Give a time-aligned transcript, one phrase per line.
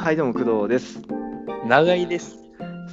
[0.00, 1.02] はい、どうも工藤です。
[1.66, 2.38] 長井です。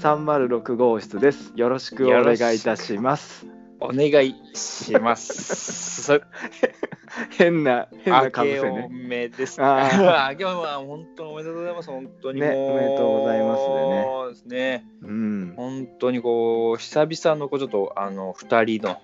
[0.03, 1.53] 306号室です。
[1.55, 3.47] よろしくお願いいたします。
[3.79, 6.11] お願いします。
[7.37, 8.89] 変な、変な明かぶせね。
[8.91, 9.57] めです。
[9.63, 11.89] あ 明けおめは本当におめでとうございます。
[11.89, 14.85] 本当にねもうおめでとうございますでねそうですね。
[15.01, 15.53] うん。
[15.55, 18.97] 本当にこう久々のこうちょっとあの二人の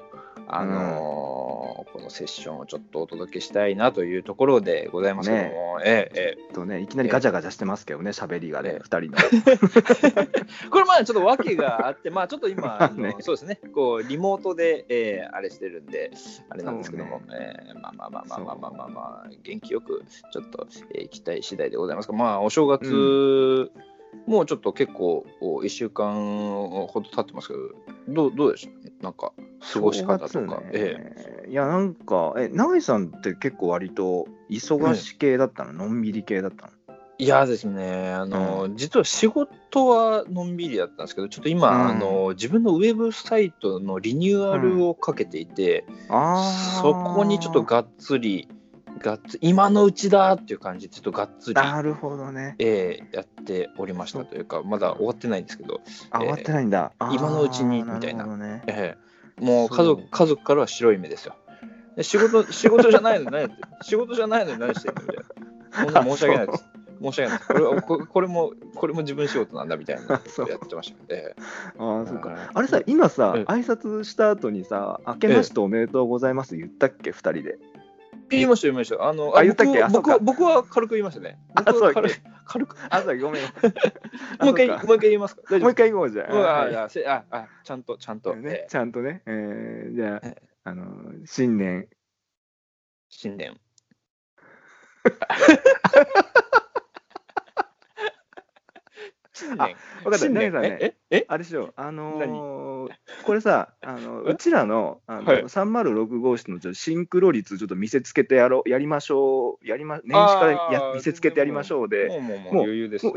[0.50, 1.43] あのー
[1.94, 6.12] このセッションをちょっとお届けしたいなというところでございますけども、え。
[6.16, 8.78] ええとね、いきなりガチャガチャしてますけどね、喋りがね。
[8.78, 9.18] え、二人の。
[9.20, 9.20] え。
[10.72, 13.16] これまあちょっと訳があって、まあちょっと今、 あのね。
[13.20, 16.12] そうですね、こうリモートで、えーあれしてるんで、
[16.50, 23.72] あれなんですけども、そうえーまあまあまあまあまあまあまあ、まあ、元気よくちょっと、えー、期待次第でございますが、まあお正月、
[24.28, 27.60] もうちょっと結構1週間ほど経ってますけど、
[28.08, 29.34] どうどうでしょうなんか
[29.74, 30.62] 過ごし方とか。
[30.62, 30.70] ね。
[30.74, 36.72] えいや、なんか、え、永井さんって結構割と忙し系だったの、のんびり系だったの？
[36.90, 41.88] えいやですねあの、実は仕事はのんびりだったんですけど、ちょっと今、うん。
[41.90, 46.82] あの自分のウェブサイトのリニューアルをかけていて、ああ。
[46.82, 48.48] そこにちょっとがっつり、
[49.04, 52.56] がっつ今のうちだっていう感じで、ちょっとがっつり、なるほどね。
[52.60, 56.94] えーやっておりましたというか、まだ終わってないんですけど、あ、終わってないんだ。
[57.12, 58.64] 今のうちにみたいなね。
[58.68, 61.36] えーもう家族家族からは白い目ですよ。
[61.96, 63.50] で仕事仕事じゃないのに何
[63.82, 65.02] 仕事じゃないのに何してんの？
[65.02, 65.86] みたいな。
[65.86, 66.66] そんな申し訳ないです。
[67.02, 67.42] 申し訳ない。
[67.48, 71.36] これはここれもこれも自分仕事なんだみたいなそうやってましたので。
[71.80, 72.30] ああ、そうか。
[72.32, 77.58] ああれさ、今さ、ええ挨拶した後にさ、明けましておめでとうございます言ったっけ、二人で。
[78.34, 79.04] 言いました言いました。
[79.08, 79.84] あのあ言ったっけ？
[79.92, 81.40] 僕は僕は軽く言いましたね。
[81.56, 82.10] あそうだっけ？
[82.16, 82.76] く軽く。
[82.90, 83.44] あ、そうごめん。
[84.42, 85.58] もう一回もう一回言いますか？
[85.60, 89.22] もう一回行こうじゃあはいいやせああちゃんとちゃんと、ねえ、ーちゃんとね。
[89.26, 90.86] えーじゃあえ、あの、
[91.26, 91.88] 新年。
[93.10, 93.60] 新年。
[99.44, 99.76] 新年。
[100.04, 100.52] 分かった、さんね？
[100.82, 101.26] えええ？
[101.28, 101.74] あれしよう。
[101.76, 102.90] あのー
[103.26, 105.44] これさ、あのうちらのあの、はい。
[105.44, 112.10] 306号室のちょっとシンクロ率ちょっと見せつけてやろう、やりましょう、やりま、年始からや見せつけてやりましょうで、
[112.52, 112.68] もう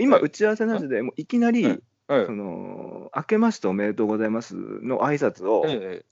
[0.00, 1.64] 今、はい打ち合わせなしで、もういきなり、
[2.08, 2.26] はい。
[2.26, 6.04] その、明けましておめでとうございますの挨拶を、え。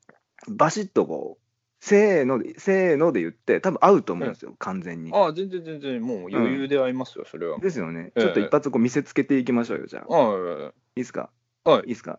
[0.48, 1.44] バシッとこう、
[1.86, 5.12] せーので、せーので言って、多分合うと思うんですよ、完全にえ。
[5.14, 7.58] ああ、全然全然、もう余裕で合いますよ、それは。
[7.58, 8.12] ですよね。
[8.16, 10.14] ええちょっと一発こう見せつけていきましょうよ、じゃあ。
[10.14, 11.28] ああ、いいですか？
[11.64, 12.18] はいいいですか？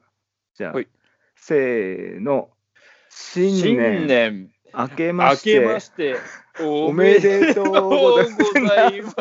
[0.54, 0.88] じゃあ、はい
[1.36, 2.52] せーの。
[3.10, 6.16] 新新年年、明けま明してけまして、
[6.62, 9.16] おめでとうございます。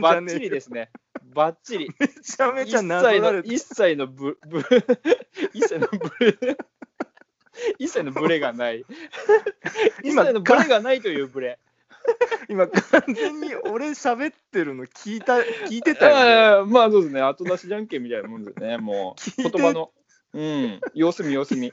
[0.00, 0.90] バッチリですね。
[1.34, 1.88] バッチリ。
[1.98, 4.62] めちゃめちゃ一なぞ切の、られて一切のブ、ブ、
[5.54, 5.98] 一切のブ
[6.46, 6.56] レ、
[7.78, 8.84] 一切のブレがない。
[10.02, 11.58] 一今切のブレがないというブレ。
[12.48, 16.72] 今完全に俺喋ってるの聞いた聞いてたよ、ね。
[16.72, 19.42] まあそうですね、後出しじゃんけんみたいなもんですね、もう。
[19.42, 19.90] 言葉の。
[20.34, 21.72] うん、様子見、様子見。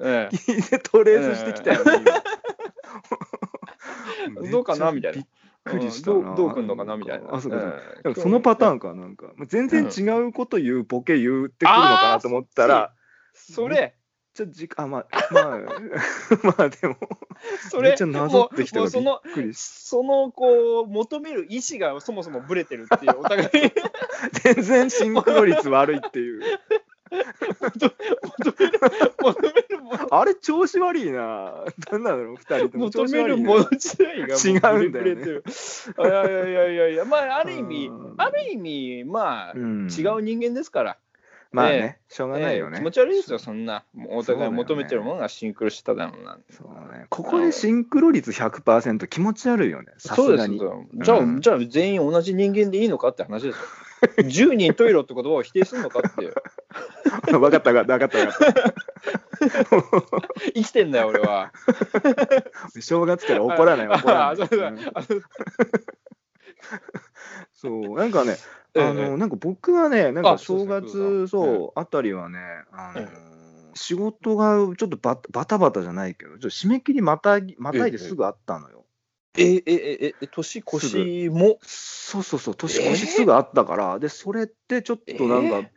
[0.00, 1.82] ええ聞いてトレースしてきたよ
[4.50, 5.26] どうかなみたいなびっ
[5.64, 6.16] くりしたな。
[6.16, 7.34] うんどうどうくんのかなみたいな。
[7.34, 9.32] あ、そうかそのパターンか、なんか。
[9.46, 12.94] 全然違うこと言う、ボケ言ってくるのかなと思ったら、
[13.34, 13.96] それ、
[14.34, 15.58] ちょっと時間、あ、まあ、まあ、
[16.42, 16.96] まあでも、
[17.70, 23.50] それ、めっちゃなぞってきたもうもうその、からびっくりしその、こう、求める意思がそもそもブレてるっていう、お互い
[24.32, 26.42] 全然シンクロ率悪いっていう。
[27.60, 28.18] 求める、
[29.20, 31.64] 求めるもの、あれ、調子悪いな。
[31.92, 33.28] なんなんだろう、二人とも調求め子悪いな。
[33.28, 35.42] るもの自体がも違うんだよね。
[35.96, 40.98] いやいやいやいやいや、まあ、ある意味うん、ある意味、まあ、うん違う人間ですから。
[41.54, 42.72] まあね、しょうがないよね。
[42.74, 43.84] ええ気持ち悪いですよ、そんな。
[43.94, 46.52] もうお互い求めてるものがシンクロしただろうなんて。
[46.52, 50.58] そうね、ここでシンクロ率100%気持ち悪いよね、さそうですすがに。
[50.58, 50.84] よ。
[50.94, 53.62] じゃあ、うんじゃあ全員同じ人間でいいのかって話ですよ。
[54.18, 56.34] 10人トイレって言葉を否定するのかっていう。
[57.30, 58.18] 分かった分かった分かった
[60.54, 61.52] 生きてんだよ、俺は。
[62.74, 62.80] た。
[62.80, 64.84] 正月から怒らない怒らない。
[66.70, 66.80] あ
[67.52, 68.40] そうなんかね、
[68.74, 72.38] ええあの、なんか僕はね、なんかあそう正ですね月、そう、あたりはね、
[72.72, 73.14] あのえ
[73.74, 78.86] 仕事がちょっとバタバタバタじゃないけど、ちょっと締め切りまたぎまたいですぐあったのよ。
[79.36, 81.58] え、え、え、え、年越しも？
[81.62, 85.72] そうそうそう、年越しすぐあったから、で、それってちょっとなんか、え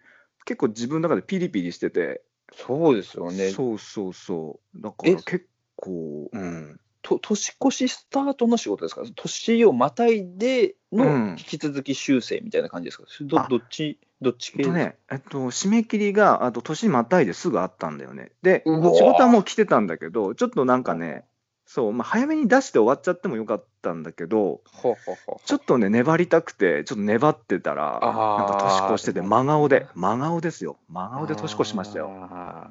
[0.45, 2.23] 結構自分の中でピリピリしてて、
[2.53, 3.59] そうですよね。
[3.59, 4.81] そうそうそう。
[4.81, 5.23] だからえ？
[5.23, 6.79] 結構、うん。
[7.07, 9.03] と年越しスタートの仕事ですか？
[9.15, 11.05] 年をまたいでうん。
[11.05, 13.47] の引き続き修正みたいな感じですか、どあ。
[13.49, 14.59] どっち、どっち系？
[14.59, 18.31] えっとね、えっと、締め切りが、あと年またいですぐあったんだよね。
[18.41, 18.71] で、仕
[19.03, 21.25] 事はもう来てたんだけど、ちょっとなんかね、
[21.65, 28.01] そう、まあ、早めに出して終わっちゃってもよかったんだけど、ほうほうほうちょっとね、粘りたくて、ちょっと粘ってたら、なん
[28.47, 28.57] か
[28.87, 30.77] 年越してて、真顔で、真顔ですよ。
[30.87, 32.09] 真顔で年越しましたよ。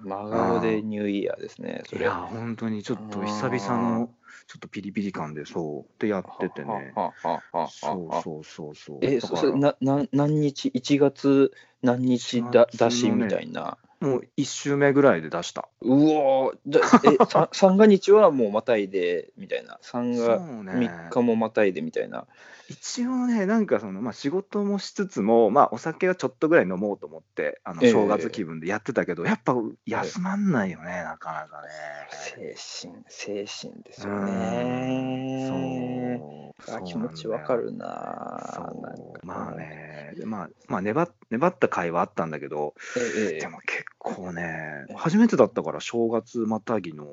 [0.03, 2.01] 真顔でニューイヤーですね、それ。
[2.01, 4.09] いや、本当にちょっと久々の、
[4.47, 6.93] ちょっとピリピリ感で、そう、ってやっててね。
[6.95, 8.99] そうそうそうそう。
[9.03, 11.53] え、そそれなな何日、1月？
[11.83, 12.43] 何日？
[12.43, 13.79] だ1月のね出しみたいな？
[14.01, 15.69] もう1週目ぐらいで出した。
[15.81, 19.79] うおーじゃえ さ三が日はもうまたいでみたいな。
[19.83, 22.27] 三がそうね3日もまたいでみたいな。
[22.69, 27.93] 一応ね、なんかその、まあ、仕事もしつつも、まあ、お酒はちょっとぐらい飲もうと思って、あのええ。
[27.93, 29.55] 正月気分でやってたけど、やっぱ
[29.87, 31.69] 休まんないよね、なかなかね。
[32.11, 36.19] 精神、精神ですようんね。
[36.65, 36.77] そう。
[36.77, 47.07] あ気持ちわかるななんかまあね、でまあ、まあ粘っ、粘った回はあったんだけど、ええでも結構ね、初めてだったから、正月またぎの、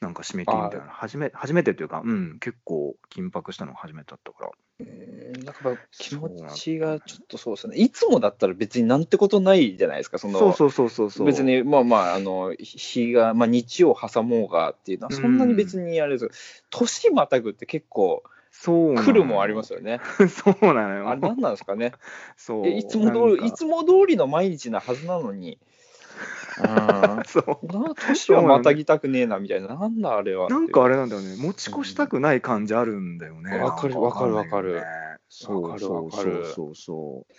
[0.00, 4.50] なんか締め切りみたいな、初め初めてっていうか、うん、結構緊迫したの初めてだったから。
[4.78, 7.76] うんなんか気持ちがちょっとそうですね。
[7.76, 10.18] いつもだったら別になんてことないじゃないですか。
[10.18, 11.26] そのそうそうそうそうそう。
[11.26, 16.38] 別にまあまああの日が、まあ、日を挟もうがっていうのはそんなに別にあれですけど、
[16.70, 20.00] 年またぐって結構そう来るもんありますよね。
[20.28, 21.08] そうなのよ。
[21.08, 21.92] あれ何なんですかね。
[22.36, 25.58] そうえいつも通りいつも通りの毎日なはずなのに。
[26.58, 26.62] う
[27.20, 27.22] ん。
[27.26, 27.66] そう。
[27.66, 30.48] な年はまたぎたくねえなみたいな、なんだあれは。
[30.48, 33.58] なんかあれなんだよね、持ち越したくない感じあるんだよね。
[33.58, 34.82] わかるわかるわかる。
[35.28, 37.34] そうそうそうそう。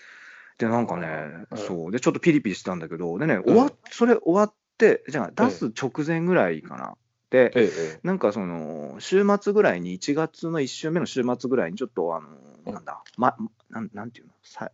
[0.57, 1.57] で、なんかね、うん。
[1.57, 1.91] そう。
[1.91, 3.43] で、ちょっとピリピリしたんだけど、でね、ん。
[3.43, 6.95] 終わっそれ終わって、じゃあ出す直前ぐらいかな。
[7.29, 12.23] で、ええなんかその、週末ぐらいに、1月の1週目の週末ぐらいに、ちょっと、あうん。
[12.65, 13.35] の、なんだ、ま、
[13.69, 14.33] なんなんていうの？
[14.43, 14.71] さ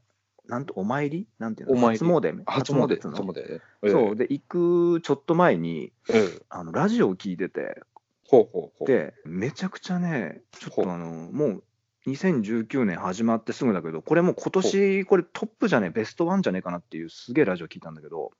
[0.47, 1.27] なんと、お参り？
[1.39, 1.75] なんていうの？
[1.75, 1.99] お参り。
[1.99, 3.09] 初詣初詣？
[3.11, 4.15] 初詣そう。
[4.15, 6.41] で、行くちょっと前に、ええ。
[6.49, 7.81] あのラジオを聞いてて、
[8.27, 8.85] ほうほうほう。
[8.85, 11.63] で、めちゃくちゃね、ちょっとあの、もう
[12.07, 18.31] 2019年始まってすぐだけど、これもう今年、これトップじゃねえ、ベストワンじゃねえかなっていうすげえラジオ聞いたんだけど、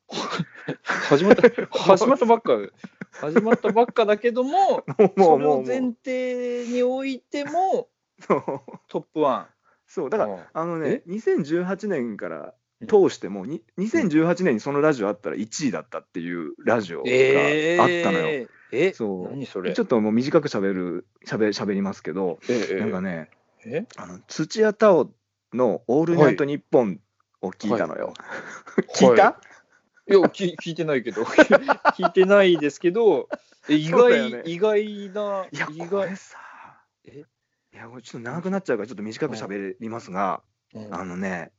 [0.83, 1.43] 始まった、
[1.77, 2.57] 始まったばっか、
[3.13, 7.87] 始まったばっかだけども、そうれをもう、前提においても、
[8.89, 9.49] トップワ
[9.93, 10.09] そう、ン。
[10.09, 12.55] だから、あのね、2018年から
[12.87, 18.47] 通しても、に2018年にそのラジオあったら1位だったっていうラジオがあえったのよ。
[18.71, 18.93] え？
[18.93, 19.29] そう。
[19.29, 19.73] 何それ？
[19.73, 22.75] ちょっともう短く喋る、喋喋りますけど、ええ。
[22.79, 23.29] なんかね、
[23.65, 23.85] え？
[23.97, 25.11] あの土屋太鳳
[25.53, 26.99] の「オールナイトニッポン」
[27.41, 28.13] を聞いたのよ。
[28.97, 29.39] 聞いた、
[30.07, 30.13] い。
[30.13, 31.21] や聞、聞いてないけど、
[31.93, 33.29] 聞いてないですけど、
[33.69, 34.41] え意外、ね。
[34.45, 36.39] 意外な、意外これ、さ、
[37.05, 37.25] え？
[37.73, 40.41] いや、これちょっと長くなっちゃうから、ちょっと短く喋りますが、
[40.75, 41.51] うんあのね、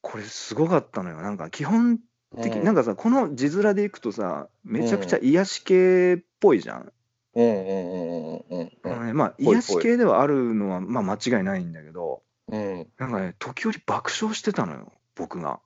[0.00, 1.20] これすごかったのよ。
[1.20, 1.98] なんか基本
[2.40, 6.92] 的、うんなんかさ、この字面でいくとさ、めちゃくちゃ癒し系っぽいじゃん。
[7.34, 12.86] うんうんうんうんうんあのね、まあ、癒し系ではあるのは、まあ、間違いないんだけど、うん。
[12.98, 15.60] なんかね、時折爆笑してたのよ、僕が。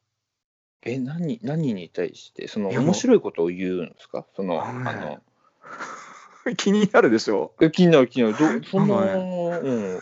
[0.82, 4.26] え、何、何に対して、その面白いことを言うんですか？
[4.34, 5.20] その、あの、
[6.56, 8.60] 気になるでしょえ気になる気になる。
[8.60, 10.00] ど そんな、うん。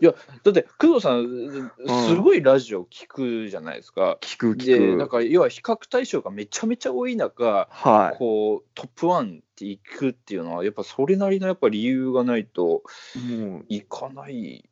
[0.00, 1.70] いや、だって、工藤さん、
[2.08, 4.18] すごいラジオ聞くじゃないですか。
[4.20, 4.98] 聞くで、聞く。
[4.98, 12.82] なんか、要は比較対象がめちゃめちゃ多い中、はこう、トップワンっていくっていうのは、やっぱそれなりのやっぱ理由がないと
[13.16, 13.18] い。
[13.18, 14.68] もう、いかない。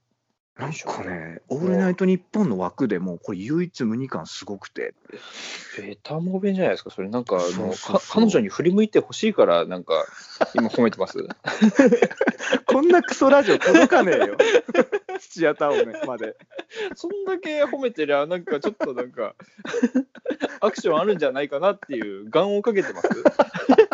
[0.63, 4.95] なんかね、オールナイトニッポンの枠でもう、これ唯一無二感すごくて。
[5.77, 7.09] ベタモベじゃないですか、それ。
[7.09, 7.41] なんか、
[8.13, 10.07] 彼女に振り向いてほしいから、なんか、
[10.55, 11.19] 今褒めてます。
[12.67, 14.37] こんなクソラジオ届かねえよ。
[15.19, 16.37] 土屋太鳳まで。
[16.95, 19.35] そんだけ褒めてりゃ、なんかちょっとなんか、
[20.61, 23.09] アクションあるんじゃないかなっていう、願をかけてます。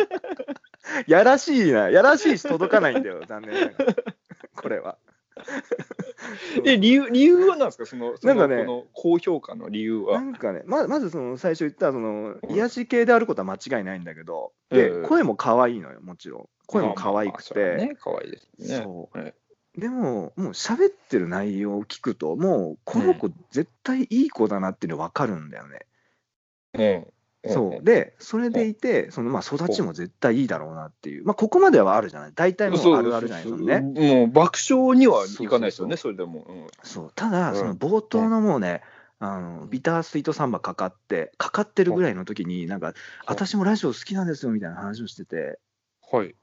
[1.08, 1.88] やらしいな。
[1.88, 3.94] やらしいし届かないんだよ、残念ながら。
[4.54, 4.98] これは。
[6.64, 7.86] え、理由、理由は何ですか？
[7.86, 10.20] その、そのなんかねこの高評価の理由なは。
[10.20, 16.48] んかね、ままずその最初言ったそのうん癒し系であることは間違いないんだけど、うんで声も可愛いのよ、もちろん。
[16.66, 17.86] 声も可愛くまあまあそれはて。
[17.86, 18.82] ね、可愛いですね。
[18.84, 19.34] そうはい
[19.76, 25.86] でも、もう喋ってる内容を聞くと、もうこの子絶対いい子だなっていうの分かるんだよね。
[26.74, 27.06] うん。
[27.46, 27.84] そう。
[27.84, 32.32] で、それでいて、そのまあ育ちも絶対いいだろうなっていう、まあここまではあるじゃない。
[32.34, 33.44] 大体もうあるあるじゃない。
[33.44, 33.80] ですかね。
[33.80, 36.44] もう爆笑にはいかないですよね、それでも。
[36.48, 36.66] うん。
[36.82, 37.12] そう。
[37.14, 37.56] ただ、うん。
[37.56, 38.82] その冒頭のもうね、
[39.20, 42.94] あのビタースイートサンバかかって、かかってるぐらいの時に、なんか、
[43.26, 45.58] 私もラジオ好きなんですよみたいな話をしてて、
[46.10, 46.34] はい。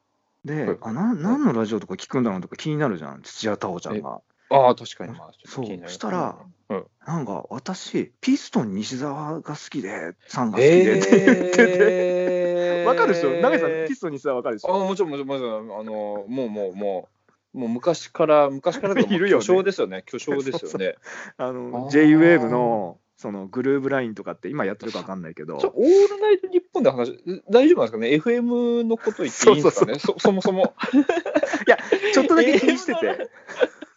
[0.46, 0.78] で、はい。
[0.82, 4.22] あな何のラジオとか聞くんだろうとか気になるじゃん、土屋太鳳ちゃんが。
[4.50, 5.90] ああ、確かに、まあ、そう。
[5.90, 6.38] したら
[6.70, 6.86] うん。
[7.06, 13.32] なんか、私、ピストン西澤が好きで、さんが好きでって言ってて、わかるでしょ？
[13.42, 15.80] 永井さん、ピストンにしたらわかるでしあょもちろんもちろんもちろん。
[15.80, 17.10] あのもうもうも
[17.54, 19.46] うもう昔から昔からと いるよね。
[19.46, 20.04] 巨匠ですよね。
[20.06, 20.96] 巨匠ですよね。
[21.38, 25.56] あの J-WAVE のそのグルーブラインとかって今やってるかわかんないけど。
[25.58, 27.18] オールナイトニッポンで話
[27.50, 28.10] 大丈夫なんですかね
[28.42, 30.00] ？FM のこと言っていいんですかね？
[30.00, 30.74] そそもそも。
[32.14, 33.30] ちょっとだけ気にしてて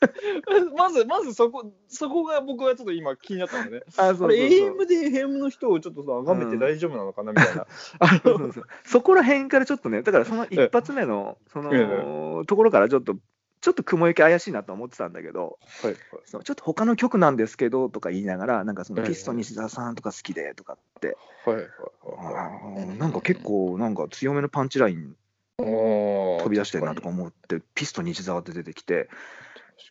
[0.77, 3.83] まずまずそこそこが僕はちょっと今気になったのね。
[3.97, 4.29] あそうそうそう。
[4.31, 7.67] AM で FM の人をちょっとさ崇めて大丈夫なのかなみたいな、
[8.23, 8.53] そう
[8.85, 13.17] そこら辺からちょっとねだからその一発目のそえのところからちょっと
[13.61, 21.67] ちょっと雲行き怪しいなと思ってたんだけどはいそのちょっと他の曲なんですけどとか言いながらなんかそのええピストン西澤さんとか好きでとかって、はいはい
[22.05, 25.17] あーなんか結構なんか強めのパンチライン
[25.59, 25.65] 飛
[26.49, 29.09] 飛び出してるなとか思ってピストン西澤って出てきて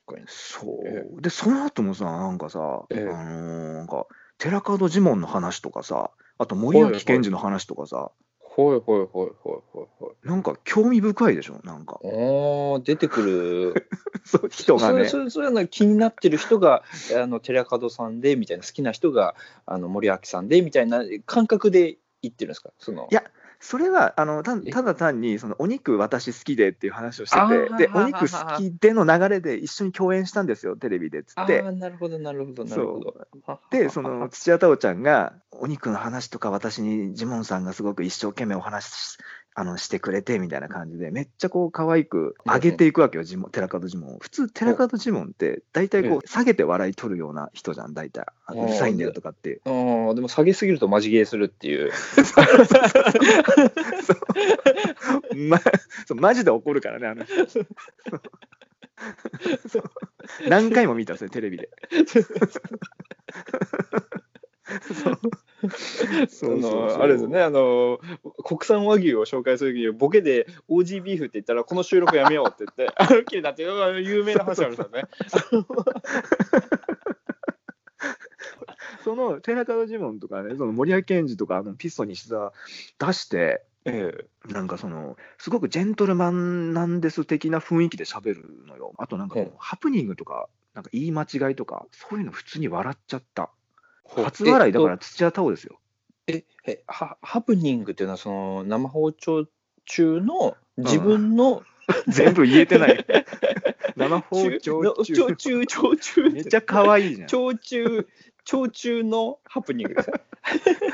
[0.06, 0.26] 確かに。
[0.28, 1.06] そえ。
[1.18, 3.02] うでその後もさなんかさ、ええ。
[3.02, 4.06] あのーなんか
[4.38, 10.28] 寺門ジモンの話とかさあと森脇健児の話とかさ、ほいほいほいほいほいほい。
[10.28, 11.60] なんか興味深いでしょ？
[11.64, 11.98] なんか。
[12.04, 13.90] おー出てくる。
[14.26, 15.06] そう人がね。
[15.06, 16.84] それそれそれの気になってる人が
[17.20, 22.72] あの寺門さんでみたいな好きな人があの森脇さんでみたいな感覚で言ってるんですか？
[22.78, 23.08] その。
[23.12, 23.24] いや
[23.60, 24.72] それはあのたえ？
[24.72, 31.62] ただ単にそのお肉私好きでっていう話をしててでお肉好きでの流れで一緒に共演したんですよテレビでっつあって。
[31.62, 33.60] あなるほどなるほどなるほど。
[33.72, 39.18] でその 土屋太鳳ちゃんがお肉の話とか私にジモンさんがすごく一生懸命お話し
[39.60, 44.20] あのしてくれてみたいな感じでめっちゃこう可愛く上げていくわけよ、ジモン寺門ジモンを。
[44.20, 48.28] 普通寺門ジモンって大体こう下げて笑い取るような人じゃん大体。
[48.46, 49.62] あうるさいんだよとかっていう。
[49.66, 51.92] ああでも下げすぎるとマジゲーするっていう。
[55.50, 55.60] ま、
[56.06, 56.16] そう。
[56.16, 57.66] マジで怒るからね、あの人。
[60.48, 61.72] 何回も見た、それ、テレビで。
[64.90, 65.20] そう。
[65.64, 67.42] あそあれですね。
[67.42, 68.00] あの
[68.44, 75.04] 国産和牛を紹介する時にボケで OG ビーフって言ったらこの収録やめようって言って あの切れたって有名な話あるんですよね。
[79.04, 82.52] その寺門ジモンとかね、その森脇健児とか、あのピストン西澤
[83.00, 84.12] 出して、え
[84.50, 84.52] え。
[84.52, 88.94] なんかその、すごくジェントルマンなんです的な雰囲気で喋るのよ。
[88.98, 93.50] あとなんかハプニングとか、なんか言い間違いとか、そういうの普通に笑っちゃった。
[94.16, 95.80] 初笑いだから土屋太鳳ですよ。
[96.28, 99.48] ええハハプニングっていうのはその生放送
[99.86, 101.64] 中の自分の、
[102.08, 103.06] 全部言えてない。
[103.96, 104.60] 生放中。
[104.60, 105.14] 送の中。
[105.16, 107.28] 長中長中めっちゃ可愛いじゃん。
[107.28, 108.08] 長中
[108.44, 110.20] 長中のハプニングですか？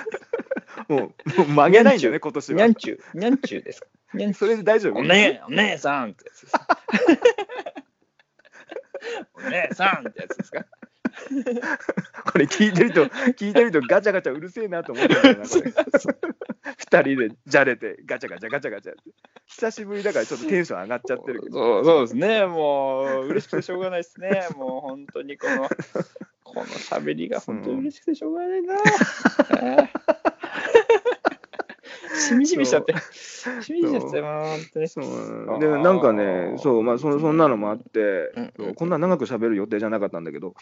[0.90, 2.58] もう、もう曲げないんだよね、今年は。
[2.58, 2.76] にゃん。
[2.76, 3.18] ちゅう。
[3.18, 3.88] にゃんちゅうですか？
[4.14, 4.94] にゃんそれで大丈夫？
[4.94, 6.54] うお姉お姉さんってやつです
[9.34, 10.66] お姉さんってやつですか？
[12.32, 15.74] これ聞いてると、聞いてるとガチャガチャうるせえなと思ってるんだよな、これ。
[16.78, 19.02] 二人でじゃれて、ガチャガチャガチャガチャって。
[19.46, 21.58] 久しぶりだからちょっとテンション上がっちゃってるけど。
[21.58, 25.70] そうそうですねもう嬉しくてしょうがないですねもう本当にこの
[26.44, 31.23] この喋りが本当に嬉しくてしょうがないな、 あー
[32.14, 32.94] しみじみしちゃって。
[33.62, 34.88] しみじみしちゃってもう本当に。
[34.88, 35.60] そう。
[35.60, 40.54] でなんかね、そう、まあその、そんなのもあって、うんこんな長く喋る予定じゃなかったんだけど、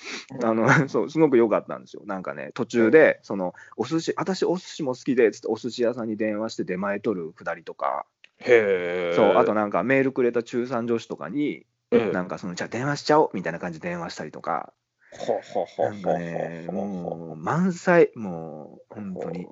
[0.44, 2.04] あの そうすごく良かったんですよ。
[2.06, 8.06] なんかね、途中で、そのお寿司、私、お寿司も好きでつって、お寿司屋さんに電話して出前取るくだりとか、
[8.40, 14.74] へえそうあとなんかメールくれた中3女子とかに、ええなんかその、じゃあ電話しちゃおうみたいな感じで電話したりとか、
[15.12, 19.48] ほほほなんかね、もう満載、もう本当に、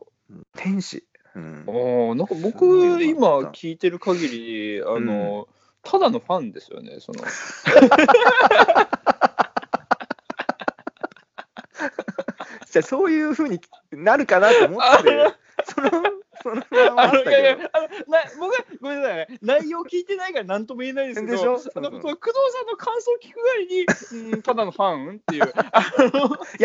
[0.56, 1.06] 天使。
[1.36, 5.48] うん、おーなんかす僕今聞いてる限りあの、
[5.84, 7.24] ただのファンですよねその。
[12.72, 13.60] じゃあそういうふうに
[13.92, 15.34] なるかなと思って、
[15.66, 15.90] その、
[16.42, 21.52] その不安はああったけどのいやいや、あのな僕はごめんなさいね、内容聞いてないから何とも言えないんですけど、でしょ？
[21.52, 26.38] あのそうそうその工藤さんの感想を聞くがりに、うん、ただのファンっていう、 あの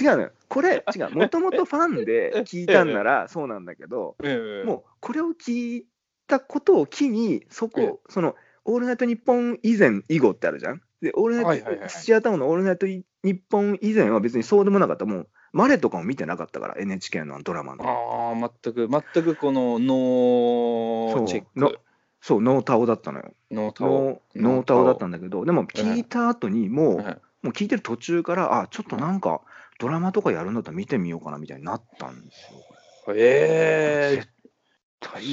[0.00, 0.30] 違うのよ。
[0.48, 1.10] これ、違う。
[1.10, 5.86] もともとファンで 聞いたんならそうなんだけど、ええもうこれを聞い
[6.26, 10.80] たことを機に、そええこ、その、オールナイトニッポン以前、以後ってあるじゃん？
[11.00, 15.04] で、オールナイト、はいはいはい土屋太鳳のオールナイトニッポン以前は別にそうでもなかった。
[15.04, 17.84] もう、マレとかも見てなかったから、NHK のドラマの。
[17.84, 21.78] ああ、全く、全くこのノーチェッのク、
[22.20, 23.32] そう、ノータオだったのよ。
[23.50, 29.40] ノータオノータオだったんんだけど、でも聞いた後にもう、はいもう聞いてる途中から、あ、ちょっとなんか、
[29.78, 33.14] ドラマとかやるんだったら見てみようかなみたいになったんですよ。
[33.16, 34.28] ええ絶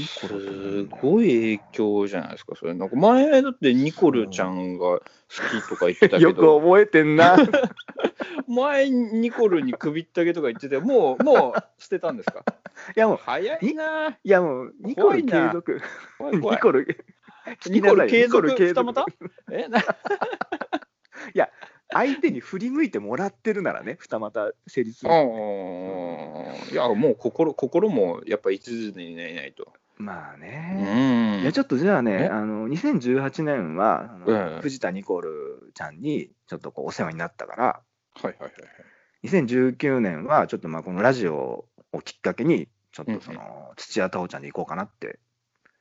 [0.06, 2.74] すごい影響じゃないですか、それ。
[2.74, 5.00] なんか前だってニコルちゃんが好
[5.62, 7.38] きとか言ってたけ よくど、覚えてんな。
[8.48, 12.44] 前ニコルに首ったけとか言っててもうもう捨てたんですか？
[12.96, 14.10] いやもう、早いな。
[14.24, 15.82] いやもう、ニコル継続。
[16.18, 16.88] 怖い怖いニコル、
[17.68, 18.82] ニコル継続ニコル継続。
[18.82, 19.06] 二股？
[19.52, 19.68] え？
[19.68, 19.80] な
[21.92, 25.12] 相手に振り向いてもらってるならね、二股成立する。
[25.12, 25.20] うん
[26.72, 29.74] いやもう心心もやっぱ一途にいないと。
[29.98, 31.38] まあうね。
[31.40, 37.82] んいやちょっとじゃあえね、あの2018年は、あのうん藤田ニコルちゃんにちょっとこうお世話になったから、は
[38.24, 39.28] いはいはいはい。
[39.28, 45.20] 2019年はちょっとまあこのラジオをきっかけに、ちょっとそうんの土屋太鳳ちゃんで行こうかなって、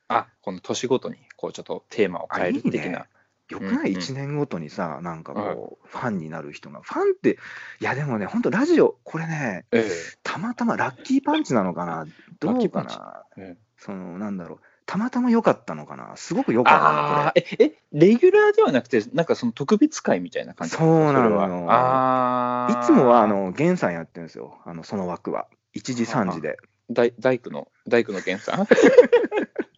[0.07, 3.05] あこの年ごとにこうちょっとテーマを変える的な。
[3.49, 7.37] よくない、うんうん ?1 年ごとにさ、なんかこう、ファンになる人が、ファンって、
[7.81, 9.89] いやでもね、本当ラジオ、これね、え
[10.23, 12.05] たまたまラッキーパンチなのかな、
[12.39, 13.57] どうかな、ええ。
[13.77, 25.47] そのなんだろう、たまたま良かったのかな、すごく良かったええレギュラーではなくてなんかその特別会みたいな感じそうなのあいつもはあの源さんやってるんですよ、あのその枠は。
[25.75, 26.57] 1時、3時で。
[26.91, 28.65] 大大工の大工の源さん？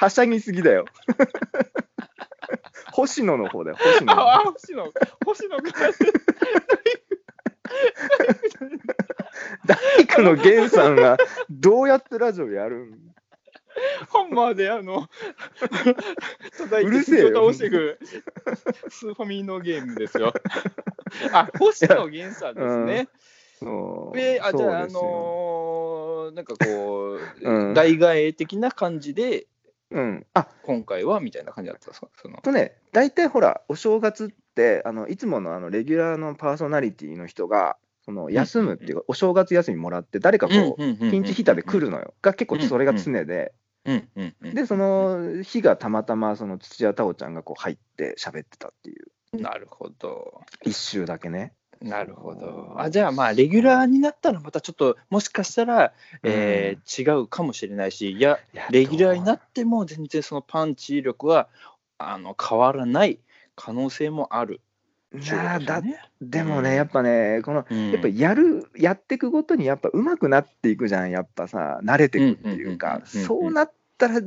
[0.00, 0.86] はしゃぎすぎだよ。
[2.92, 4.90] 星野の方だよ、星野のああ星野。
[5.26, 5.62] 星野が
[9.66, 11.18] 大工の源さんが
[11.50, 12.98] どうやってラジオやるん？
[14.08, 15.06] ハンマーであの
[16.56, 17.28] 叩いうてるせえよ。
[17.28, 17.98] 人倒していく
[18.88, 20.32] スーファミのゲームですよ。
[21.34, 23.08] あ星野源さんですね。
[23.58, 27.74] そうえーあじゃあ、あのーなんかこう、うん。
[27.74, 29.46] 代替え的な感じで、
[29.90, 30.48] うん、あ。
[30.62, 32.08] 今回はみたいな感じだったんですか？
[32.16, 32.38] その。
[32.42, 43.52] とね、大体ほら、お正月って、あのいつものあのレギュラーのパーソナリティの人が、その休むっていうか、お正月休みもらって、誰かこう、ピンチヒッターで来るのよ、が結構それが常で、
[43.84, 50.40] で、その日がたまたま、その土屋太鳳ちゃんがこう入って喋ってたっていう、なるほど。
[50.64, 51.52] 一周だけね。
[51.82, 52.74] なるほど。
[52.76, 58.38] あじゃあまあレギュラーになったらまたちょっともしかしたら、えー違うかもしれないしいや
[58.70, 61.48] レギュラーになっても全然そのパンチ力は
[61.98, 63.18] あの変わらない
[63.54, 64.60] 可能性もある。
[65.12, 66.00] なあだね。
[66.20, 74.20] でもね、うんやっぱね、このうんやっぱやる、やっていくごとにやっぱ上手くなっていくじゃん、やっぱさ、慣れていくっていうか、そうなったら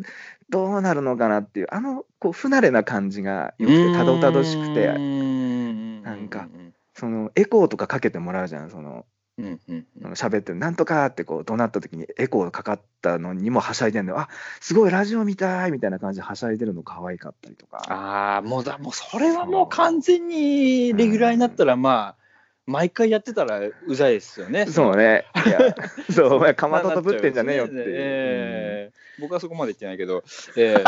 [0.50, 6.50] どうなるのかなっていう、あのこう不慣れな感じがよくて、たどたどしくて、ななんか
[6.96, 9.06] そのエコーとかかけてもらうじゃん、その
[9.38, 14.30] うんうんうん喋ってる、なんとかってこう怒鳴った時にエコーかかったのにもはしゃいでんのよ、あ
[14.60, 17.78] すごいラジオみたいみたいな感じではしゃいでるの可愛かったりとか。
[17.88, 22.24] ああもうだもうそれはもう完全にレギュラーになったらまあ
[22.66, 24.68] 毎回やってたらうざいですよね。
[24.68, 25.26] そうね。
[25.46, 25.76] いや、
[26.10, 27.84] そう、お前、かまどとぶってんじゃねえよっていう。
[27.88, 30.24] ええ僕はそこまで言ってないけど、
[30.56, 30.84] ええ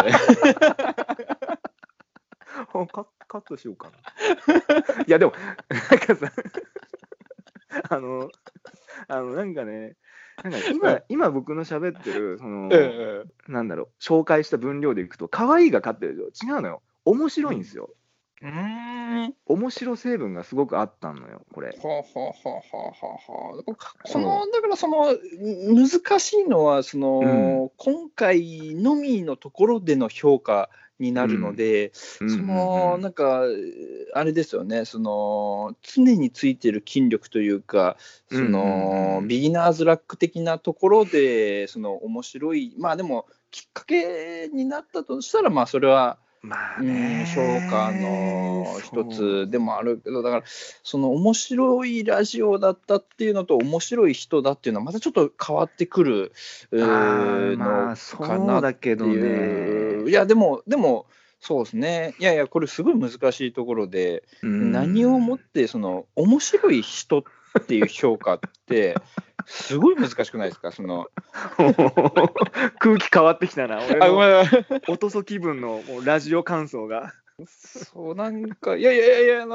[0.99, 1.04] うん
[2.85, 5.03] カカットしようかな。
[5.07, 5.33] いや、でも、
[5.69, 6.31] なんかさ、
[7.89, 8.29] あの、
[9.07, 9.95] あの、なんかね、
[10.43, 16.55] なんか今、今僕の喋ってる、その、ええなんだろう、紹介した分量でいくと、可愛いが勝ってるでしょ？
[16.55, 16.81] 違うのよ。
[17.05, 17.89] 面白いんですよ。
[18.41, 19.33] うーん。
[19.45, 21.69] 面白成分がすごくあったのよ、これ。
[21.69, 22.03] はあ、はあは
[22.45, 23.63] あはあはあはあ、
[24.11, 25.17] このだからそのん
[25.75, 32.29] 難しいのはその、今回のみのところでの評価になるので、うん。
[32.29, 33.43] そのなんか
[34.13, 34.85] あれですよね。
[34.85, 37.97] その常についてる筋力というか
[38.31, 42.73] その、ビギナーズラック的なところでその面白い。
[42.77, 47.25] まあでもきっかけになったとしたらまあそれはまあうんね。
[47.33, 50.43] 評価の一つでもあるけどだから
[50.83, 56.31] その面白いラジオだったっていうのと面白い人だっていうのはまたちょっと変わってくる
[56.71, 60.09] のそかなってうだけどいうね。
[60.09, 61.07] いやでもでも
[61.39, 67.29] そうですねいやいやこれすごい難しいところで、うん何をもってその面白い人って
[67.75, 68.95] いう評価って
[69.45, 70.71] すごい難しくないですか？
[70.71, 71.07] その
[72.79, 73.79] 空気変わってきたな。
[73.83, 77.13] 俺のなさいおとそ気分のもうラジオ感想が。
[77.47, 79.45] そうなんかいやいやいやいやいや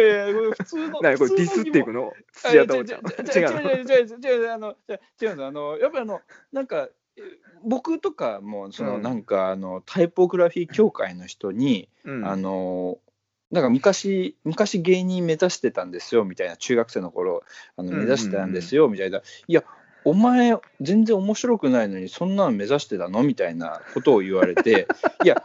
[0.00, 2.02] いやいやこれ普通の何これディスっていくの？
[2.02, 3.00] の土屋太鳳ちゃん。
[3.00, 4.76] 違う違うの違う違う違う違う違うあの
[5.20, 6.20] 違うあのやっぱりあの
[6.52, 7.22] なんかえ
[7.64, 9.02] 僕とかもその、うん。
[9.02, 12.26] なんかあのタイポグラフィー協会の人に、うん。
[12.26, 12.98] あの
[13.50, 17.42] なんか昔昔芸人目指してたんですよみたいな中学生の頃
[17.76, 19.64] あの目指してたんですよみたいな、いや
[20.04, 23.22] お前全然面白くないのにそんなの目指してたの？
[23.22, 24.86] みたいなことを言われて
[25.24, 25.42] いや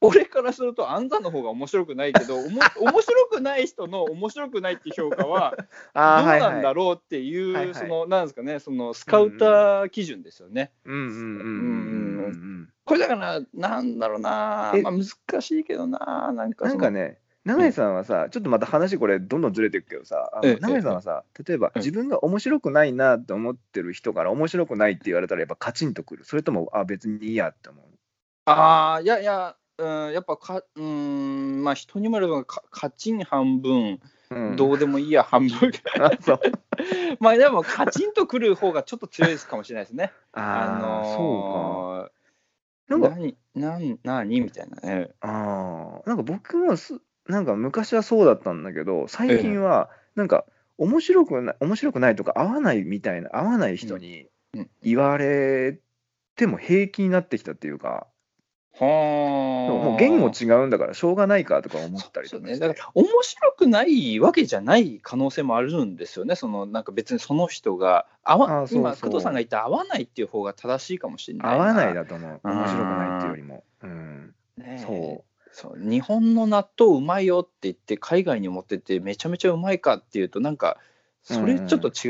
[0.00, 7.74] 俺からすると安産の方が面白くないけどおも 面白くない人の面白くないって評価は どうなんだはいろうっていう、はいはい。
[7.74, 10.70] そのなんですかねそのスカウター基準ですよね。
[10.84, 26.24] うんうんうんうんうんこれだからなんだろうな、えまあ、難しいけどななんかなんかね永井さんはさ、ちょっとまた話これどんどんずれていくけどさ、あええの永井さんはさ、例えばうん自分が面白くないなって思ってる人から面白くないって言われたらやっぱカチンとくる。
[26.24, 27.84] それとも、あ、別にいいやって思う？
[28.44, 35.70] ああいやいや、うん、やっぱかうんまあ人にもよるのがかカチン半分、うん、どうでもいいや半分
[37.20, 40.12] まあでもカチンとくる方がちょっと強いですかもしれないですね。
[40.32, 42.12] あー、のーそうか。
[42.88, 45.10] なんか、何何何みたいなね。
[45.20, 46.98] あーなんか僕もす、
[47.28, 50.44] なんか昔はそうだったんだけど、最近は、なんか、
[50.78, 54.70] 面白くない、面白くないとか、合わないみたいな、合わない人にうん。
[54.82, 55.78] 言われ
[56.36, 58.06] ても平気になってきたっていうか、
[58.80, 58.86] はあ。
[58.86, 62.68] もう言語違うんだからしょうがないかとか思ったりそうね、とかして。
[62.68, 68.78] だから面白くないわけじゃない可能性もあるんですよね、そのなんか別にその人が合わあそうそう。
[68.78, 72.40] 今、工藤さんが言った合わないっていう方が正しいかもしれない合わないだ、だと思う。
[72.42, 73.64] うん面白くないっていうよりも。
[73.82, 74.34] うん。
[74.56, 80.78] ねそそう日本の納豆うまいよって言って、海外に持ってって、めちゃめちゃうまいかっていうと、なんか、
[81.22, 82.08] それちょっと違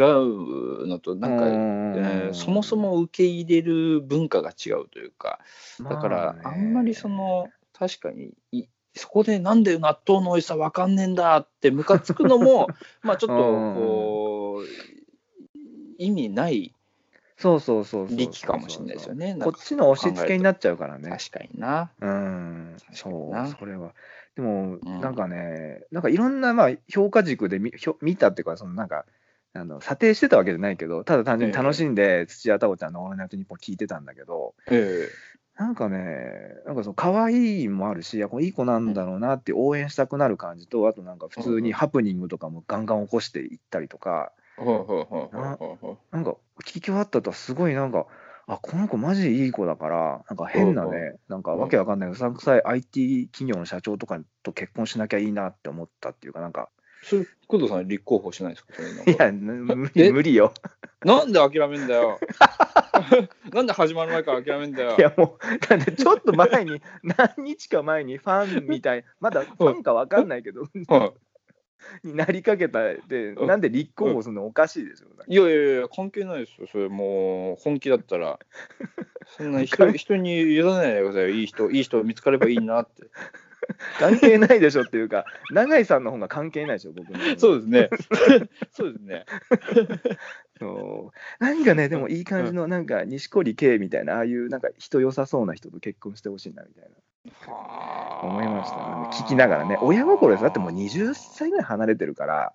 [0.83, 1.17] うのと、う。
[1.17, 5.41] なんか、えーそもそも受け入れる文化が違うというか、
[5.81, 12.69] だから、あんまりそ、の、確かにい、そこでなんで納豆の美味しさわかんねえんだってムカつくのも、
[13.03, 14.67] まあちょっとこう、
[15.99, 16.75] 意味ない
[17.39, 18.09] そうそうそう。
[18.09, 19.37] 力かもしれないですよね。
[19.41, 21.09] こっちの押し付けになっちゃうからね。
[21.09, 21.91] 確かにな。
[22.01, 22.77] うん。
[22.93, 23.95] そうそれは。
[24.35, 27.73] でも、うんなんかね、なんかいろんな、まあ、評価軸で見
[28.03, 29.05] 見たっていうか、そのなんか、
[29.55, 35.09] あの査定してたわけじゃないけど、ただ単純に楽しんで、土屋太鳳ちゃんのオールナイトニッポン聞いてたんだけど、え
[35.59, 35.99] なんかね、
[36.67, 48.07] なんかその可愛いもあるし、いやこれいい子なんだろうなって応援したくなる感じと、あとなんか普通にハプニングとかもガンガン起こしていったりとか、うなんか聞き終わったとすごいなんか、
[48.47, 56.71] あ、この子マジいい子だから、なんか変なね、なんかわけわかんないうさんくさい IT 企業の社長とかと結婚しなきゃいいなって思ったっていうか、なんか、
[57.03, 60.53] それ、工藤さん立候補しないですかそういや、無理無理よ。
[61.05, 62.19] なんで諦めんだよ。
[63.53, 65.01] なんで始まる前から諦めんだよい。
[65.01, 71.13] やもう、だってちょっと前に、何日か前にファンみたい、まだファンかわかんないけど、はい
[72.05, 75.09] になりかけたで、うんなんで立候補するのおかしいですよ。
[75.27, 78.39] いやいやいや、関係ないですよ、それもう本気だったら。
[79.37, 83.09] そんな人関人に委ねないでくださいよ、いい人、いい人見つかればいいなって。
[83.99, 87.19] 関係ないでしょっていうか、永井さんの方が関係ないでしょ、僕の。
[87.39, 87.91] そうですね。
[88.71, 89.25] そうですね。
[90.59, 96.91] そうなんかね、でもいい感じの、なんか錦織圭みたいな、ああいうなんか人良さそうな人と結婚してほしいなみたいな、
[98.23, 98.77] 思いました。
[98.77, 100.43] なんか聞きながらね、親心です。
[100.43, 102.53] だってもう20歳ぐらい離れてるから、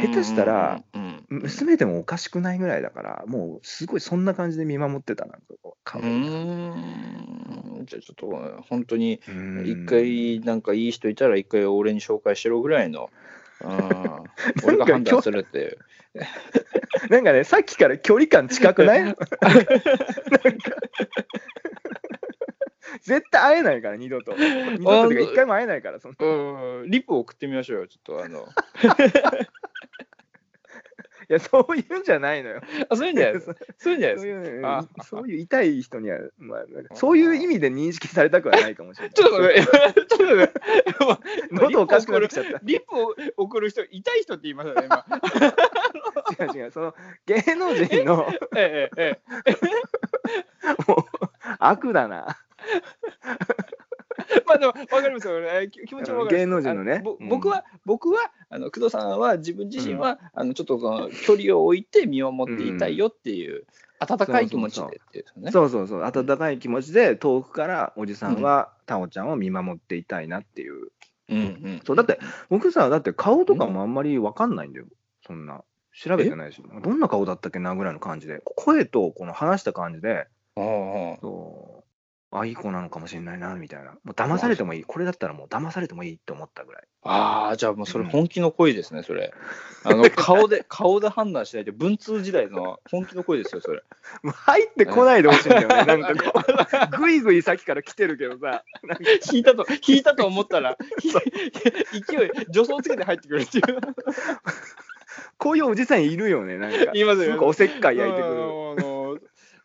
[0.00, 0.82] 下手したら、
[1.28, 7.86] 娘でもおかしくないぐらいだから、もうすごいそんな感じで見守ってた、なんかこう、可う愛いーん。
[7.86, 9.66] じゃあちょっと本当にうん。
[9.66, 13.10] 一回なんかいい人いたら一回俺に紹介しろぐらいの、
[13.64, 13.70] うん、
[14.64, 15.78] 俺が判断するって
[17.10, 19.24] なんかね、さっきから距離感近くない なんか
[23.02, 24.32] 絶対会えないから、二度と。
[24.36, 28.46] 二度とっていうか、一回も会えないから、そんなうんリップ送ってみましょうよちょっとあの
[31.28, 32.60] いや、そういうんじゃないのよ。
[32.90, 34.66] あそういうんじゃないですそうそういうんじゃないです？
[34.66, 39.14] あそういう痛い人には、まあ、そういう意味で認識されたくはないかもしれない。
[39.14, 40.52] ちょっと待って、ちょっと待って、
[41.52, 42.58] 喉おかしくなってきちゃった。
[42.62, 45.06] リップを送る人、痛い人って言いましたね、今。
[46.46, 46.94] 違う違う、その
[47.26, 48.26] 芸能人の
[48.56, 49.52] ええ、ええ、
[50.86, 51.04] もう
[51.60, 52.36] 悪だな。
[54.46, 56.38] まあでも、わかりますよ、ね、気気持ちもわかる。
[56.38, 57.02] 芸能人のね。
[57.20, 57.28] うん。
[57.28, 63.64] 僕は、僕は、あの工藤さんは自分自身は、あのちょっとこの距離を置いて見守っていたいよっていう、
[64.00, 65.50] 温かい気持ちでっていうね。
[65.50, 70.88] そうそうそう、温かい気持ちで遠くからおじさんはタオちゃんを見守っていたいなっていう。
[71.28, 71.80] うんうん。
[71.84, 74.86] そうだって僕さ、だって顔とかもあんまりわかんないんだよ、
[75.26, 75.62] そんな。
[75.94, 81.18] 調べてないし、どんな顔だったっけなぐらいの感じで、声とこの話した感じで、ああ。
[81.20, 81.81] そう
[82.32, 83.90] あ、いい子なのかもしれないなみたいな。
[83.90, 86.82] もう騙されてもいい、これだったらもう騙されてもいいって思ったぐらい。
[87.02, 89.34] ああ、じゃあもうそれ本気の恋ですね、それ。
[89.84, 93.82] あの顔で、 顔で判断しないで、文通時代の 本気の恋ですよ、それ。
[94.22, 96.40] もう入ってこないでほしいんだよね、なんかこ
[96.94, 101.20] う、ぐいぐい先から来てるけどさ、なんか引いたと、引いたと思ったら、ひ勢い、
[102.52, 103.64] 助走つけて入ってくるっていう。
[105.36, 106.92] こういうおじさんいるよね、なんか。
[106.92, 108.91] 言いますよすごくおせっかい焼いてくる。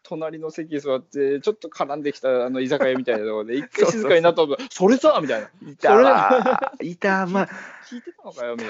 [0.08, 5.50] 隣の席に座って、ちょっと絡んできたあの居酒屋みたいなところで、 一回静かになったと、それさみたいな。
[5.70, 6.74] いたわ。
[6.82, 7.50] いた、まあ、
[7.90, 8.70] 聞いてたのかよみたい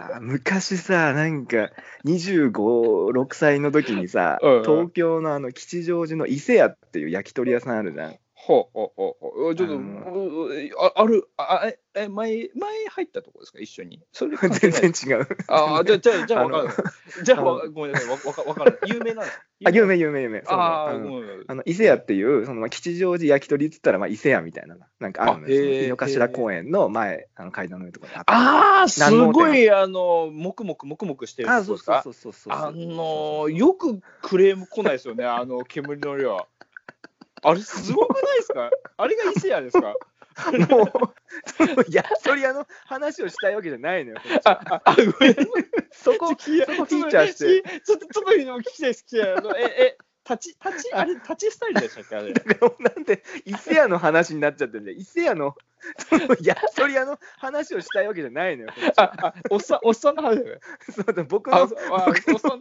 [0.00, 0.20] な。
[0.20, 1.70] 昔さ、なんか、
[2.04, 8.16] 25、6歳の時にさ、うんうん東京のあの吉祥寺の伊勢屋っていう焼き鳥屋さんあるじゃん。
[8.40, 9.54] ほうほうほうほう。
[9.56, 14.00] ちょっと、あううあある、あえ、え、前、前入ったとこですか、一緒に？
[14.12, 15.26] それ 全然違う。
[15.48, 17.24] ああ、じゃあ、じゃあ、じゃあ、わかる。
[17.24, 18.80] じゃあ、ごめんなさい、わわかわからない。
[18.84, 20.42] 有名なんですあ、有名、有名、有名。
[20.46, 25.46] ああ、うんごめんあの伊勢屋っていう、そのまあ吉祥寺焼き鳥っつったら、まあ、伊勢屋みたいな、なんかあるのよ。
[25.46, 32.02] あへーその井の頭公園の前、あの階段の上とかにあああ、すごい、あの、もくもくもくもくしてるあ、とこですか？
[32.04, 32.68] そうそうそうそうそう。
[32.68, 36.46] あのよくクレーム来ないですよね、あの煙の量。
[37.42, 38.70] あれ、すごくないですか？
[38.96, 39.94] あれが伊勢屋ですか？
[40.68, 40.90] もう、
[41.50, 44.18] その焼き鳥屋の話をしたいわけじゃないのよ。
[44.44, 45.36] あ、あ、ごめん。
[45.92, 47.80] そこ、ちょっとそこフィーチャーして。
[47.80, 49.62] ちょっと、ちょっと聞きたいです、聞きたい。
[49.62, 49.98] え、え、
[50.28, 52.32] 立ち、立ち、あれ、立ちスタイルでしたっけあれ？
[52.78, 55.56] なんで伊勢屋の話になっちゃってるんで、伊勢屋の
[56.08, 58.70] その焼き鳥屋の話をしたいわけじゃないのよ。
[58.96, 60.60] あ、あおっさん、おっさんの話だよね。
[60.94, 62.60] そうだ僕あ、のそうあ、おっさん。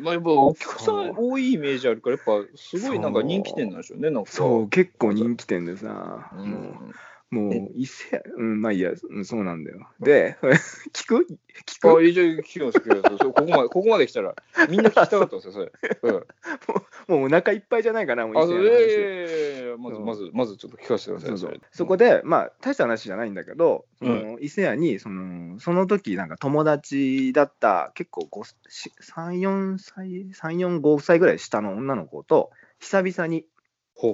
[0.00, 4.30] まあ、やっぱお客さん多いイメージあるから、やっぱすごいなんか人気店なんでしょうね、なんか。
[4.30, 6.92] そう結構人気店でさ、うん。
[7.32, 9.88] もうもう伊勢屋、うん、まあいいや、うんそうなんだよ。
[10.00, 10.36] で、
[10.92, 11.26] 聞く？
[11.66, 11.88] 聞く？
[11.88, 13.24] あ、一応聞きます、聞きます。
[13.24, 14.34] ここまで、ここまで来たら、
[14.68, 15.72] みんな聞きたかったんですよ、それ。
[16.02, 16.12] うん。
[17.08, 18.70] もうお腹いっぱいじゃないかな、もうあ、伊勢の話。
[18.70, 28.54] ええまず、まず、まずちょっと聞かせてください、そうそこで、まあ、大した話じゃないんだけど、その伊勢屋にその、その時なんか友達だった、結構5
[29.14, 33.46] 3、4歳、3、4、5歳ぐらい下の女の子と、久々に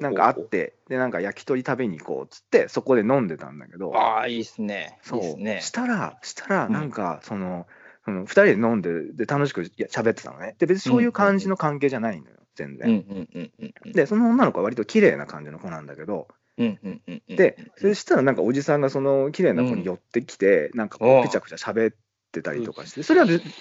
[0.01, 4.99] なんか会って、で、なんか焼き鳥食べに行こうっつって、そこで飲んでたんだけど、ああ、いいっすね。
[5.03, 5.61] そういいっすね。
[5.61, 7.67] したら、したら、うんなんか、その、
[8.05, 10.57] その2人で飲んで、で、楽しく喋ってたのね。
[10.59, 12.89] で、別にそういう感じの関係じゃないのよ、全然。
[12.89, 13.93] うんうんうんうんうん。
[13.93, 17.37] で、その女の子は割と綺麗な感じの子なんだけど、うんうんうんうん。
[17.37, 21.95] で、そしたらなんかおじさんがその綺麗な子に寄ってきて、なんかこうんう、ぺちゃくちゃ喋っ
[22.33, 23.53] てたりとかして、それは別に、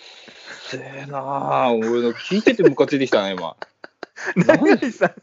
[0.70, 3.56] せえなあ、俺の聞いててムカついてきたな、今。
[4.36, 5.14] 永井さ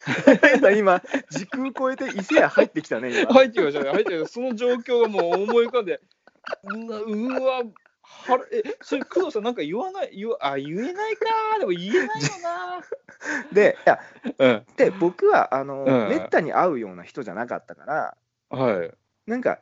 [0.76, 3.32] 今、時空超えて伊勢屋入ってきたね、今。
[3.32, 4.26] 入ってきましたね、入ってきた。
[4.26, 6.00] その状況がもう思い浮かんで、
[6.64, 7.62] うなうわ、
[8.02, 11.26] はらえ、それ、工藤さん、なんか言わない、言わあ、言えないか、
[11.58, 12.08] でも言えないよ
[13.52, 14.00] で、いや、
[14.38, 14.62] な。
[14.76, 18.16] で、僕は、あの、うんめったに会うような人じゃなかったから、
[18.50, 18.58] うん。
[18.58, 18.90] はい。
[19.26, 19.60] なんか、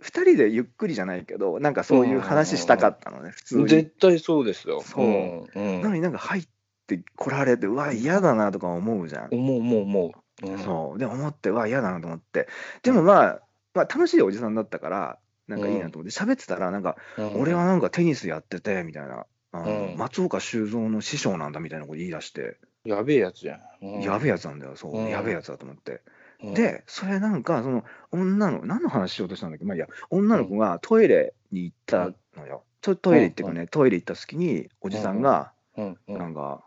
[0.00, 3.68] 二人でゆっくりじゃないけど、なんかそういう話したかったのね、普通に。
[3.68, 4.80] 絶対そうですよ。
[4.82, 5.46] そううん。
[5.54, 6.48] うんなのになんか入っ
[6.88, 9.28] てこられて、うわ、嫌だなとか思うじゃん。
[9.30, 10.46] 思う、思う、思う。
[10.48, 10.58] うん。
[10.58, 10.98] そう。
[10.98, 12.48] で、思って、うわ、嫌だなと思って。
[12.82, 13.42] でもまあ、
[13.74, 17.40] まあ、楽しいおじさんだったから、なんかいいなと思って、喋ってたら、なんか、うん。
[17.40, 19.26] 俺はなんかテニスやってて、みたいな。
[19.52, 19.58] う
[19.94, 19.96] ん。
[19.96, 23.60] 松岡修造の師匠なんだみたいなこと言い出して、やべえやつじゃん。
[23.82, 24.02] うん。
[24.02, 25.08] やべえやつなんだよ、そう、うん。
[25.08, 26.02] やべえやつだと思って。
[26.42, 26.54] うん。
[26.54, 32.64] で、それなんか、その女の、何の話しようとしたんだっけ、まあいいや、女の子がトイレに行ったのよ。
[32.80, 35.98] ちょトイレ行ってくね、トイレ行った隙に、おじさんが、うん。
[36.08, 36.18] うん。
[36.18, 36.64] なんか、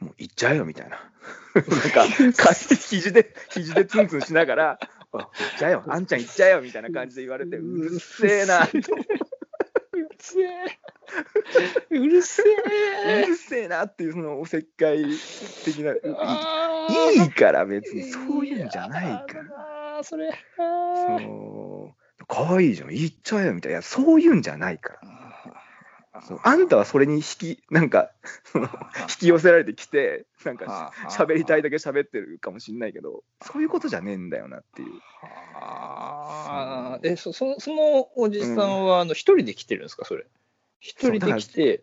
[0.00, 0.96] もう行っちゃえよみたいな。
[1.54, 4.78] なんか、か肘で、肘でツンツンしながら、
[5.12, 10.78] あ行っちゃえよ、あんちゃん行っちゃえよみたいな感じで言われて、うるせえな、ううるせえ。
[11.90, 12.42] うるせ
[13.06, 13.26] え。
[13.26, 15.04] るせえなっていう、そのおせっかい
[15.64, 16.86] 的な、いあ
[17.16, 19.42] いいいから別にそういうんじゃないから。
[19.98, 20.04] ら。
[20.04, 20.32] それ。
[20.56, 25.19] そう、可愛いじゃん、行っちゃえよみたいな、そういうんじゃないから。
[26.42, 27.22] あんたはそれに引
[27.56, 28.10] き、なんか、
[28.44, 28.68] そ の
[29.02, 34.88] 引き寄せられてきて、なんか喋りたいだけ喋ってるかもしんないけど、そういうことじゃねえんだよなっていう。
[35.54, 36.98] あ。
[37.02, 40.26] ーえそそそのおじさんはあの一人で来てるんですかそれ？
[40.80, 41.82] 一人で来て。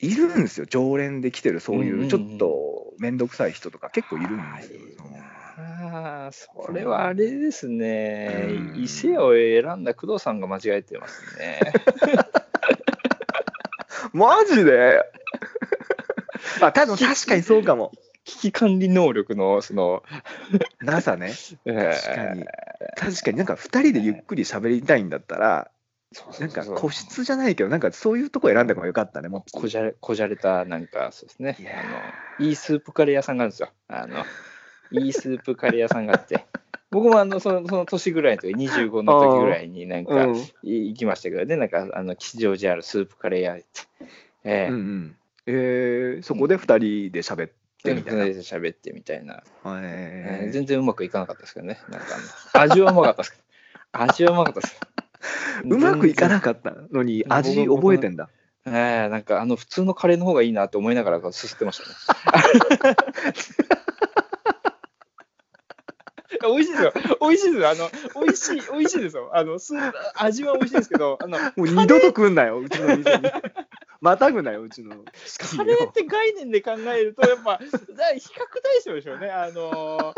[0.00, 4.78] いるんですよ、常連で来てる、そういうちょっと面倒くさい人とか結構いるんですよ。
[5.90, 6.30] ああ。
[6.30, 8.46] それはあれですね。
[8.48, 8.82] うん。
[8.82, 11.60] 伊勢屋を選んだ工藤さんが間違えてますね
[14.18, 15.02] マジで？
[16.60, 17.92] あ、多分確かにそうかも。
[18.24, 20.02] 危機管理能力のその
[20.82, 21.32] NASA ね。
[21.64, 22.44] 確確かに。
[22.96, 25.70] 確かになんか2人でゆっくり喋りたいんだったら、
[26.40, 29.58] なんか個室じゃないけど、なんかそういうとこ選んだ方がよかったね、もっと。
[29.58, 31.72] こじゃれこじゃれたなんかそうですねいや
[32.38, 34.24] あのいいスープカレー屋さんがあるんですよあの
[34.90, 36.46] いいスープカレー屋さんがあって
[36.90, 43.64] 僕もあのそのその年ぐらいの時25の時ぐらいになんかうんい行きましたけどねなんかあの吉祥寺あるスープカレー屋って
[44.44, 45.16] ええうんうん。
[45.46, 48.24] えー、そこで2人で喋ってみたいな。
[48.24, 52.06] で喋ってみたいな、ええー全然うまくいかなかったですけどねなんか
[52.52, 53.42] 味はうまかったですけど
[53.92, 54.80] 味はうまかったです
[55.64, 58.28] うまくいかなかかったのに味覚えてんだ。
[58.66, 62.96] ええなんかあの普通のカレーの方がいいなって思いながらすすってましたね。
[66.46, 66.92] 美味しいですよ。
[67.20, 67.68] 美味しいですよ。
[67.70, 67.90] あの、
[68.24, 69.30] 美味しい、美味しいですよ。
[69.32, 69.74] あの、す
[70.14, 73.30] 味は美味しいですけど、あの、もう二度と来んなよ、うちの店に。
[74.00, 74.90] またぐなよ、うちの。
[75.56, 79.30] カレーって概念で考えると、やっぱ、だ比較対象でしょうね。
[79.30, 80.14] あの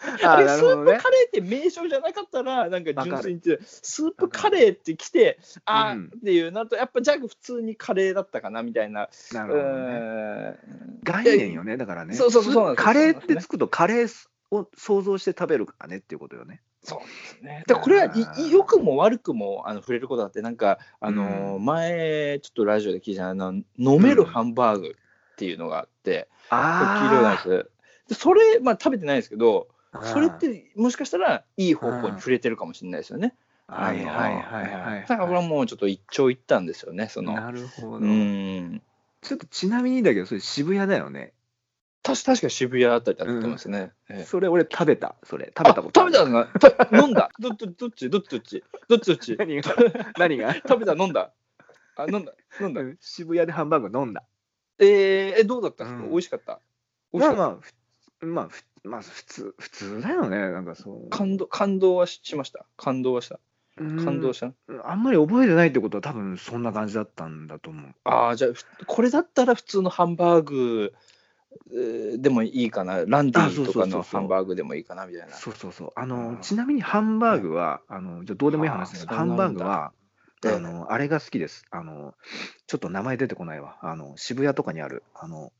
[0.24, 0.86] ああれスープ。
[0.86, 9.10] カレーって名称じゃなかったら、なんか純粋にスープカレーって来て、あうんーっていうなると、やっぱじゃあ普通にカレーだったかなみたいな。
[9.32, 10.58] なうるほどね。
[11.02, 12.14] 概念よね、だからね。
[12.14, 16.60] そうそうそうカレーってつくと、カレーを想像して食べるからねっていうことよね。
[16.82, 17.06] そうで
[17.38, 17.64] すね。
[17.66, 18.12] だこれは
[18.50, 24.96] 良くも悪くもあの触れることがあって、なんか、あのーうん前、ちょっとラジオで聞いたあの飲めるハンバーグ
[25.32, 27.70] っていうのがあって、これ聞いたないあです。
[28.08, 30.02] でそれ、まあ、食べてないですけど、あ。
[30.04, 33.34] それってもしかしたらいい方向に触れてるかもしれないですよね。
[33.66, 35.00] はいはいはいはい。
[35.02, 37.34] だからこれはもうちょっと一長一短ですよね、その。
[37.34, 38.06] なるほど。
[38.06, 38.82] うん。
[39.22, 41.32] ちょっとちなみにだけど、それ渋谷だよね。
[42.02, 43.92] 確確か渋谷あたりだったと思いますね。
[44.08, 44.24] ええ。
[44.24, 45.52] それ俺食べた、それ。
[45.56, 46.32] 食べたこと食べたの？
[46.32, 47.30] がた飲んだ？
[47.38, 48.08] どどどっち？
[48.08, 48.64] どっちどっち？
[48.88, 49.36] どっちどっち？
[49.38, 49.74] 何が？
[50.18, 50.54] 何が？
[50.54, 50.94] 食べた？
[50.94, 51.32] 飲んだ？
[51.96, 52.32] あ飲んだ？
[52.60, 52.80] 飲んだ？
[52.80, 52.96] うん。
[53.00, 54.22] 渋谷でハンバーグ飲んだ。
[54.78, 55.84] えー、えどうだった？
[55.84, 56.10] んですか、うん。
[56.10, 56.60] 美味しかった？
[57.12, 57.40] 美味しかった？
[57.42, 57.58] まあまあ、
[58.20, 60.38] ふまあ、ふまあ、普通、普通だよね。
[60.38, 61.10] なんかそう。
[61.10, 62.64] 感動感動はししました？
[62.78, 63.38] 感動はした？
[63.78, 64.04] うん。
[64.04, 64.52] 感動した、
[64.84, 67.94] あんまり覚えてないってことは多分そんな感じだったんだと思う。
[68.04, 71.19] ああじゃあふこれだったら普通のハンバーグえー
[72.18, 73.04] でもいいかな。
[73.06, 75.34] ランディとかのハンバーグでもいいかなみたいな。
[75.34, 75.92] そうそうそう。
[75.94, 76.40] あの、うん。
[76.40, 79.92] ちなみにハンバーグは、あの、じゃあどうでもいい話だけど、あハンバーグは、
[80.44, 80.54] ええ。
[80.54, 81.64] あの、あれが好きです。
[81.70, 82.14] あの、
[82.66, 83.78] ちょっと名前出てこないわ。
[83.82, 85.52] あの、渋谷とかにある、あの、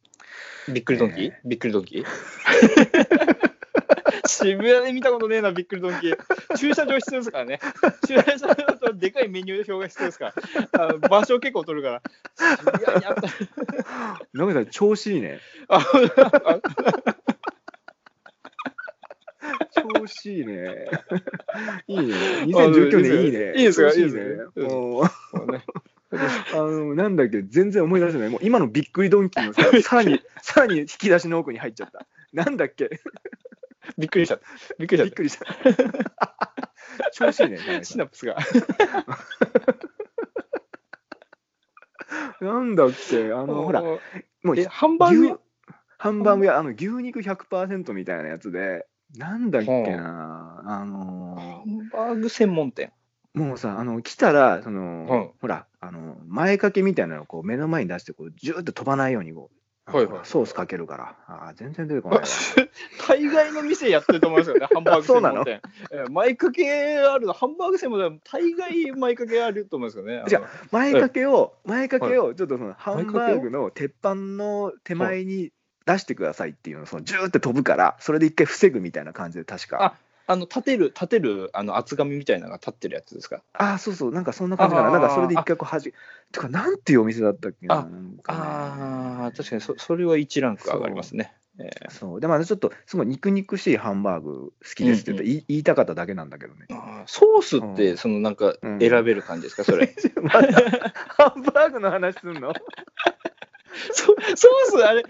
[0.68, 2.07] びっくりドンキー、えびっくりドンキー？
[4.31, 6.16] 渋谷で見たことねえな、びっくりドンキー。
[6.57, 7.59] 駐車場必要ですからね。
[8.07, 10.33] 駐車場だとでかいメニュー表が必要ですか
[10.73, 10.85] ら。
[10.85, 12.03] あの場所結構取るから。
[12.57, 13.23] 渋谷にあった。
[14.33, 15.40] 野口さん、調子いいね。
[19.75, 20.88] 調子いいね。
[21.88, 22.14] いいね。
[22.47, 23.53] 2019年いいね。
[23.57, 24.16] いいですかいいです
[24.55, 24.61] か？
[24.61, 25.64] もう、もうね
[26.53, 28.29] あの、なんだっけ、全然思い出せない。
[28.29, 32.07] もう今のびっくりドンキーのさ、さらに、さらに引き出しの奥に入っちゃった。
[32.33, 33.01] なんだっけ、
[33.98, 34.38] びっくりした。
[34.79, 35.44] びっくりしびっくりした。
[37.12, 37.59] 調子いいね。
[37.85, 38.37] シナプスが。
[42.40, 43.98] なんだっけ、あの、ほら、も
[44.44, 45.37] うえ、ハンバーグ牛
[45.98, 52.92] ハンバーグ屋、あの牛肉100%みたいなやつで、なんだっけな、あハのンバーグ専門店。
[53.35, 62.25] もうさ、あの来たら、その、うんほら、あの前掛けみたいなのをこう目の前に出して、こうジューって飛ばないようにこう、はいはいソースかけるから、あー全然出てこないわ。
[63.09, 65.61] 大概の店やってると思いますよね、 ハンバーグ専門そう店。
[65.90, 70.23] えー前掛けあるの、ハンバーグ専門店、大概前掛けあると思いますよね。
[70.29, 75.53] じゃ前掛けを、前掛けはを、ちょっとそのハンバーグの鉄板の手前に
[75.87, 79.83] 出してくださいっていうのを、そのジューって飛ぶから、それで一回防ぐみたいな感じで、確か。
[79.83, 83.43] ああの立てる、立てるあの厚紙みたいなのが立ってるやつですか？
[83.55, 84.90] ああ、そうそう、なんかそんな感じかな。
[84.90, 85.93] なんかそれで一回こうはじ、
[86.33, 87.75] てか、なんていうお店だったっけな。
[87.75, 87.88] あ
[88.29, 91.35] ああ、確かにそそれは1ランク上がりますね。
[91.59, 92.21] えーそう。
[92.21, 96.66] でも、あのちょっと、すごい肉肉しいハンバーグ好きですって言った、うん言い言いたかっただけなんだけどね。
[97.07, 99.95] ソースっうて、んそのなんかうん選べる感じですか、それ？
[100.23, 100.40] また
[101.25, 102.53] ハンバーグの話すんの？
[103.93, 105.05] そソース、あれ、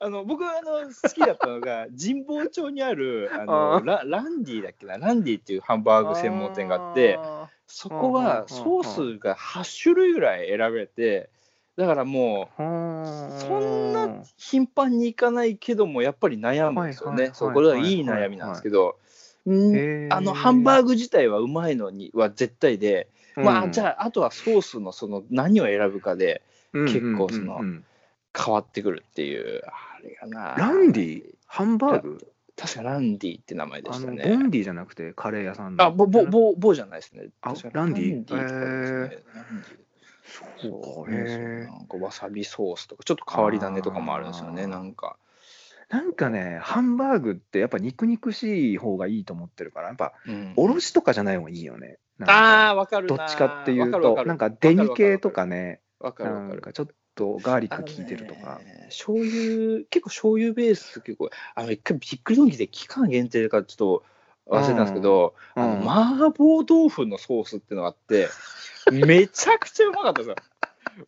[0.00, 11.28] ああの僕あの好きだったのが、 神保町にあるあのラランディだっけな、ランディっていうハンバーグ専門店があって、あそこはソースが8種類ぐらい選べて、
[11.76, 17.30] だからもう、そんな頻繁に行かないけども、やっぱり悩むんですよね。
[17.34, 18.96] そうこれはいい悩みなんですけど、
[19.46, 26.42] うんあのハンバーグ自体はうまいのには絶対で、まあじあ、ゃあ、あとはソースのその何を選ぶかで
[26.72, 27.64] 結構そのうんうん。
[27.64, 27.84] うんうん
[28.38, 30.54] 変わってくるっていう、あれがな。
[30.56, 31.24] ランディ？
[31.46, 32.32] ハンバーグ？
[32.56, 34.22] 確かランディって名前でしたね。
[34.24, 37.28] ボンディじゃなくてカレー屋さんのあ、ボ、ボ、ボ、ボじゃないですね。
[37.40, 38.24] あランディランディ？
[38.24, 38.54] とかです
[39.16, 39.22] ね。
[40.60, 45.16] そうかねなんかわさびソースとか、ちょっと変わり種とかもあるんですよね、なんか。
[45.88, 51.96] なんかね、ハンバーグってやっぱ肉肉しい方がいいと思ってるから、やっぱうんおろしとかじゃない方がいいよね。
[52.26, 53.16] ああ、わかるな。
[53.16, 56.48] どっちかっていうと、なんかデミ系とかね、わかるわかる。
[56.50, 58.60] なんかちょっとガーリック効いてるとか。
[58.64, 64.04] ね醤油、結構醤油ベース結構、あの、一回ビックリドンキーで期間限定かちょっと
[64.50, 68.28] 忘れたんですけど、うんあの麻婆豆腐のソースっていうのがあって、
[68.90, 70.36] めちゃくちゃうまかったですよ。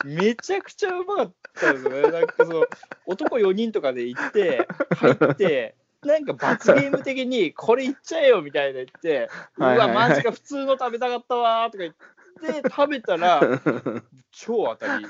[0.05, 2.03] めちゃくちゃうまかったですよね。
[2.11, 2.65] なんかその、
[3.07, 11.99] 男4人とかで行って、入って、なんか罰ゲーム的に、これいっちゃえよみたいな言って、うわ、マジか、普通の食べたかったわーとか言って、
[12.41, 13.41] で食べたら
[14.31, 15.07] 超当たり。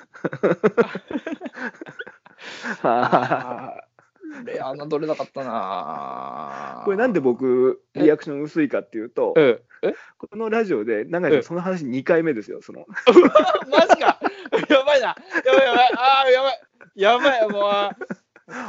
[2.82, 6.82] あーレアなどれなかったな。
[6.84, 9.60] これなんで僕リアクション薄いかっていうとえ？
[9.82, 9.94] え？
[10.18, 12.86] このラジオで永井さんその話2回目ですよその。
[13.70, 14.20] マジか。
[14.68, 15.08] やばいな。
[15.08, 15.16] や
[15.56, 15.90] ばいやばい。
[15.96, 16.60] あーやばい
[16.94, 17.48] やばい。
[17.48, 17.96] もう。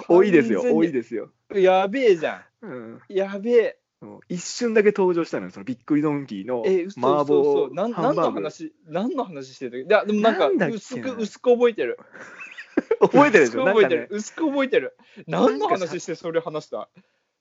[0.07, 3.01] 多いですよ多いですよ、やべえじゃうん、ん。
[3.09, 3.79] やべえ
[4.29, 6.63] 一瞬だけ登場したのよそのびっくりドンキーの
[6.97, 8.35] 麻婆ハンバーグ。
[8.41, 11.99] 話何の話してるいやでもなんか薄く薄く覚えてる。
[13.01, 13.63] 覚えてるでしょ？
[13.63, 14.07] 薄く覚えてる。
[14.09, 14.97] 薄く覚えてる。
[15.27, 16.89] 何の話してそれ話した？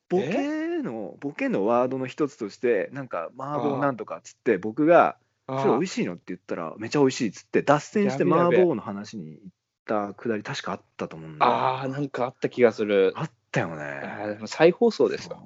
[0.09, 9.49] ボケのボケのワードの一つとしてなんか麻婆なんとかっつって僕が「それ美味しいの?」って言ったら「めちゃ美味しい」っつって脱線して麻婆の話に行っ
[9.87, 11.53] たくだり確かあったと思うんだよ。
[11.53, 13.13] ああなんかあった気がする。
[13.15, 15.41] あったよあねーでも再放送ですよ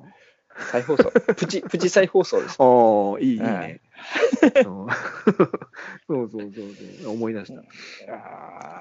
[0.70, 1.10] 再放送。
[1.36, 2.56] プチプチ再放送です。
[2.58, 3.40] ああいいいい。
[3.40, 3.80] はね
[4.56, 4.88] そう
[6.08, 6.52] そうそう
[7.02, 7.12] そう。
[7.12, 7.62] 思い出した。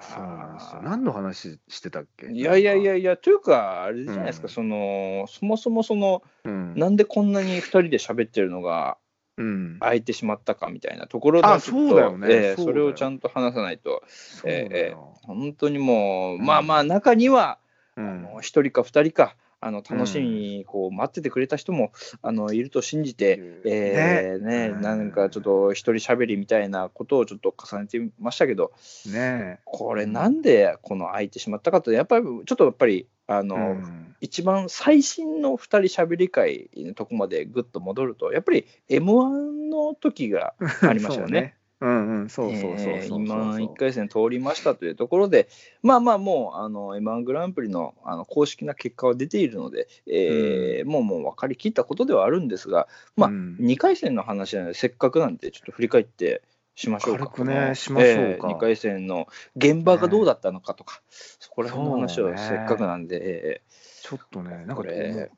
[0.02, 0.82] そうなんですよ。
[0.84, 2.28] 何の話してたっけ？
[2.28, 4.50] いやいやいやいやというかあれじゃないですか、うん。
[4.50, 6.74] そのそもそもそのうん。
[6.76, 8.98] なんでこんなに2人で喋ってるのが
[9.38, 9.78] うん。
[9.80, 12.18] 空いてしまったかみたいなところであちょっとそうだよ。
[12.18, 14.04] ねええそれをちゃんと話さないと。
[14.08, 15.18] そうだよ。
[15.24, 17.58] 本当にもう、うんまあまあ中には、
[17.96, 18.22] あうん。
[18.24, 19.36] の1人か2人か
[19.66, 21.92] あの楽しみにこう待っててくれた人も、
[22.22, 24.72] あのいると信じて、えーね。
[24.74, 24.82] うん。
[24.82, 28.72] なんかちょっと一人喋りみたいなことをちょっと重ねてみましたけど
[29.12, 29.60] ね。
[29.66, 34.16] これなんでこの空いてしまったかとやっぱりちょっとやっぱりあえの、うん。
[34.22, 41.56] 一番最新の2人喋り会のとこまでぐっと戻るとやっぱり m 1の時がありましたよね。
[41.84, 42.94] うんうん、そうそうそうそうそう。
[42.94, 45.50] えー今1回戦通りましたというところで、
[45.82, 53.58] まあまあもうあの m 1グランプリのあの公式な結果は出ているので、えーもうもう分かりきったことではあるんですが、まあうん。
[53.60, 56.42] 2回戦の話なのでせっかくなんでちょっと振り返って
[56.76, 57.28] しましょうか。
[57.28, 58.48] 軽くねしましょうか。
[58.48, 59.28] 2回戦の
[59.58, 63.62] 現場がどうだったのかとか、そこら辺の話をせっかくなんで、え
[64.02, 64.84] ちょっとね、なんか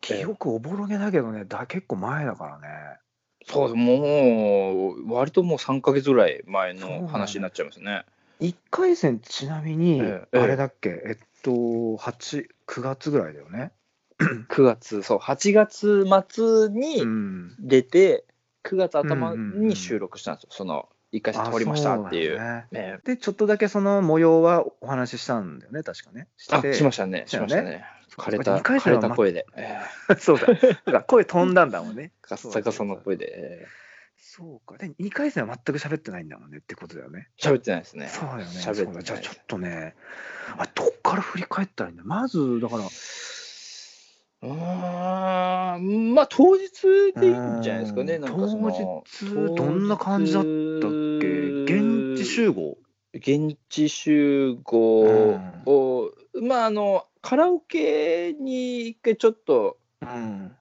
[0.01, 2.99] 記憶おぼろげだけどね、だ結構前だからね。
[3.47, 8.05] ーそうもう割ともう3か月ぐらい前の話になっちゃいますね。
[8.39, 13.71] 1回戦、ちなみに、ええあれだっけ、えっと、8、9月ぐらいだよね。
[14.49, 17.55] 9月そう8月末うにん。
[17.59, 18.25] 出て、
[18.63, 22.39] 9月頭うんうんうんに収録したんですよ、その1回戦通りましたっていう。
[22.39, 26.27] ねねで、ちょっとだけその模様はお話ししたんだよね、確かね。
[26.51, 27.85] あてしましたね、しましたね。
[28.17, 29.77] 枯れた二回枯れた声で、え
[30.19, 30.47] そうだ。
[30.91, 32.11] だ声飛んだんだもんね。
[32.23, 33.67] ーガッサガサの声でえ
[34.17, 34.77] そうか。
[34.77, 37.29] で、2回戦は全く喋ってないんだもんねってことだよね。
[37.39, 38.07] ー喋ってないですね。
[38.07, 38.45] そうだよね。
[38.45, 39.95] 喋ってないじゃあちょっとね、
[40.57, 42.03] あどっから振り返ったらいいんだ？
[42.03, 46.69] まず、だから、うーんまあ当日
[47.15, 50.51] でいいんじゃないですかね、うんなんか当日どんな感じだったっ
[52.35, 52.77] 集合？
[53.13, 56.11] 現地集合を、
[56.41, 60.51] まああのカラオケに一回ちょっとうん。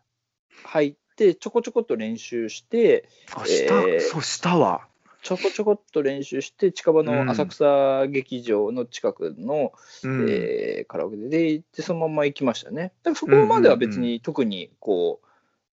[0.64, 4.86] 入ってちょこちょこっと練習してあ、した、えーそう、したわ。
[5.22, 9.72] ちょこちょこっと練習して近場の浅草劇場の近くの、
[10.04, 10.26] うん。
[10.30, 11.50] えーカラオケで。
[11.50, 12.92] 行ってそのまま行きましたね。
[13.02, 15.23] だからそこまでは別に特にこう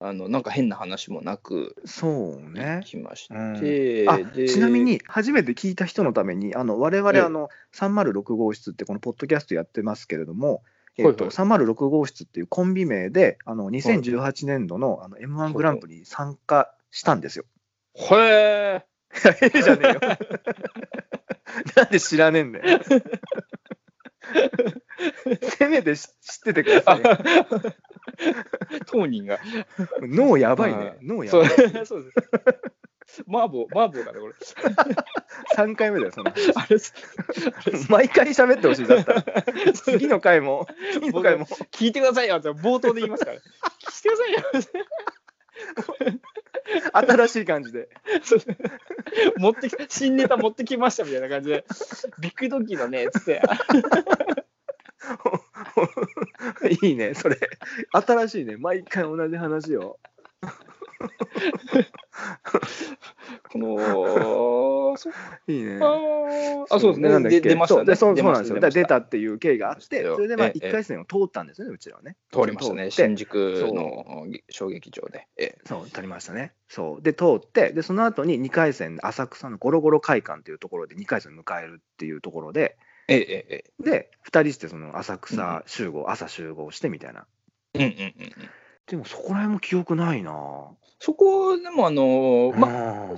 [0.04, 2.82] あのなんか変な話もなくそう行ね。
[2.84, 3.38] きまして、う
[4.44, 10.64] んちなみに初めて聞いた人のためにあの我々ええあの306号室ってこのポッドキャストやってますけれども、
[10.98, 17.46] えっとはいはい306号室っていうコンビ名であの2018年度のあの m 1グランプリに参加したんですよ。
[17.94, 18.86] へえ
[19.44, 20.00] ええじゃねえよ。
[21.76, 22.80] なんで知らねえんだよ。
[25.58, 27.18] せめて知知っててくださいよ。
[28.88, 29.40] 当人が
[30.02, 30.98] 脳やばいねはい。
[31.02, 31.50] 脳やばい。
[31.86, 32.12] そう で
[33.08, 34.34] す麻婆麻婆だねこれ
[35.56, 36.52] 3回目だよ、その話。
[36.56, 36.78] あれ
[37.90, 38.88] 毎回喋ってほしい。
[38.88, 39.24] だったら。
[39.74, 41.46] 次の回も、次の回も。
[41.72, 46.22] 聞いてくださいよって冒頭で言いますから、聞いてくださいよ
[46.94, 47.90] 新しい感じで。
[49.38, 51.66] 持ってき新ネタ持ってきましたみたいな感じで、
[52.20, 53.42] ビッグドッキーのね、つって、
[56.82, 57.38] いいね、それ。
[57.92, 58.58] 新しいね。
[58.58, 60.00] 毎回同じ話を。
[63.52, 65.10] この、そ
[65.48, 65.80] いいね。
[66.70, 67.42] あ、そうですね、なんだっけ？
[67.42, 67.96] で出ましたね。
[67.96, 68.60] そうでそうなんですよ。
[68.60, 72.16] だ出た出っていう経緯があって、それでまあええ1回戦を通ったんですよね、うちらはね。
[72.32, 73.36] 通りましたね、新宿
[73.74, 75.28] の小劇場で。
[75.38, 76.54] ええそう、通りましたね。
[76.68, 77.02] そう。
[77.02, 82.78] で、通って、で、その後に2回戦、浅草のゴロゴロ会館っていうところで2回戦迎えるっていうところで、
[83.14, 87.26] ええええで、2人してその浅草集合、朝集合してみたいな。
[87.74, 88.50] ええうんうんうんうん。
[88.88, 90.32] でもそこら辺も記憶ないな
[91.00, 93.10] そこでも、あの、まあ、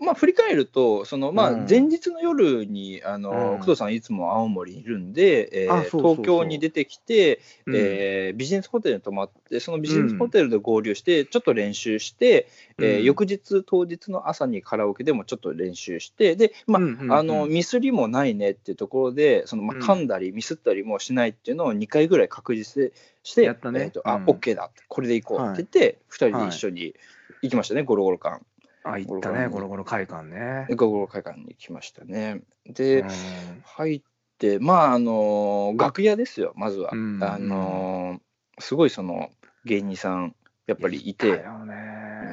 [0.00, 1.66] まあ、振り返ると、そのまあうん。
[1.68, 3.58] 前日の夜に、あのうん。
[3.60, 7.76] 工藤さん、いつも青森にいるんで、東京に出てきて、うん。
[7.76, 13.04] えービジネスホテルに泊まって、そのビジネスホテルで合流して、ちょっと練習して、えーうん。
[13.04, 16.80] 翌日、当日の朝にカラオケでもちょっと練習して、でま
[17.14, 19.82] ああのミスりもないねっていうところで、そのまあうん。
[19.82, 22.92] 噛んだりミスったりもしないっていうのを2回ぐらい確実
[23.22, 23.80] して、やったね。
[23.80, 24.24] えーとあうん。
[24.24, 26.94] OK だ、これでいこうって言って、2人で一緒に
[27.42, 28.40] 行きましたね、ゴロゴロ館。
[28.92, 30.66] あ、行ったね、ゴロゴロ会館ね。
[30.74, 32.42] ゴロゴロ会館に行きましたね。
[32.66, 33.08] で、うん
[33.64, 34.02] 入っ
[34.38, 36.90] て、まあ、あの楽屋ですよ、まずは。
[36.92, 38.20] うんあの
[38.58, 39.30] すごいその
[39.64, 40.34] 芸人さん、
[40.66, 41.32] やっぱりいて、い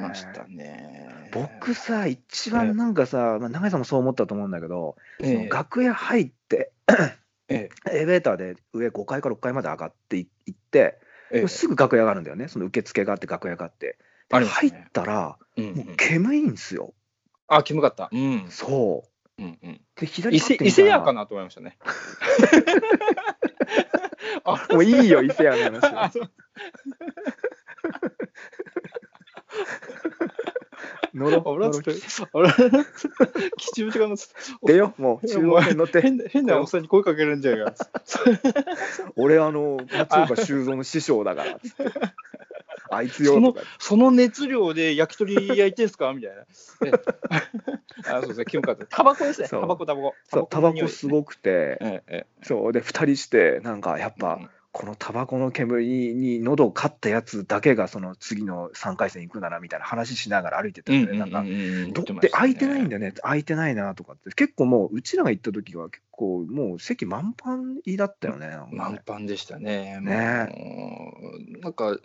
[0.00, 1.30] ましたね。
[1.32, 4.96] 僕さ、一番なんかさ、まあ、永井さんもそう思ったと思うんだけど、
[5.50, 6.72] 楽屋入って、
[7.48, 11.00] えエレベーターで上5階か6階まで上がってい行って、
[11.48, 13.98] すぐ楽屋があるんだよね、その受付があって楽屋があって。
[14.34, 16.94] でありますね入ったら、うんうんもう煙いんですよ。
[17.46, 18.08] あ、キモかった。
[18.10, 18.46] うん。
[18.48, 19.04] そ
[19.38, 19.42] う。
[19.42, 21.78] うんうん、で、左伊勢伊勢屋かなと思いましたね。
[24.44, 26.20] あもういいよ、伊勢屋のあ話。
[31.14, 31.42] 乗ろう。
[31.44, 32.26] 乗ろう吉祥
[33.92, 34.14] 寺が
[34.62, 36.02] 出よ、もう中央線乗って。
[36.02, 37.74] 変な変なおっさんに声かけるんじゃないか。
[39.16, 41.58] 俺、あの、松岡修造の師匠だから。
[41.58, 41.84] つって
[42.96, 43.54] あいつよその。
[43.78, 46.12] その熱量で焼き鳥焼いてんすか？
[46.12, 46.44] みたいな。
[46.86, 46.92] え
[48.06, 48.86] あそうですね、キモかった。
[48.86, 49.48] タバコですね。
[49.48, 50.14] タバコ、タバコ。
[50.24, 51.10] そう、タバコすい。
[51.10, 54.40] ごくて、えええそう、で、二人して、なんか、やっえぱ、
[54.72, 61.18] このタバコの煙に喉をかったやつだけが、その次の3回戦行くならみたいな話しながら歩いてたんだよね。
[61.20, 61.44] なんか、
[62.04, 63.00] どで空いてないんだよ。
[63.02, 68.50] よね、空いてないなとかって、結構もう、うちらが行った時は、結構もう席満帆だったよね。
[68.72, 70.00] 満帆でしたね。
[70.00, 70.48] ね
[71.60, 71.96] なんか、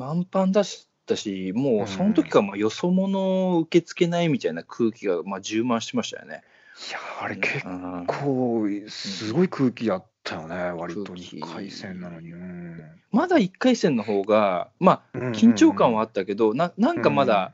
[0.00, 3.20] 満帆だしたし、もうその時からまあよそ者
[3.50, 6.42] を受け付けないみたいな空気がまあ充満してましたよね。
[6.88, 8.04] いや、あれ結うん。
[8.06, 11.04] 構、すごい空気だったよね、割と。
[11.04, 11.36] 空気。
[11.36, 12.32] 2回戦なのに。
[12.32, 12.80] うん。
[13.12, 17.52] まだ1回戦の方が、まあ、緊張感はあったけど、ななんかまだ、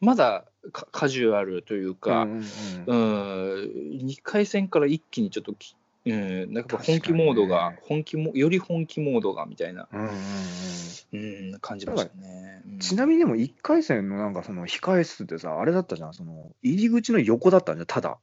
[0.00, 2.44] まだカカジュアルというか、うんうん
[2.86, 3.54] うん。
[3.56, 3.60] う
[4.04, 5.74] ん、2回戦から一気にちょっとき、
[6.12, 12.62] うん、なんか本気モードが、本気もより本気モードがみたいな、うんうんうんうん、感じましたね。
[12.66, 12.78] うん。
[12.78, 18.18] ちなみにでも1回戦のなんかその控え室ってさ、あれだったじゃん、その入り口の横だったんじゃん、ただ。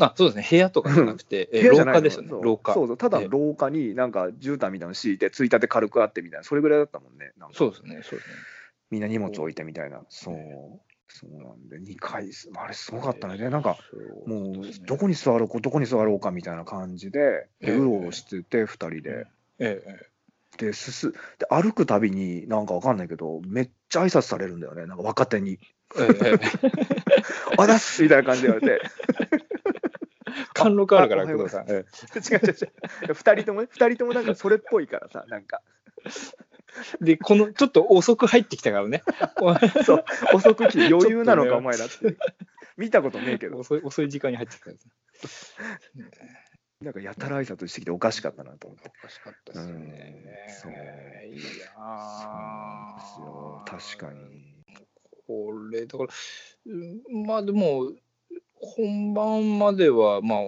[0.00, 2.74] あそうですね、部屋とかじゃなくて、え廊下ですよね、廊下。
[2.74, 7.32] そうそう、ただの廊下になんか絨毯みたいなの敷いて、ついたて軽くあってみたいな、それぐらいだったもんね。
[7.38, 7.56] なんか。
[7.56, 8.34] そうですね、そうですね。
[8.90, 10.02] みんな荷物置いてみたいな。
[10.08, 10.36] そう。
[11.14, 13.36] そうなんで、2回戦、あれすごかったね。
[13.36, 13.76] で、なんか、
[14.26, 19.26] もうどこに座ろうか、どこに座ろうかみたいな感じで、うろうろしてて、2人で。
[19.58, 20.12] ええ
[20.58, 25.58] で、進で歩くたびに、なんかわかんないけど、めっちゃ挨拶されるんだよね、なんか若手に。
[25.98, 26.38] ええええ
[27.58, 28.82] あだっすみたいな感じで言われて。
[30.54, 31.66] 貫禄あるから、工藤さん。
[31.68, 32.54] え違う違う
[33.08, 33.14] 違う。
[33.14, 35.62] 二人ともね、二人ともなんかそれっぽいからさ、なんか、
[36.04, 36.08] え
[37.00, 39.02] で、このちょっと遅く入ってきたからね。
[39.84, 40.04] そう、
[40.34, 42.16] 遅く来て 余裕なのか、お前らって。
[42.76, 44.70] 見たことねえけど、遅い遅い時間に入ってきた。
[46.80, 48.90] なんかやたら挨拶してきておかしかったなと思って。
[48.98, 50.44] おかしかったですよね。
[50.48, 51.60] うんそういやです
[53.20, 54.62] よ、確かに。
[55.26, 56.10] これ、だから、
[56.66, 57.92] うんまあでも、
[58.54, 60.38] 本番までは、まあ、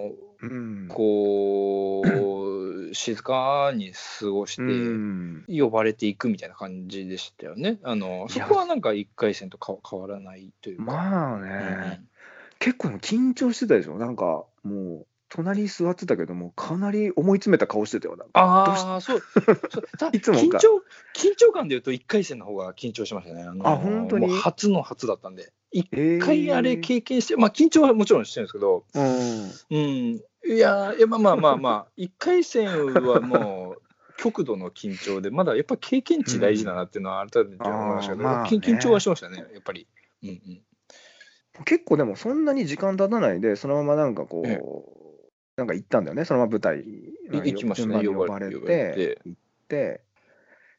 [0.47, 0.53] う
[0.85, 0.87] ん。
[0.89, 5.45] こう、静かに過ごして、うん。
[5.47, 7.79] 呼ばれていくみたいな感じでしたよね。
[7.83, 10.83] あのそこはなんか1回戦とか変わらないというか。
[10.83, 12.01] まあうんね、
[12.59, 19.21] 結構緊張してたでしょ、なんかもう、隣に座ってたけども、かなり思い詰めた顔してたよ、ああ、そう。
[20.13, 20.83] いつもか緊張
[21.13, 23.43] 緊張感でいうと1回戦の方が緊張しましたね。
[23.43, 24.29] あのあ本当に？
[24.29, 25.51] 初の初だったんで。
[25.73, 32.69] 1え回あれ経験して、まあ緊張はもちろんしてるんですけど、うん、うん、いやー、いやまあまあまあまあ、 1回戦
[33.03, 33.81] はもう、
[34.17, 38.57] 極度の緊張で、まだやっぱ経験値大事だなっていうのは改めて思いましたけど、あーまあね。
[38.57, 39.87] 緊緊張はしましたね、やっぱり。
[40.23, 40.61] うんうん。
[41.65, 44.59] 結構でもそんなに時間経たないで、そのままなんかこう、え
[45.57, 46.83] なんか行ったんだよね、そのまま舞台
[47.31, 50.01] 行きましたね呼ばれてて、行って、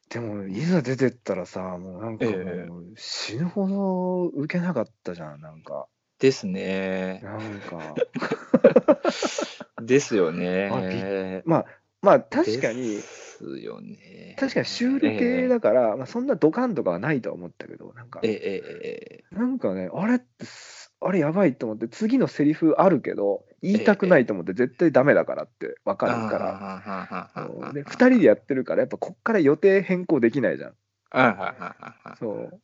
[0.09, 2.69] でもいざ出てったらさ、もうなんかもええ。
[2.69, 5.87] う死ぬほど受けなかったじゃん、なんか。
[6.19, 7.21] ですね。
[7.23, 7.95] なんか、
[9.81, 11.43] ですよあね。
[11.45, 11.65] まあ、
[12.01, 14.35] まあ確かにで、すよね。
[14.39, 26.45] 確かにシュール系だから、まあ、そんなドカンとかはないとは思ったけど、なんかえ、ええええなんかね、あれってす、あれやばいと思って、次のセリフあるけど、言いたくないと思って、絶対ダメだからって分かるから。
[26.45, 30.73] らそうで、2人でやってるから、やっぱこっから予定変更できないじゃん。
[31.11, 32.61] あははははそう。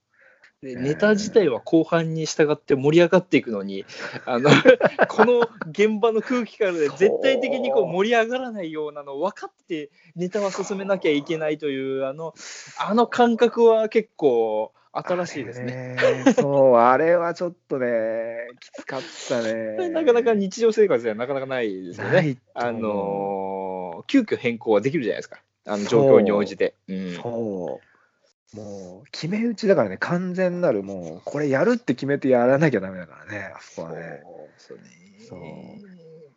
[0.64, 3.86] でネタ自体は後半に従って盛り上がっていくのに
[4.26, 4.50] あの
[5.10, 12.34] この現場の空気感で絶対的にこう盛り上がらないようなの分かってネタは進めなきゃいけないというあの
[12.80, 15.96] あの感覚は結構新しいですね。
[15.96, 19.90] ねそう、あれはちょっとね、きつかったね。
[19.90, 22.38] なかなか日常生活ではなかなかないですよね。
[22.54, 25.42] あのー急遽変更はできるじゃないですか。
[25.66, 26.76] あの状況に応じて。
[26.88, 27.93] うんそう。
[28.54, 34.22] もう、決め打ちだからね、完全なる、もう、これやるって決めてやらなきゃダメだからね、あそこはね。
[34.58, 34.84] そうね
[35.20, 35.40] そう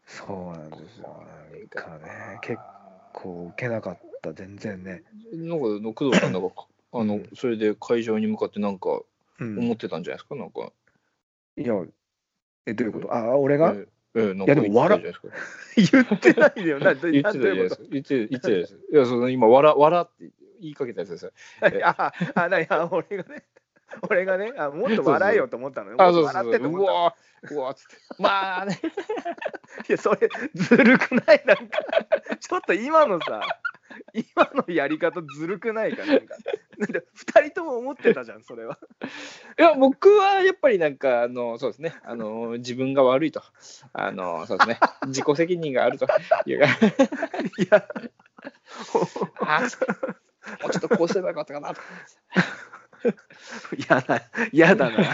[0.07, 1.27] そうなんですよ。
[1.53, 2.59] なんかね、結
[3.13, 5.03] 構受けなかった、全然ね。
[5.33, 9.03] なんかの工藤さんなんかあのそれで会場に向かってなんか
[9.39, 10.73] うん、思ってたんじゃないですか、なんか。
[11.59, 11.75] いや、
[12.65, 13.15] え、どういうこと？
[13.15, 13.75] あ、俺が？
[14.15, 15.29] えいやかでも笑言ってた
[15.77, 16.15] じゃないですか。
[16.15, 16.95] 言ってないよ な。
[16.95, 17.83] 言ってたじゃないですか。
[17.83, 17.89] か。
[17.91, 18.81] 言って言ってたじゃないですか。
[18.93, 20.31] いや、その今、笑笑って言
[20.61, 21.33] いかけたやつです よ。
[21.85, 23.45] あ、あ、ないや、俺がね、
[24.09, 25.97] 俺がね、あもっと笑えよと思ったのよ。
[25.99, 26.25] そうそう。
[26.25, 27.97] 笑ってと思ったのうわーうわーっつって。
[28.19, 28.81] まあね。
[29.89, 31.43] いや、それ、ずるくない？
[31.47, 31.79] なんか、
[32.41, 33.41] ちょっと今のさ、
[34.13, 36.35] 今のやり方ずるくないかなんか。
[36.79, 38.79] なんで二人とも思ってたじゃん、それは。
[39.59, 41.95] いや、僕はやっぱりなんか、あの、そうですね。
[42.03, 43.43] あの、自分が悪いと。
[43.93, 44.79] あの、そうですね。
[45.07, 46.07] 自己責任があると
[46.47, 46.67] いうか。
[47.59, 47.89] いや、
[49.41, 49.63] あ
[50.63, 51.81] もうちょっとこうすればよかったかなと。
[53.77, 54.23] 嫌だ、
[54.53, 54.99] 嫌だな。
[55.03, 55.05] い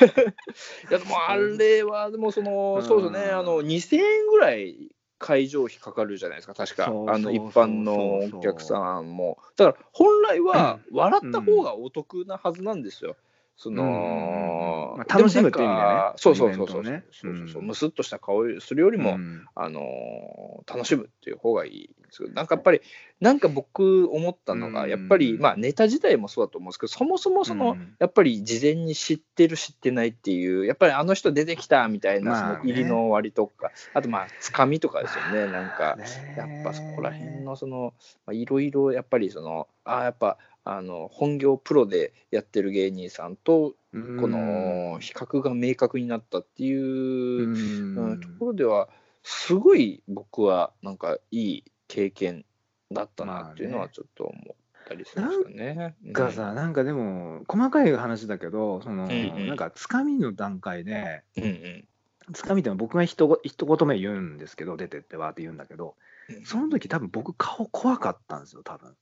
[0.90, 13.16] やでもあれはでもその、うんそうですねあの2000円ぐらい会場費かかるじゃないですか確かあの一般のお客さんもだから本来は笑った方がお得なはずなんですよ。
[13.62, 16.82] その、うんまあ楽しむっていう意味でねそうそうそうそう。
[16.82, 17.04] ね。
[17.12, 17.62] そうそうそう。
[17.62, 17.68] うん。
[17.68, 19.46] むすっとした顔をするよりも、うん。
[19.54, 22.80] あの楽しむっていう方がいいんですけどなんかやっぱり
[23.20, 35.96] なんか僕思ったのがうんやっぱりまあネタ自体もそうだと思うんですけどそもそもその、うんやっぱり事前に知ってる知ってないっていうやっぱりあの人出てきたみたいなその入りの割とか、あとまあつかみとかですよねなんか。
[35.96, 36.04] ね
[36.36, 37.94] やっぱそこら辺のその
[38.26, 44.16] まあいろいろやっぱりそのああやっぱあの本業プロでやってる芸人さんとうん。
[44.18, 48.88] この比較が明確になったっていうところでは
[49.22, 52.44] すごい僕はなんかいい経験
[52.90, 54.56] だったなっていうのはちょっと思っ
[54.88, 55.94] たりしましたね。
[56.06, 59.46] がさ、なんかでも、細かい話だけど、その、んうん。
[59.46, 61.88] なんか、つかみの段階で、うんうん。
[62.32, 65.94] つかみってのは僕が一言一言目言うんですけど、出てってわーって言うんだけど、
[66.28, 66.44] うん。
[66.44, 68.96] その時多分僕顔怖かったんですよ、多分。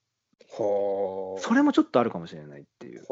[0.59, 1.41] はあ。
[1.41, 3.05] それもちょっとあるかもしれないっていう。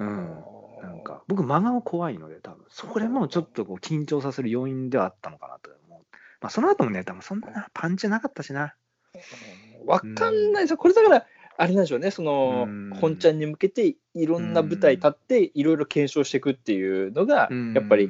[0.00, 0.34] うん
[0.82, 2.64] なんか、僕真顔怖いので、多分。
[2.68, 6.02] それもちょっとこう緊張させる要因ではあったのかなと思う。
[6.40, 8.74] まあ、その後もね、多分そんなパンチなかったしな。
[9.86, 10.76] わかんないですよ。
[10.76, 18.08] これだから、あれなんでしょうね、そのうん、本ちゃんに向けていろんな舞台立って、いろいろ検証していくっていうのが、やっぱり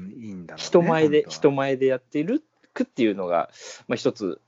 [0.57, 2.42] 人前で、人前でやっている
[2.72, 3.50] くっていうのが、
[3.88, 4.40] まあ、一つ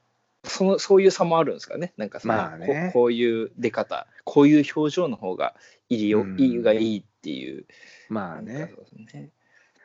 [0.45, 1.93] そのそういう差もあるんですかね。
[1.97, 2.91] なんかその、まあね。
[2.93, 4.07] ここういう出方。
[4.25, 5.55] こういう表情の方が
[5.89, 6.41] いいよ、うん。
[6.41, 7.67] いいがいいっていう。
[8.09, 8.73] まあね。
[9.13, 9.31] ね。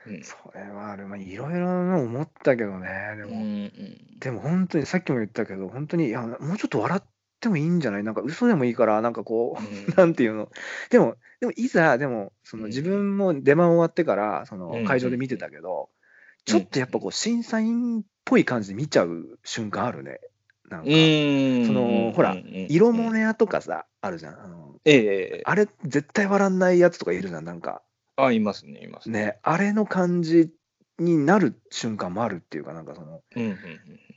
[0.07, 0.23] うん。
[0.23, 1.07] それはある。
[1.07, 2.87] まあ、いろいろ思ったけどね。
[3.17, 4.19] でも、うんうん。
[4.19, 7.03] でも本当にさっきも言ったけど、本当に、いや、もうちょっと笑っ
[7.39, 8.03] てもいいんじゃない？
[8.03, 9.93] なんか嘘でもいいから、なんかこう、うん。
[9.95, 10.49] なんていうの？
[10.89, 12.69] でも、でもいざ、でも、そのうん。
[12.69, 15.89] 自分も出番終わってから、そうんの会場で見てたけど、
[16.45, 20.19] ちょっとやっぱこう、審査員っぽい感じで見ちゃう瞬間あるね。
[20.69, 22.67] なんか、うんそのほらうんうん。
[22.69, 24.39] 色物屋とかさ、あるじゃん。
[24.39, 25.01] あのえええ
[25.39, 27.81] えあれ、絶対笑んないやつとかいるじゃん、なんか。
[28.15, 29.19] あいますねいますね。
[29.25, 30.51] ね、あれの感じ
[30.99, 33.57] になる瞬間もあるっていうか、なんかその、うん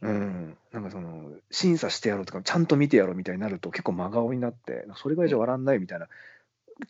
[0.03, 6.09] うんうん、なんかその、審査してやろうとか、ちゃんと見てやろうみたいになると、結構真顔になって、それぐらいじゃ笑んないみたいな。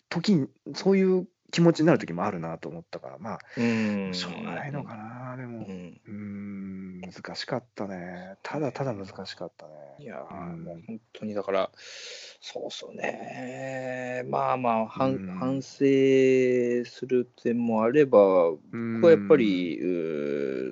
[0.09, 4.11] 時に、そういう気持ちになる時もあるなと思ったから、まうん。
[4.11, 6.01] あ、しょうがないのかな、でも、うん。
[6.09, 8.37] うん、難しかったね。
[8.43, 9.73] ただただ難しかったね。
[9.99, 10.65] いやーうん。
[10.65, 11.71] もう本当にだから、
[12.41, 15.27] そうそうね、まあまあ、反うん。
[15.39, 15.71] 反省
[16.85, 19.85] する点もあれば、こうんこはやっぱり、う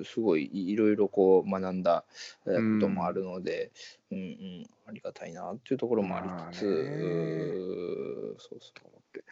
[0.01, 2.03] ーすごいいろいろこう学んだ
[2.47, 3.71] えーこともあるので、
[4.11, 9.23] うんうん、ありがたいなっていうところもありつつ、そうそう思って、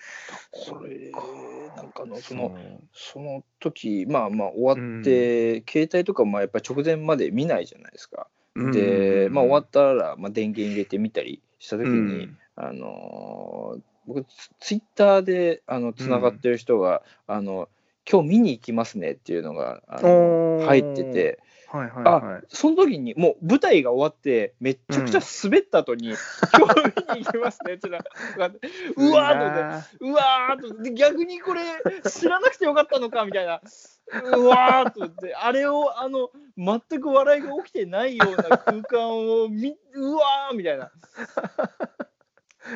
[0.51, 1.11] これ、
[1.75, 2.57] なんかのその、
[2.93, 8.27] その時まあまあ終わって、携帯とかもやっぱり直前まで見ないじゃないですか。
[8.55, 12.37] うんで、まあ、終わったら、まあ、電源入れてみたりした時に、うん。
[12.55, 17.69] あのー僕ツツイッターであのつながってる人が、あの
[18.09, 21.39] 今日見に行きますねっていうのが入ってて
[21.71, 22.43] はいはいあはい。
[22.49, 26.81] その時にもう舞台が終わってめっちゃくちゃ滑った後に、今日
[27.13, 27.77] 見に行きますね
[28.95, 31.61] うわーとうわーと逆にこれ
[32.09, 33.61] 知らなくてよかったのかみたいな。
[34.35, 35.35] うわーと思って。
[35.35, 39.09] あれをあの全く笑いが起きてないような空間
[39.43, 40.91] をみうわーみたいな。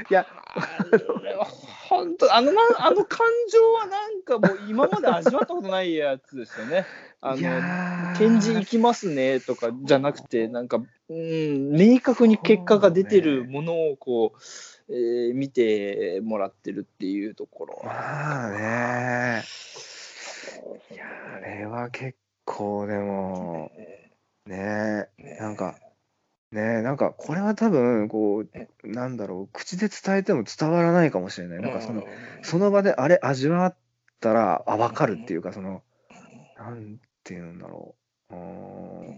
[0.10, 0.26] いや
[1.90, 6.86] 本当あのな あの感情はなんかもう今まで味わったことないやつですよね。
[7.22, 14.40] あいの展示行きますねとかじゃなくて、なんか、うん、明確に結果が出てるものをこう、
[14.90, 17.82] えー見てもらってるっていうところ。
[17.86, 19.44] まあね。
[20.92, 23.72] いや、あれは結構でも、
[24.46, 25.08] ね
[25.40, 25.76] なんか、
[26.54, 28.40] ねなんかこれは多分、こ
[28.84, 31.62] う、なんだろう、口で伝えても伝わらないかもしれない。
[31.62, 32.06] なんかその、
[32.42, 33.78] その場であれ味わっ
[34.20, 35.84] たら、あ、わかるっていうか、その、
[36.56, 37.96] なんていうんだろ
[38.32, 38.36] う。
[38.36, 39.18] うーん。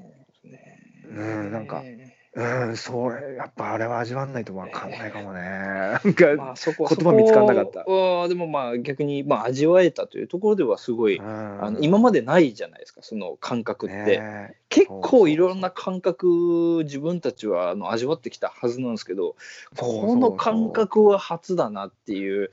[1.04, 1.14] う
[1.50, 1.88] んなんか
[2.36, 5.40] うん、それ、やっぱあれは味わんないとわかんないかもね。
[5.42, 7.80] なんか、まあ、そこ言葉見つかんなかった。
[7.80, 11.64] そこはでもまあ逆に、まあ、味わえたというところではすごい、うん。
[11.64, 19.38] あの今までないじゃないですかその感覚って、ね結構いろんな感覚自分たちはあの味わってきたはずなんですけど
[19.78, 22.52] この感覚は初だなっていう。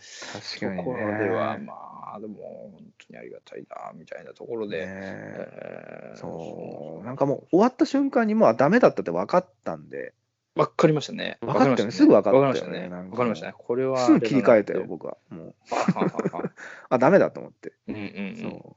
[0.60, 1.74] ところでは、ま
[2.14, 6.12] あでも本当にありがたいなみたいなところで、ねえ。
[6.14, 6.18] ー。
[6.18, 10.14] そう、なんかもう終わった瞬間にもうあダメだったって分かったんで、
[10.54, 11.38] わかりましたね。
[11.40, 12.88] わかったよねわりましたすぐわかったよねわかりましたね。
[12.88, 13.54] なんかわかりましたね。
[13.56, 13.98] これは。
[13.98, 15.16] すぐ切り替えたよ、僕は。
[15.30, 15.54] もう、
[16.90, 17.72] あ、ダメだと思って。
[17.88, 18.76] うんうん。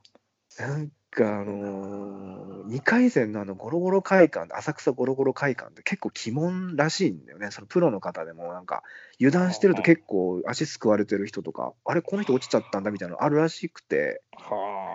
[0.58, 7.52] なんかあのー、2回戦のあのゴロゴロ会館、浅草ゴロゴロ会館って結構鬼門らしいんだよね。
[7.52, 8.84] そのプロの方でもなんか
[9.20, 14.56] 油断してると結構足すくわれてる人とか、あれこの人落ちちゃったんだみたいなのあるらしくて、は
[14.92, 14.95] あ。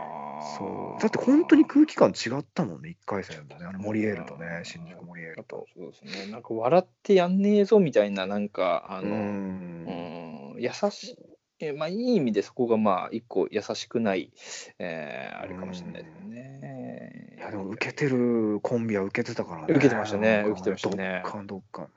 [0.57, 1.01] そう。
[1.03, 3.66] だって本当に空気感違ったもんね、1回戦とね。
[3.66, 5.66] あのモリエールとね、新宿モリエールと。
[5.76, 6.30] そうですね。
[6.32, 11.16] なんか笑ってやんねえぞみたいな、なんか、あうの、んうん、優しい。
[11.62, 14.32] えまあ、いい意味でそこがまあ一個優しくない、
[14.78, 17.36] えーあれかもしれないですね。
[17.36, 19.66] いやでも受けてるコンビは受けてたからね。
[19.68, 21.88] 受けてましたね受けてましたねどっかどっかね。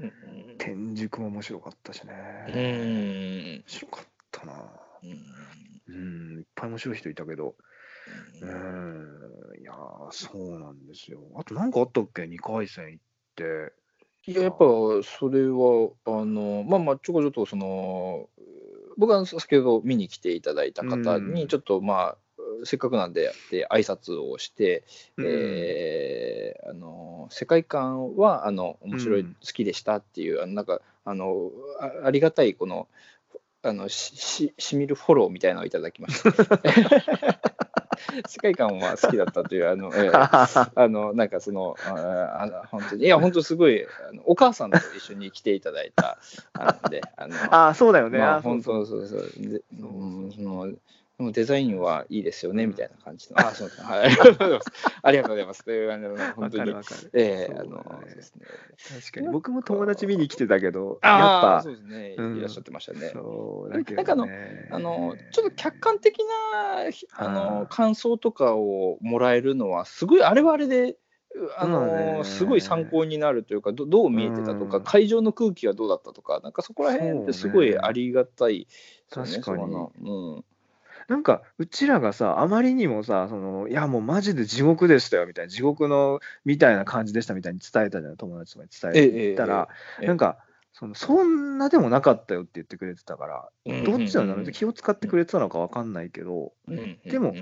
[0.00, 0.12] うん
[0.58, 2.12] 天竺も面白かったしね。
[2.48, 2.54] うん。
[2.54, 4.52] 面白かったな。
[5.02, 5.10] うん
[5.88, 7.54] うん、いっぱい面白い人いたけど。
[8.40, 11.20] うん、いやー、そうなんですよ。
[11.36, 13.04] あと何かあったっけ ?2 回戦行っ
[13.36, 13.72] て。
[14.26, 14.58] いややっぱ
[15.02, 18.28] それはあのまあまあちょこちょっとその
[18.98, 22.16] 僕は先ほど見に来ていただいた方うんにちょっとまあ
[22.64, 24.84] せっかくなんでで挨拶をして、
[25.16, 32.88] うんえーあの世界観はあの面白い、うん好きでしたっていうあのなんかあのあありがたいこの
[33.62, 36.30] あのしししみるフォローみたいなのをいただきました。
[38.28, 46.18] 世界観は好きだったというあの、えー あの、なんかその、ああの本当に、いや、本当すごい、あのお母さんと一緒に来ていただいた
[46.52, 48.18] あので、あの、あー、そうだよね。
[48.18, 50.78] まあ、あそう本当そうそうでうん
[51.20, 53.40] デザインはいいですよね、みたいな感じの。
[53.40, 53.88] あ、そうですね。
[53.88, 54.06] はい。
[54.06, 54.70] ありがとうございます。
[55.02, 55.64] ありがとうございます。
[55.64, 56.74] というあのわ本当にかる。
[56.76, 57.10] わかる。
[57.12, 58.46] ええあそうだねの、そうですね。
[59.00, 59.28] 確かに。
[59.30, 62.14] 僕も友達見に来てたけど、あやっぱあ、そうですね。
[62.16, 63.10] うんいらっしゃってましたね。
[63.12, 64.68] そうだけなんかあのどね。
[64.70, 66.20] あのちょっと客観的
[66.72, 70.96] なひあはのい感想とかをもらえるのは、すごいあれはあれで、う
[71.56, 80.44] あのすごい参考になるというか、どどう見えてたとか、うん会場の空気はどうだったとか、なんかそこら辺ってすごいありがたいですよね、確かにうん
[81.08, 89.68] なんか、うちらがさ、あまりにもさ、その、いや、もうマジで地獄でしたよ、みたいな、地獄の、みたいな感じでしたみたいに伝えたじゃん、友達とかに伝えてたら、
[90.00, 90.38] ええなんか、
[90.74, 97.34] そのそんなでもなかったよって言ってくれてたから、うんどっちなんだろう気を使ってくれてたのかわかんないけど、うんでも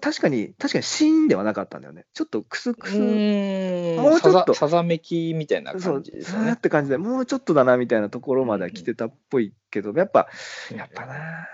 [0.00, 2.06] 確かに、確かにシーンではなかったんだよね。
[2.14, 3.96] ちょっとクスクス、うん。
[3.96, 6.56] もうちょっとさざめきみたいなそう感じ、ですさーっよね。
[6.56, 10.28] て感じで、もうちょっとだなみたいなところまでは来てたっぽいけど、やっぱ、
[10.74, 11.48] やっぱな、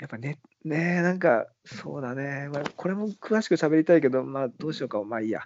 [0.00, 5.42] やっぱね、ねえ、なんか、そうだね、まあ、これも詳しく喋りたいけど、まあ、どうしようか、まあいいや。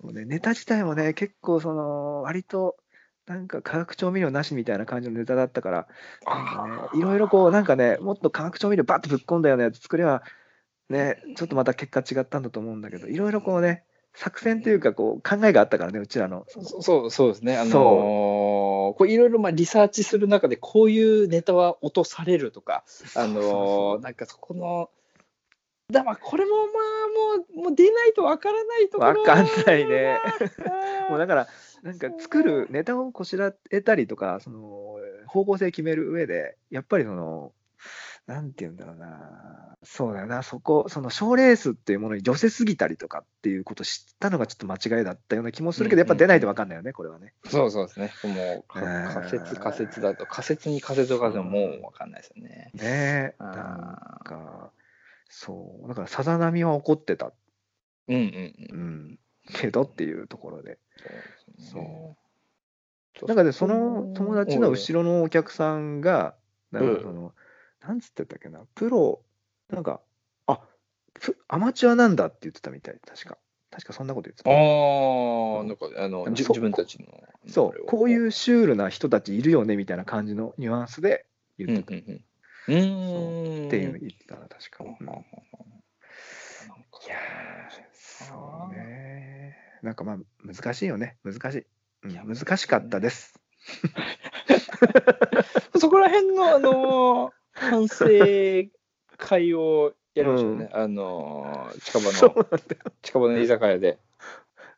[0.00, 2.76] そうね、ネタ自体もね、結構、その、割と、
[3.26, 5.88] なんか化学調味料なしみたいな感じのネタだったから、
[6.26, 10.24] なんかね、いろいろこう、なんかね、もっと化学調味料バッとぶっ込んだようなやつ作れば、
[10.90, 16.44] ね、ちょっとまた結果違ったんだと思うんだけど、いろいろこうね、作戦というか、こう、考えがあったからね、うちらの。
[16.48, 17.56] そそうそうですね。
[17.56, 18.53] あのー
[18.84, 22.84] そうこういろいろまあリサーチする中でこういうネタは落とされるとか、
[23.16, 24.90] あのなんかそこの
[25.90, 26.66] だまあこれもまあ
[27.38, 30.18] もうもう出ないとわからないところわかんないね。
[31.10, 31.48] もうだから、
[31.82, 37.52] なんか作るネタをこしらえたりとか、その方向性決める上で、やっぱりその、
[38.26, 47.34] なんて言うんだろうな、そうだよな、そこ、その賞レースっていうものに寄せすぎたりとかっていうことを知ったのがちょっと間違いだったような気もするけど、やっぱ出ないと分かんないよね、これはね。
[47.46, 48.12] そうそうですね。
[48.24, 52.70] もう仮説仮説だと仮説に仮説を書くのもうわかんないですよね。
[52.72, 54.70] ねえ、なんか、
[55.28, 57.32] そう、だからさざ波は怒ってた、
[58.08, 58.54] うんうんう。
[58.70, 58.80] うん
[59.12, 59.18] ん、
[59.52, 60.78] けどっていうところで。
[60.96, 62.16] そうそうね。
[63.28, 66.34] なんかで、その友達の後ろのお客さんが、
[66.72, 67.32] なんかその、
[67.86, 69.22] なんつってたっけな、プロ、
[69.68, 70.00] なんか、
[70.46, 70.60] あ
[71.12, 73.38] プアマチュアなんだって言ってたみたい、確か。
[73.70, 74.50] 確かそんなこと言ってた。
[74.50, 77.08] ああ、なんかあの自分たちの。
[77.46, 81.26] そう、こういううシュールな人たちいるよねみたいな感じのニュアンスで
[81.58, 82.22] うん言ってくる
[82.66, 82.80] うんうん。
[82.80, 83.66] うーん。
[83.66, 84.84] っていうの言ってたな、確か。
[84.84, 84.88] うん
[87.06, 89.56] いやーそうね。
[89.82, 91.66] なんかまあ、難しいよね、難しい。
[92.04, 93.34] うんいや難しかったです。
[95.78, 98.06] そこら辺の、あのー反省
[99.16, 100.70] 会をやりましたよね。
[100.72, 102.46] あのー近場の。
[103.02, 103.98] 近場の居酒屋で。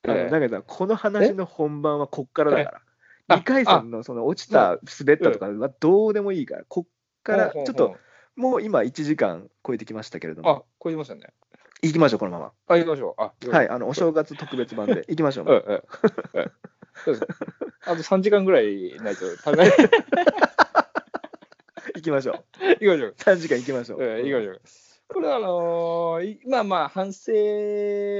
[0.02, 2.80] だけど、この話の本番はこっからだから。
[3.28, 6.88] あ2回戦のその落ちた、滑ったとかはどうでもいいから、こっ
[7.24, 7.96] から、ちょっと、
[8.36, 11.22] もう今1時間超えてきましたけれどあも、、超えてましたね。
[11.82, 12.52] 行きましょう、このまま。
[12.68, 13.22] あ、行きましょう。
[13.22, 15.82] あ、はい、あの、お正月特別版で行きましょう。
[17.84, 19.72] あと3時間ぐらいないと食べない。
[22.06, 22.64] 行きましょう。
[22.64, 23.14] 行きましょう。
[23.16, 24.00] 3時間行きましょう。
[24.00, 24.60] うん、行きましょう。
[25.08, 27.32] これはあのーいまあまあ反省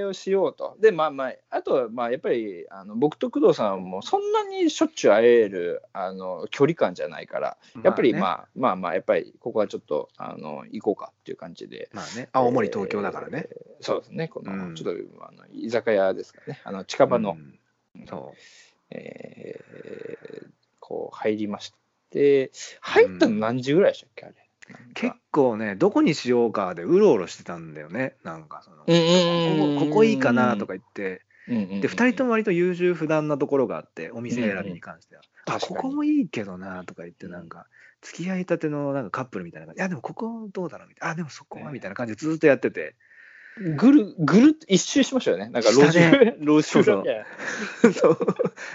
[0.09, 0.77] をしようと。
[0.81, 11.89] でまあまああとはまあやっぱりあの僕と工藤さんもそんなにしょっちゅう会えるあの距離感じゃないからやっぱりまあ、まあまあやっぱりここはちょっとあの行こうかっていう感じで。
[11.93, 13.49] まあね、青森、東京だからね。
[13.51, 14.29] えーそうですね。
[14.29, 16.61] この、うんちょっとあの居酒屋ですかね。
[16.65, 17.37] あの近場の、
[17.97, 18.33] うんそ
[18.91, 20.47] えー
[20.79, 21.77] こう入りまして
[22.13, 24.35] 入ったの何時ぐらいでしたっけあれ？
[24.91, 24.95] う。
[24.95, 28.79] 結構ね、どこにしようかでうろうろしてたんだよね、なんかその。
[28.79, 28.85] こ
[29.81, 35.23] こここいいかなとか言って、でで、2人とも割と優柔不断なところがあって、お店選びに関しては。
[35.47, 37.67] あ、ここもいいけどなとか言って、なんか、
[38.03, 42.97] 付き合いたてのなんかカップルみたいな感じ、いや、でもここどうだろうみたいな、あ、でもそこはみたいな感じでずっとやってて、
[43.59, 45.49] ぐるぐるっと一周しましたよね。
[45.49, 47.03] なんか路地ね路地裏そう
[47.83, 48.19] そう そう。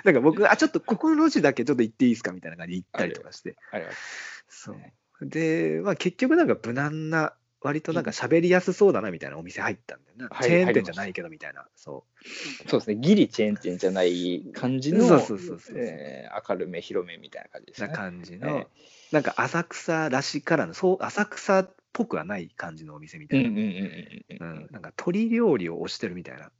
[0.04, 3.56] なんか僕、あ、ちょっとここの路地だけちょっと行っていいですかみたいな感じで行ったりとかして。
[3.72, 5.28] ありますそう。
[5.28, 10.28] で、まあ結局なんか無難な、割となんか喋りやすそうだなみたいなお店入ったんだよね。
[10.32, 11.68] はいチェーン店じゃないけどみたいな。
[11.76, 12.06] そ
[12.68, 12.96] そうですね。
[12.96, 17.82] ギリチェーン店じゃない感じのそうそうそうそうえー明るめ広めみたいな感じでう。
[17.82, 17.96] なすね。
[17.96, 18.68] 感じの、え
[19.12, 23.50] なんか浅草らしからぬ、そう、浅草っぽくはない感じのお店みたいな。
[23.50, 26.52] うんなんか鶏料理を推してるみたいな、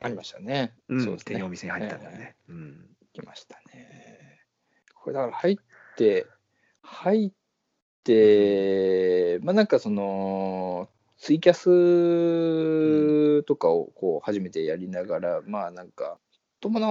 [0.00, 0.74] ありましたね。
[0.88, 1.42] うんそうですね。
[1.42, 2.36] お店に入ったんだよね。
[2.48, 2.86] うん。
[3.12, 4.40] 来ましたね。
[4.94, 5.56] これだから入っ
[5.96, 6.26] て、
[6.82, 7.32] 入っ
[8.04, 16.18] て、まあなんかその、ツイキャスとかをこう初めてやりながら、まあなんか、
[16.60, 16.88] ともな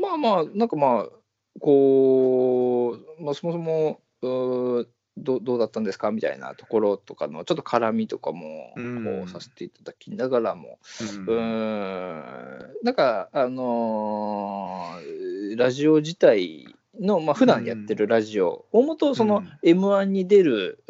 [0.00, 1.08] まあまあ、なんかまあ、
[1.60, 4.88] こう、まあそもそも、うー
[5.18, 6.10] どどうだったんですか？
[6.10, 9.04] みたいなところとかのちょっと絡みとかもうん。
[9.04, 11.26] こうさせていただきながらも、うん。
[11.26, 12.74] うーん。
[12.82, 16.66] なんかあのーラジオ自体
[16.98, 20.84] の、まあ普段やってるラジオ、大元その m 1に出る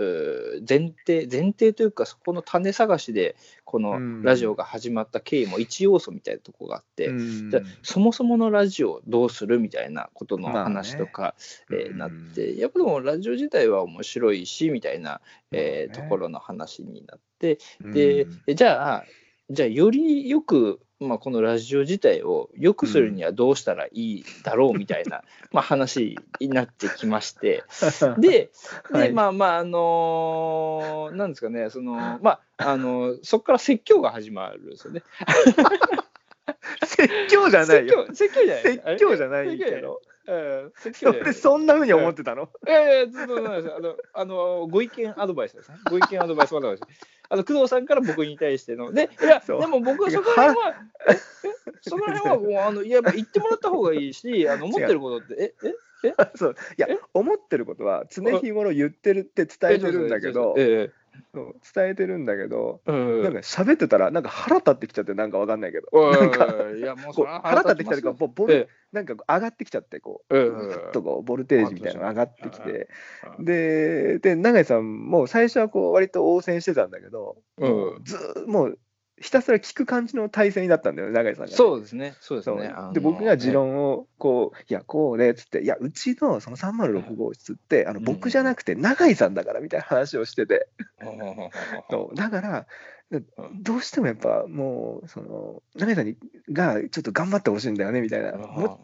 [0.68, 3.98] 前提前提というかそこの種探しでこうん。
[3.98, 7.16] のラジオが始まった経緯も一要素みたいなとこがあって、
[7.50, 11.34] うそもそものラジオどうするみたいなことの話とか、
[11.70, 15.20] えなってやっぱでもラジオ自体は面白いしみたいな、
[15.52, 18.28] えところの話になってうん。
[18.46, 19.08] で、じゃあ、
[19.50, 25.22] じゃあよりよく、まあ、このラジオ自体を良くするにはどうしたらいいだろうみたいな、
[25.52, 27.62] まあ話になってきまして、
[28.18, 28.50] で、
[28.90, 35.02] はいでまあまあ、あのーなんですかね、その、まあ、あのそこから説教が始まるんですよね。
[36.84, 38.06] 説教じゃないよ。
[38.12, 40.02] 説教説教じゃない説教じゃないけど。
[40.28, 40.72] うん。
[40.76, 42.50] 説教じゃない俺そんなふうに思ってたの？
[42.66, 43.76] いやいや、ずっとなんですよ。
[43.76, 45.78] あの、あの、ご意見アドバイスですね。
[45.90, 46.82] ご意見アドバイスアドバイス。
[47.30, 48.92] あの、工藤さんから僕に対しての。
[48.92, 50.74] で、いや、でも僕はそこら辺は、
[51.08, 51.12] え？
[51.12, 51.18] え？
[51.80, 55.68] そこら辺はもう、あの、いや、言ってもらった方がいいし、あの、思ってることって、え、
[56.08, 56.14] え？
[56.36, 56.56] そう。
[56.76, 56.98] いやえ？
[57.14, 60.66] 思ってることは常日頃言ってるって伝えてるんだけどえ？
[60.66, 60.94] そう
[61.34, 63.22] 伝えてるんだけどえうん。
[63.22, 65.88] なんか喋ってたらなんか腹立ってきちゃってなんかわかんないけど。
[65.92, 66.46] おいなんか
[66.76, 72.88] いや、もうこう腹立ってきたりかボボルえなんか上がってきちゃってこうええぐっとこうボルテージみたいなのが上がってきて。
[73.40, 78.04] えでで永井さんも最初はこう割と応戦してたんだけどうん。
[78.04, 78.78] ずーもう
[79.20, 82.72] ひたすら聞く感じの体制になったんだよね、永井さんがね、そうですね、そうですね。
[82.92, 88.04] で僕が持論をこう、いや、こうでっつって、いや、うちのその306号室って、あのうん。
[88.04, 90.68] 僕じゃなくて永井さんだからみたいな話をしてて、
[91.90, 92.16] そう。
[92.16, 92.66] だから、
[93.10, 93.26] うん。
[93.62, 96.16] どうしてもやっぱもう、その永井さんに
[96.52, 98.80] がちょっと頑張ってほしいんだよねみたいな、も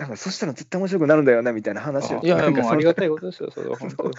[0.00, 4.14] なんかそしたら絶対面白くなるんだよねみたいな話を、いやいや、ありがたいことですよ、それは本当に。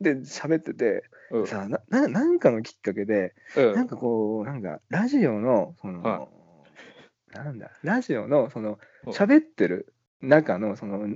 [0.00, 1.46] で喋ってて、うん。
[1.46, 3.74] さなな何かのきっかけで、うん。
[3.74, 6.26] なんかこう、なんかラジオの、その、は
[7.34, 9.12] なんだ、ラジオの、その、うん。
[9.12, 11.06] 喋ってる中の、その、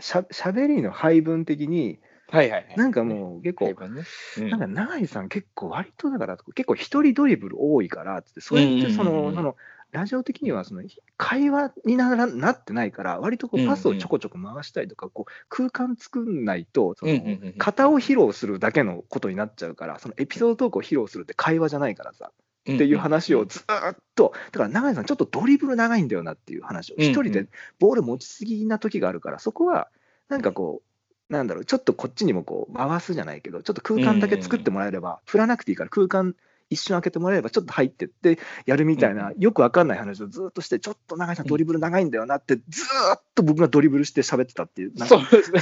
[0.00, 2.76] しゃ喋りの配分的に、はいはいはい。
[2.76, 4.02] なんかもう結構、ね。
[4.36, 4.50] うん。
[4.50, 9.56] なんか永井さん結構割とだから、結構一人ドリブル多いから、つって、それってその、その、
[9.92, 10.82] ラジオ的にはその
[11.16, 17.12] 会話にならなってないから、割とこうパスをちょこちょこ回したりとか、こう空間作んないと、その
[17.58, 22.32] 型を披露するだけのことになっちゃうから、そのエピソードトークを披露するって会話じゃないからさ、
[22.62, 29.88] っていう話をずーっと、だから永井さん、ちょっとドリブル長いんだよなっていう話を、一人でボール持ちすぎな時があるから、そこは
[30.28, 30.82] なんかこ
[31.28, 36.34] う、なんだろう、ちょっとこっちにもこう回すじゃないけど、ちょっと空間だけ作ってもらえれば、振らなくていいから、空間
[36.70, 45.60] 一瞬開けてもらえれば、ちょっと入ってってやるみたいな、よくわかんない話をずっとして、ちょっと永井さん、ドリブル長いんだよなって、ずーっと僕がドリブルして喋ってたっていう、そうですね。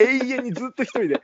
[0.00, 1.22] 永遠にずっと一人で。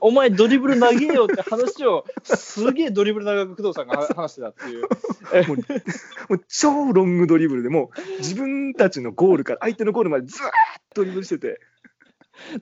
[0.00, 4.82] お前ドリブル投げよって話をすげえドリブル長く工藤さんが話してたっていう。
[5.48, 10.50] もうもう超ロングドリブルでもう自分たちのゴールから相手のゴールまでずーっ
[10.94, 11.60] とドリブルしてて、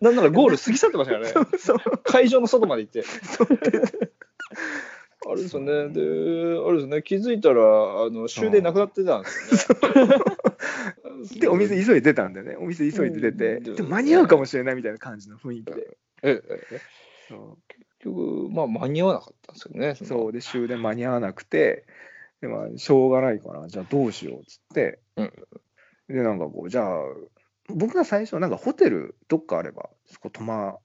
[0.01, 1.49] なんならゴール過ぎ去ってましたからね。
[1.59, 3.05] そう会場の外まで行って。
[5.27, 5.89] あれですよね。
[5.89, 7.03] で、あれですね。
[7.03, 10.17] 気づいたらあの終電なくなってたんですよね。
[11.41, 12.57] で、お店急いで出たんだよね。
[12.57, 15.97] お店急いで出て、うんでも間に合うかもしれないみたいな感じの雰囲気で。
[16.23, 16.81] ええええ
[17.29, 19.97] そ結局、まあ間に合わなかったんですよね。
[20.01, 21.87] うそうで、終電間に合わなくて、
[22.41, 25.33] でまあ、しょうがないから、じゃあどうしようっつって、うん
[26.09, 27.01] で、なんかこう、じゃあ、
[27.69, 30.77] 僕が最初、なんかホテルどっかあれば、そこ泊ま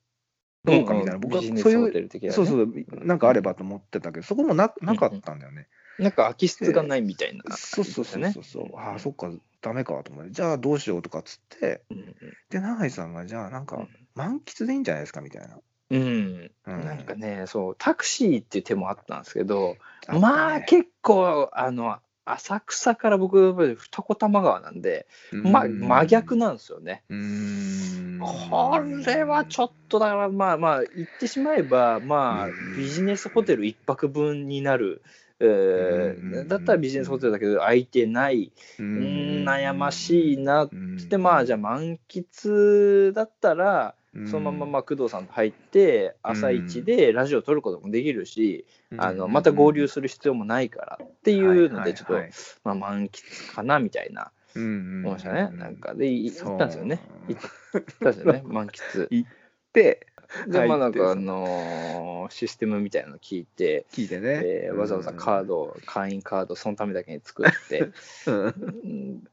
[0.63, 2.31] ろうかみたいな、僕はそういうね。
[2.31, 2.73] そうそう、
[3.05, 5.67] なんかあればと思ってたけど、そこもななかったんだよね。
[5.97, 9.31] なんか空き室がないみたいな、そうそうそうねそうそう、ああ、そっか、
[9.61, 12.15] ダメかと思って、じゃあどうしようとかっつって、うん
[12.49, 15.59] で、永井さんが、じゃあなんか、満喫でいいんじゃないですかみたいな。
[15.91, 16.85] うん、うん。
[16.85, 19.75] なんかねそうタクシーっていう手もあったんですけど、
[20.11, 20.19] ね。
[20.19, 21.97] まあ結構あの
[22.33, 25.79] 浅草から僕二子玉川なんで、まうん。
[25.79, 27.03] 真逆なんですよね。
[28.21, 32.75] これはちょっとだからまあまあ言ってしまえばまあうん。
[32.77, 35.01] ビジネスホテル一泊分になる、
[35.39, 39.45] えだったらビジネスホテルだけど空いてない、ううん。
[39.47, 40.69] 悩ましいなっ
[41.09, 41.17] て。
[41.17, 43.95] まあじゃあ満喫だったら
[44.27, 48.65] そのまままあ工藤さんと入って朝一でラジオ撮ることもできるし、
[48.97, 52.13] あのまた合流する必要もないからっていうのでちょっと、
[52.63, 54.31] まあ、満喫かなみたいな。
[54.55, 55.05] うんうん。
[55.05, 55.93] 思いましたね、なんか。
[55.93, 56.99] で行ったんですよね。
[57.27, 57.41] 行っ
[57.99, 58.43] たんですよね。
[58.45, 59.25] 満喫。
[59.73, 60.07] で、
[60.47, 64.41] でまあなんかあのーシステムみたいなの聞いて、聞いてね。
[64.43, 67.91] えーわざわざカード会員カードそのためだけに作って。
[68.27, 68.43] うん。
[68.45, 68.47] う
[68.87, 69.23] ん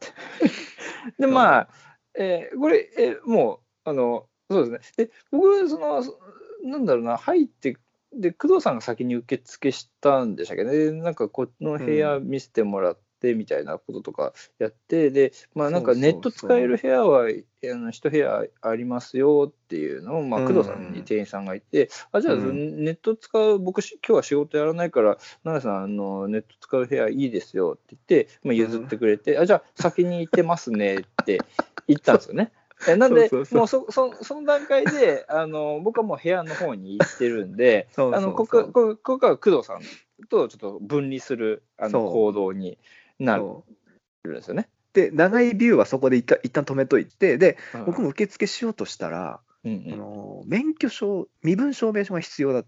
[1.18, 1.68] でまあ、
[2.14, 5.06] えーこれ、えーもうあのそうですね。
[5.06, 6.18] で僕そのそ
[6.64, 7.76] なんだろうな入って
[8.12, 20.46] で工藤さんが先に受付したんでしたっけどねなんかこの部屋見せてもらってみたいなこととかやって、でまあなんかネット使える部屋はあの一部屋ありますよっていうのを、まあ、うん。
[20.46, 22.84] 工藤さんに店員さんがいて、あじゃあ、うん。
[22.84, 31.40] ネット使う僕し今日は仕事やらないから奈良さんあのネット使う部屋いいですよって言って、まあ、譲ってくれて、あじゃあ先に行ってますねって
[31.88, 32.52] 言ったんですよね。
[32.88, 39.80] えなんでもうそそその段階であの僕はもう部屋の方に行ってるんでこここここは工藤さん
[40.28, 42.78] とちょっと分離するあの行動に
[43.18, 43.44] なる。
[43.44, 44.68] んですよね。
[44.92, 47.84] で、長いビューはそこで一旦一旦止めといて、で、うん。
[47.86, 52.60] 僕も受付しようとしたら、うんあの免許証、身分証明書が必要だ。
[52.60, 52.66] っ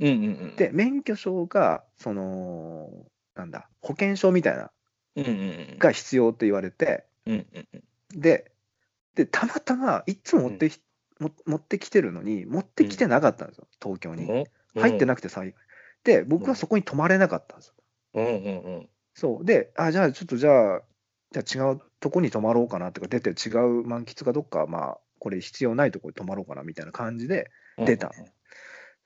[0.00, 0.56] うんうんうん。
[0.56, 2.88] て、免許証が、その、
[3.34, 4.70] なんだ、保険証みたいな、
[5.16, 8.20] うんうんうんが必要って言われて、うんうんうん。
[8.20, 8.52] で、
[9.14, 10.80] でたまたま、いつも持ってき、
[11.18, 14.46] も持ってきてるのに、持ってきてなかったんですよ、東京に。
[14.76, 15.54] 入ってなくて幸い。
[16.04, 17.74] で、僕はそこに泊まれなかったんですよ。
[18.14, 19.44] うんうんうんそう。
[19.44, 20.82] で、あ、じゃあちょっとじゃあ、
[21.32, 28.12] じゃあ違うとこに泊まろうかなとか、出て違う満喫かどっか、まあ、これ必要ないとこに泊まろうかなみたいな感じで、うん出た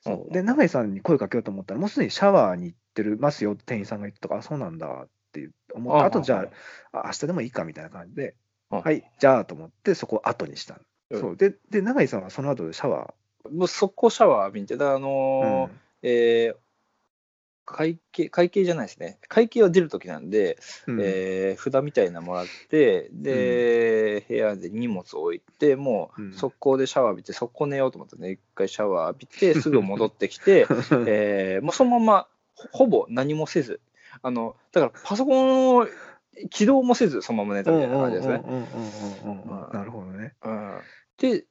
[0.00, 0.32] そう。
[0.32, 6.46] で、永井さんに声かけようと思ったら、もうすでにシャワーに行ってるますよって店員さんが言ってたから、あそうなんだって思って、ああとじゃ
[6.92, 8.34] あ、あ明日でもいいかみたいな感じで、
[8.70, 8.80] うん。
[8.82, 10.80] はい、じゃあと思って、そこを後にしたの。
[11.10, 11.20] うん。
[11.20, 11.36] そう。
[11.36, 13.14] でで、永井さんはその後でシャワ
[13.50, 15.80] もう速攻シャワー浴びてだあー、のーうん。
[16.02, 16.56] えー
[17.64, 19.18] 会計、会計じゃないですね。
[19.28, 30.66] 会計は出るときなんで、うんえー札みたいなのもらって、で、部屋で荷物を置いて、もうんう速攻でシャワー浴びて、速攻寝ようと思ってね、一回シャワー浴びて、 すぐ戻ってきて、
[31.06, 33.80] えーもうそのままほほぼ何もせず、
[34.22, 35.86] あのだからパソコンを
[36.50, 38.42] 起動もせず、そのまま寝たみたいな感じですね。
[38.44, 40.34] うんうんうんうんうんうんなるほどね。
[40.44, 40.78] うん
[41.18, 41.44] で、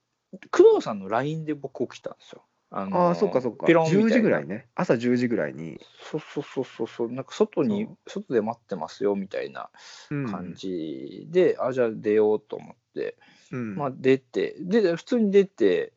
[0.51, 2.43] 工藤さんの LINE で僕起きたんですよ。
[2.76, 3.67] あのああ、そっかそっか。
[3.67, 4.67] ピロンみたいな10時ぐらいね。
[4.74, 5.80] 朝10時ぐらいに。
[6.01, 9.69] そうそうそうそうそう、なんか外に外で待ってますよみたいな
[10.09, 13.15] うん感じで、あ、じゃあ出ようと思って、
[13.51, 15.93] うんまあ出て、で、普通に出て、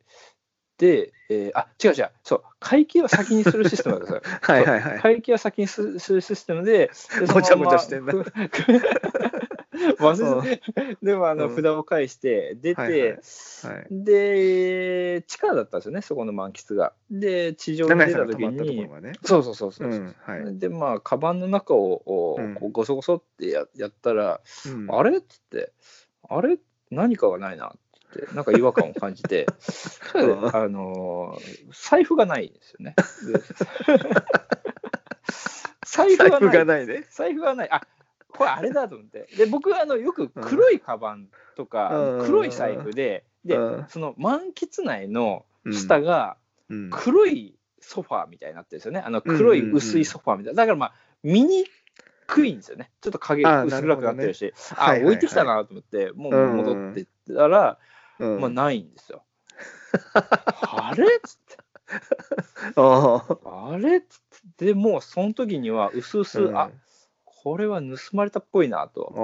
[0.77, 4.21] で、えーあ、違う違う、そう、会計は先にするシステムなんですよ。
[4.41, 4.99] はいはいはい。
[4.99, 8.13] 会計は先にすするシステムで、でごちゃごちゃしてんだ。
[9.99, 13.15] 忘れて、でもあのうん札を返して、出て、はいはいは
[13.81, 13.87] い。
[13.89, 16.93] で、地下だったんですよね、そこの満喫が。
[17.11, 19.13] で、地上に長井出た時さんが泊まったとこにろ、がね。
[19.23, 19.93] そうそうそうそうう。
[19.93, 20.59] ん、はい。
[20.59, 25.17] で、まあ、カバンの中をおうんこうごそごそってややったら、うんあれ？
[25.17, 25.71] っつって、
[26.27, 26.57] あれ？
[26.89, 27.71] 何かがないなっ
[28.13, 32.95] て、なんか違和感を感じて、 それでうんあのー財布がないんですよね。
[33.31, 33.39] で
[35.85, 36.57] 財布 財布がない。
[36.57, 37.05] がないね。
[37.09, 37.69] 財布がない。
[37.71, 37.81] あ
[38.37, 39.27] これあれだと思って。
[39.35, 42.25] で、僕はあのよく黒いカバンとか、うん。
[42.25, 43.85] 黒い財布で、で、うん。
[43.89, 46.37] その満喫内の下が、
[46.69, 46.89] うん。
[46.91, 48.99] 黒いソファーみたいになってるんですよね。
[48.99, 50.57] あの黒い薄いソファーみたいな。
[50.57, 51.65] だからまあ、見に
[52.27, 52.91] くいんですよね。
[53.01, 55.13] ちょっと影あ薄暗くなってるし、あ、はいはいはい。
[55.13, 57.79] 置いてきたなと思って、もう戻ってったら、
[58.19, 58.41] うん。
[58.41, 59.23] まあ、ないんですよ。
[60.13, 61.57] あれっつって、
[62.75, 64.19] あれっつっ
[64.57, 66.57] て、でもうその時には、うすうす、うん。
[66.57, 66.69] あ
[67.47, 69.13] これは盗まれたっぽいなと。
[69.15, 69.17] あ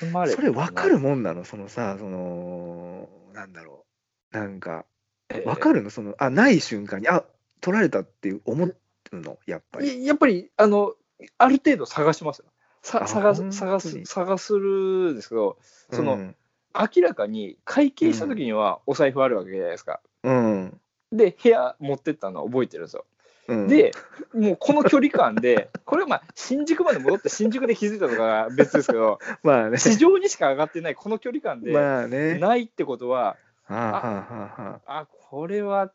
[0.00, 1.44] 盗まれたそれ分かるもんなの？
[1.44, 3.84] そのさそのなんだろ
[4.32, 4.36] う。
[4.36, 4.84] なんか
[5.28, 5.90] 分かるるの？
[5.90, 7.24] そのあない瞬間にあ
[7.60, 8.76] 取られたっていう思う
[9.12, 9.38] の？
[9.46, 10.04] やっぱり。
[10.04, 10.94] やっぱり、あの、
[11.38, 12.46] ある程度探しますよ。
[12.82, 15.56] さあ探す探す探するんですけど、
[15.92, 16.36] そのうん。
[16.74, 20.00] 明らかに会計した時にはお財布あるわけじゃないですか。
[20.24, 20.80] うん。
[21.12, 23.06] で、部屋持ってったの覚えてるんですよ。
[23.48, 23.68] うん。
[23.68, 23.92] で、
[24.32, 29.78] もうこの距離感で、 これはまあ新宿まで戻って新宿で気づいたとかは別ですけど、 まあね。
[29.78, 31.72] 地上にしか上がってないこの距離感で、
[32.38, 35.92] ないってことは、はあはあはあはああ、これは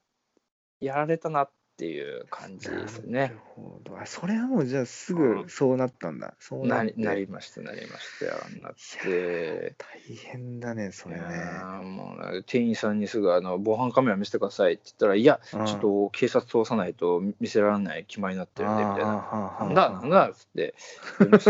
[0.80, 1.50] やられたなっ
[1.80, 3.36] ていう感じですなるね。
[3.56, 3.98] ほど。
[3.98, 5.44] あそれはもうじゃあすうん。
[5.44, 6.34] ぐそうなったんだ。
[6.38, 8.26] そうなりなりました、なりました。
[8.26, 8.34] よ。
[8.62, 9.76] なって。
[9.78, 11.22] 大変だねそれね。
[11.84, 15.66] もうね店員さんにすぐあの防犯カメラ見せてくださいって言ったら、いや、うん。
[15.66, 19.58] ちょっと警察通さないと見せられない決まりになってるんでみたいな。
[19.62, 20.76] なんだ、なんだっつって、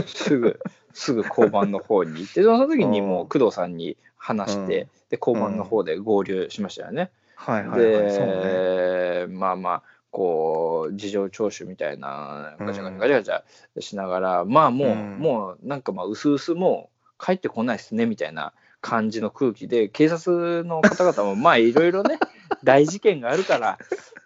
[0.06, 0.60] すぐ、
[0.94, 4.90] すぐ交番の方に行って、その時にもう工藤さんに話して、うん。
[5.10, 7.10] で、交番の方で合流しましたよね。
[7.36, 8.34] はいはいはいそうね。
[8.34, 15.20] で、まあまあ、こう、事情聴取みたいな、ガチャガチャガチャガチャしながら、まあもう、うん。
[15.20, 16.90] もうなんかまあ、うすうすも
[17.20, 22.20] う帰ってこないですね、みたいな感じの空気で、警察の方々も、 まあいろいろね、
[22.64, 23.78] 大事件があるから、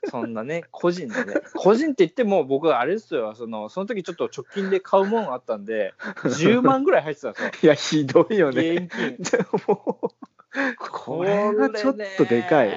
[0.10, 7.52] そんなね、個人でね、個人って言っても、僕はあれですよ、そのその時ちょっと直近で買うものがあったんで、10万ぐらい入ってたんですよ。
[7.64, 8.90] いやひどいよね。
[8.90, 9.18] 現金。
[10.78, 12.70] これがちょっとでかい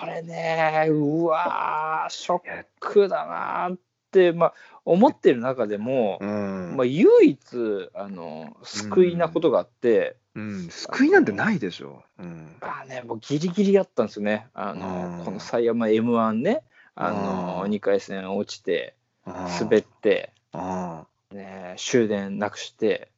[0.00, 3.78] これね、うわー、ショックだなーっ
[4.10, 4.54] て、まあ、
[4.84, 6.74] 思ってる中でも、うん。
[6.76, 12.02] まあ、唯一あの救いなことがあって、うん、救いなんてないでしょ。
[12.18, 12.56] うん。
[12.60, 15.24] あね、もうギリギリやったんですよね、あのうん。
[15.24, 16.62] この最山 m 1ね、
[16.94, 17.70] あのうん。
[17.70, 18.94] 2回戦落ちて、
[19.26, 23.08] あ滑って、あね、終電なくして、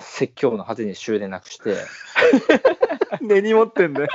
[0.00, 1.76] 説教の果てに終電なくして、
[3.20, 4.08] 根に持ってんだよ。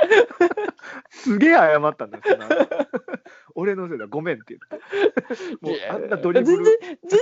[1.10, 2.22] すげえ謝ったんだよ。
[2.26, 2.46] その
[3.54, 5.56] 俺のせいだ、ごめんって言って。
[5.60, 6.80] もうあんなドリブ全然ル。
[6.80, 7.18] 全然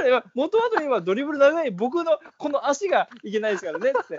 [0.00, 4.14] 悪いよ元はといえばドリブル長い僕のこの足がいけないですからねって。
[4.14, 4.18] い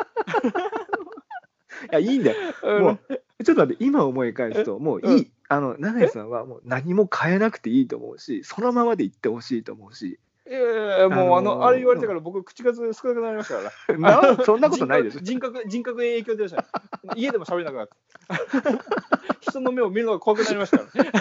[1.91, 2.53] や、いいんだよ。
[2.81, 2.99] もう、
[3.43, 5.31] ちょっと待って、今思い返すと、もういい。
[5.47, 10.19] あの、永井さんはもう何も変えなくていいと思うし、そのままでいってほしいと思うし。
[10.49, 15.19] いやいやもうあの、あのーあれ言われてから僕口数少なくなりましたから ななそんなことないでしょ。
[15.21, 17.97] 人格人格に影響出ました家でも喋れなくなった
[19.41, 21.11] 人の目を見るのが怖くなりましたからね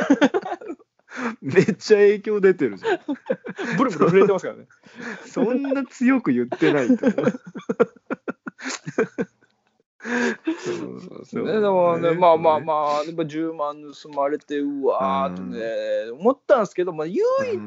[1.40, 3.00] めっちゃ影響出てるじゃん。
[3.76, 4.66] ブルブル震えてますからね
[5.24, 7.32] そんな強く言ってないと思う。
[10.06, 11.52] そうですね。
[11.52, 17.22] でもね、まあまあまあ、やっぱ10万盗まれて、うわーってね、思ったんですけど、まあ、唯
[17.52, 17.58] 一、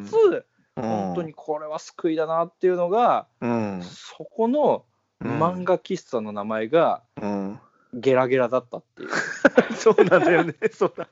[0.81, 3.81] 本当にこれは救いだなっていうのが、うん。
[3.83, 4.85] そこの
[5.21, 7.59] 漫画喫茶の名前がうん。
[7.93, 9.09] ゲラゲラだったっていう。
[9.75, 10.55] そうなんだよね。
[10.71, 11.07] そうだ。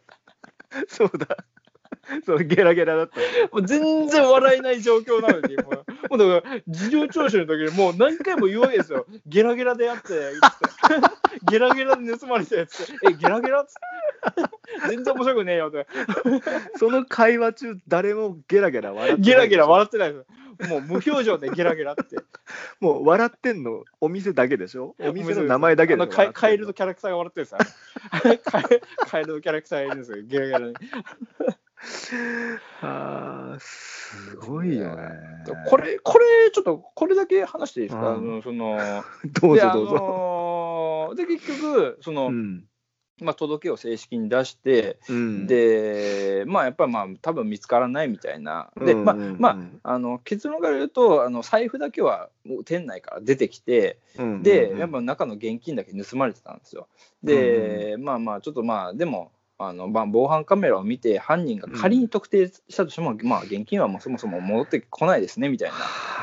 [0.88, 1.38] そうだ。
[2.26, 3.20] そうゲラゲラだった。
[3.56, 5.70] もう全然笑えない状況なのに、も
[6.12, 9.06] う、もうだから、事情聴取の時にもう何回も言うわけですよ。
[9.26, 10.28] ゲラゲラでやって、つって
[11.50, 13.74] ゲラゲラで盗まれたやつって、え、ゲラゲラっつっ
[14.34, 15.88] て、 全然面白くねえよって、
[16.78, 20.26] その会話中、誰もゲラゲラ笑ってないゲラゲラ笑ってないです。
[20.70, 22.04] もう無表情でゲラゲラって。
[22.80, 24.96] もう笑ってんの、お店だけでしょ？
[25.00, 27.60] お店の名前だけでしょカエカエルのキャラクターが笑ってるんですよ。
[28.40, 30.74] カエカエルのキャラクターがいるんですよ、ゲラゲラに。
[32.82, 35.10] あーすごいよね。
[35.70, 38.78] これ、これ、ちょっと、これだけ話していいですか、うんあのその、
[39.42, 39.96] どうでぞどうぞ。
[39.96, 42.64] あのーで、結局、その、うん
[43.20, 48.70] まあ、届けを正式に出して、うん、で、まあ、やっぱりまあ、多分見つからないみたいな。
[48.80, 49.50] で、まあ、ま
[49.84, 56.88] あ、あの結論から言うと、あの財布だけはもう店内から出てきて、うんで、やっぱ中の現金だけ盗まれてたんですよ。
[57.24, 65.76] で、まあまあ、ちょっとまあ、でも、あのまあ、防犯カメラを見て、犯人が仮に特定したとしても、まあ、現金はもうそもそも戻ってこないですねみたいな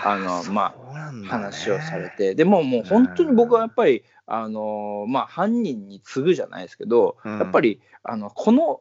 [0.05, 1.29] あのまそうなんだね。
[1.29, 7.39] 話をされて、でももう本当に僕はやっぱり、あのまあ、犯人に次ぐじゃないですけど、うん。
[7.39, 8.81] やっぱりあのこの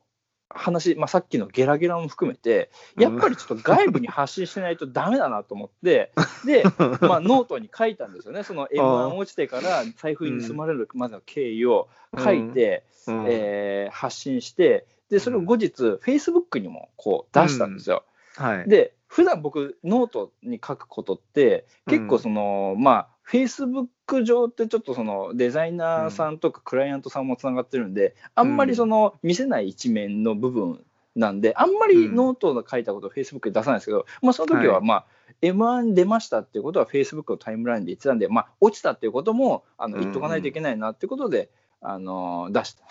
[0.54, 6.12] 話、まあ、さっきのゲラゲラも含めて、やっぱりちょっと外部に発信しないとダメだなと思って、
[6.46, 6.64] で、
[7.02, 13.26] まあ、ノートに書いたんですよね、その M1 落ちてから財布に盗まれるまでの経緯を書いて、うん。
[13.28, 18.04] えー発信して、でそれを後日、Facebook にもこう出したんですよ。
[18.36, 30.84] はい、で普段僕ノートに書くことって結構その、まあ Facebook 上ってちょっとそのデザイナーさんとかクライアントさんもつながってるんで、あんまりその見せない一面の部分
[31.16, 34.86] なんであんまりノートで書いたことを Facebook で出さないんですけど、まあ、その時ははい。
[34.86, 35.06] まあ、
[35.42, 41.50] M1 出ましたっていうことは Facebook のタイムラインで言ってたんで、まあ、落ちたっていうこともあの言っとかないといけないなっていうことで、
[41.82, 42.84] あの出した。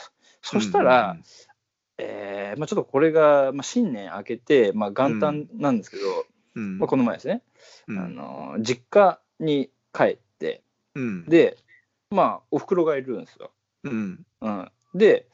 [0.42, 1.16] そしたら、
[1.98, 6.02] えーまあ、ちょっとこれが、まあ、新年明けて、まあ、元旦なんですけど、
[6.54, 6.78] うん。
[6.78, 7.42] まあ、この前ですね、
[7.88, 7.98] うん。
[7.98, 10.62] あの実家に帰って。
[10.94, 11.24] うん。
[11.26, 11.56] で
[12.10, 13.50] まあおふくろがいるんですよ。
[13.84, 14.26] うん。
[14.40, 15.26] うん、で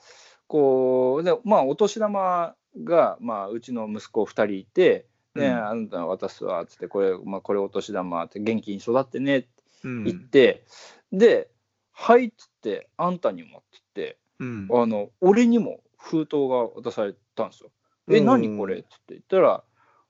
[0.47, 2.55] こうでまあお年玉
[2.85, 5.67] が、まあ、うちの息子2人いて「ねうん。
[5.69, 9.49] あなた渡すわ」っつってこれ,、まあ、これお年玉って元気に育ってねって
[9.85, 10.05] うん。
[10.05, 10.65] 言って、
[11.13, 11.51] で
[11.93, 14.69] 「はい」っつって「あんたにも」っつってうん。
[14.71, 17.71] あの俺にも封筒が渡されたんですよ。
[18.11, 18.27] え、うん。
[18.27, 18.79] 何これ？
[18.79, 19.63] っつって言ったら、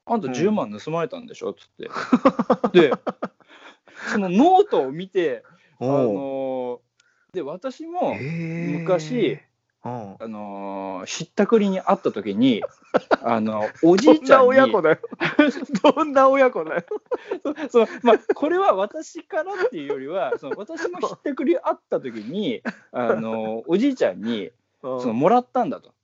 [0.06, 0.32] あんたうん。
[0.34, 1.50] 10万盗まれたんでしょ？
[1.50, 1.90] っつって。
[2.78, 2.92] で、
[4.12, 5.42] そのノートを見て、
[5.80, 9.38] あのーで、私も、昔
[9.84, 12.62] うんあのーひったくりに会った時に、
[13.22, 14.98] あのおじいちゃんどんなに親子だよ。
[15.94, 16.84] どんな親子だよ。
[17.70, 22.62] そのまあ、これは私からっていうよりは、その私もひったくり会った時に、
[22.92, 24.50] あのおじいちゃんに
[24.82, 25.94] そのもらったんだと。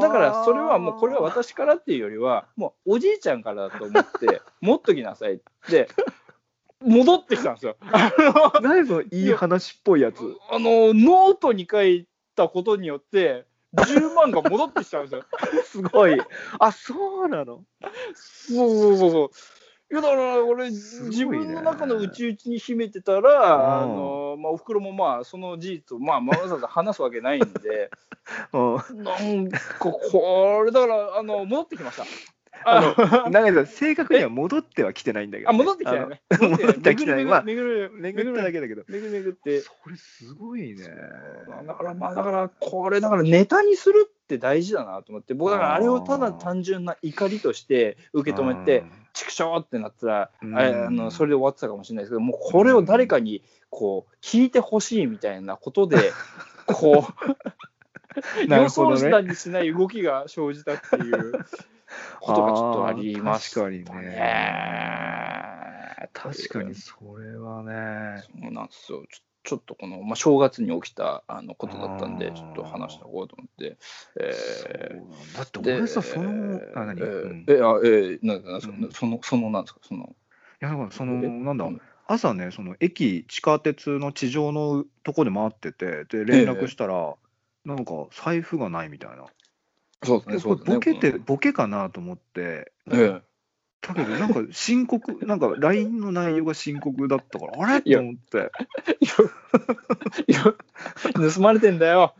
[0.00, 5.38] だからそれはもうこれは私からっていうよりはもうおじいちゃんからだと思って持っときなさいっ
[5.68, 5.88] て
[6.84, 7.76] 戻ってきたんですよ。
[8.62, 10.18] 何そのいい話っぽいやつ。
[10.50, 12.06] あのノートに書い
[12.36, 15.24] たことによって10万が戻ってきたんですよ。
[15.64, 16.20] すごい。
[16.58, 17.64] あ、そうなの？
[18.14, 19.30] そうそうそうそう。
[19.92, 27.90] いやだから俺、ね自分の中の内々に秘めてたら、うんあのまあ、おふくろもまあその事実を、まあ、わざわざ話すわけないんで、
[28.52, 29.04] うん。
[29.04, 29.60] なんか
[29.92, 32.04] これ、だからあの戻ってきました。
[32.64, 36.22] あのあ長井さん、正確には戻ってはきてないんだけど、あ戻ってきたよね。
[36.40, 37.24] 戻ってきてない。
[37.24, 38.82] まあ、めぐる巡っただけだけど。
[38.88, 39.60] めぐるめぐって。
[39.60, 40.84] それすごいね。
[41.66, 56.12] だからまあだからこれだからネタにするって大事だなと思って僕だからあれをただ単純な怒りとして受け止めて畜生ってなったら、うんあのそれで終わってたかもしれないですけどもうこれを誰かにこう聞いてほしいみたいなことで
[56.66, 57.06] こ
[58.44, 61.32] う な予想したにしない動きが生じたっていう
[62.20, 64.10] ことがちょっとありましたあー確かにね。
[66.12, 68.22] 確かにそれはね。
[68.22, 69.04] そうなんですよ。
[69.10, 73.76] ちょちょっとこの、まあ、正月に起きたあのことだったんでちょっと話しておこうと思って。
[74.18, 75.02] え
[75.34, 75.42] だ。
[75.42, 77.04] ってー俺さ、その、であ、何、え
[77.46, 78.90] えあえーなんかうん。
[78.90, 79.80] そのそのなんですか？
[79.82, 80.16] その。
[80.62, 81.28] いや、だからその、え？
[81.28, 81.70] なんだう。
[81.70, 87.16] ん、朝ね、その駅、地下鉄の地上のとこで回ってて、で、連絡したら、
[87.64, 89.26] なんか財布がないみたいな。
[90.04, 90.74] そうですねでそうですね。
[90.76, 93.20] ボケて、ボケかなと思って、え
[93.86, 97.82] だけど、なんか深刻、 なんか LINE の内容が深刻だったから、あれ？
[97.84, 97.98] いや。
[97.98, 98.50] と思って、
[98.88, 98.96] え
[100.26, 102.14] いやいや盗まれてんだよ。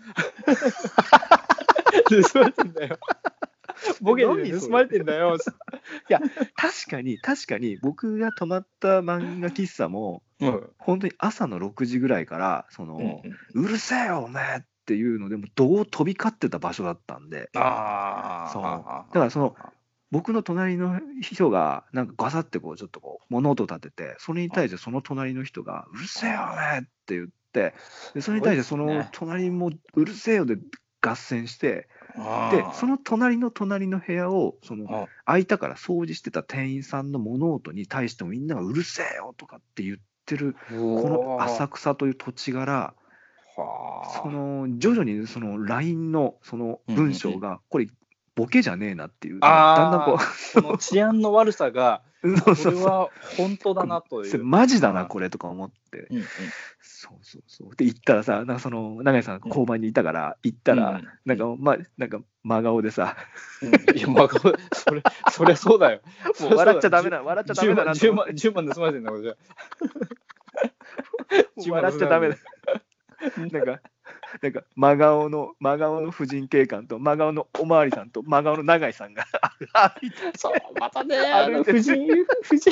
[2.32, 2.98] 盗まれてんだよ。
[4.00, 5.36] ボケで盗まれてんだよ。
[6.56, 10.70] 確かに、確かに、僕が泊まった漫画喫茶も、うん。
[10.78, 13.20] 本当に朝の6時ぐらいから、その、
[13.54, 18.50] うんうるせえよ、お前っっていうのでもどう飛び交ってた場所だったんでああ。
[18.52, 19.56] そうだからその
[20.10, 27.74] 僕の隣の人がなんかガサってこうちょっとこう物音立ててそれに対してその隣の人が「うるせえよお前!」って言って
[28.12, 30.58] でそれに対してその隣も「うるせえよ」で
[31.00, 31.88] 合戦して
[32.52, 39.96] でその隣の隣の部屋をそのあ空いたから掃除してた店員さんの物音に対してもみんなが「うるせえよ!」とかって言っ
[40.26, 40.74] てるこ
[41.08, 43.03] の浅草という土地柄はあ
[43.54, 47.88] その徐々にその LINE のその文章がこれ
[48.34, 49.40] ボケじゃねえなっていう。
[49.40, 52.84] だんだんこその治安の悪さがうこ そうそうそう。
[52.84, 54.46] れは本当だなといそれう。
[54.46, 56.06] マジだなこれとか思って。
[56.10, 56.24] うんうん。
[56.80, 57.76] そうそうそう。
[57.76, 63.16] で行ったらさなんかその永井さん交番にいたから行ったら、うんなんかまなんか真顔でさ。
[63.62, 63.96] うん。
[63.96, 66.00] いや、まあ、これそれ、そりゃそうだよ。
[66.40, 69.34] もう 笑っちゃダメだ笑っちゃダメだなと10思っ万、10万盗まれてんだ、これじゃ。
[71.62, 72.36] て笑っちゃダメだ
[73.50, 73.80] なんか
[74.42, 79.24] なんか真顔の真顔の婦人警官と真顔のおまわりさんと真顔の永井さんが。
[79.72, 82.06] 歩いてそう、またね、あの婦人、
[82.42, 82.70] 婦人、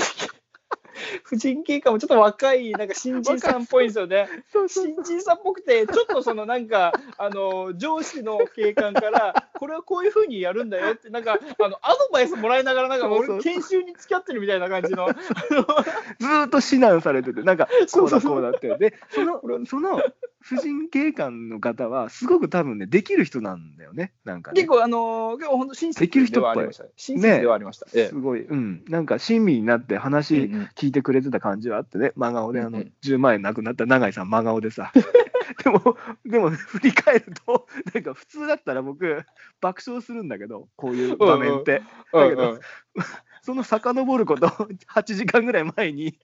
[1.25, 4.29] 婦人警官もちょっと若い、なんか新人さんっぽいんですよね。
[4.69, 15.09] 新人さんっぽくて、ちょっとそのなんか、あの上司の警官から、これはこういうふうにやるんだよって、なんか、あのアドバイスもらいながら、なんか、俺、研修に付き合ってるみたいな感じの。
[16.19, 18.77] ずーっと指南されてて、なんか、こうだこうだって。
[18.79, 20.03] で、その、その
[20.41, 24.69] 婦人警官の方は、すごく多分ね、できる人なんだよね、なんかね結。
[24.69, 26.85] 構、あの結構本当、親切ではありました。
[26.97, 27.87] 親切ではありました。
[27.95, 32.75] えすごい、うん、なんか親身になってえ話うんうん聞いてくれてた感じはあってね、真顔で、あのうん。
[32.75, 33.87] うん、10万円なくなった。
[33.87, 34.91] 永井さん、真顔でさ。
[35.63, 39.25] でも、でも、振り返ると、なんか普通だったら僕、
[39.61, 41.83] 爆笑するんだけど、こういう場面って。
[42.13, 42.59] だけど
[43.43, 46.19] その遡ること8時間ぐらい前に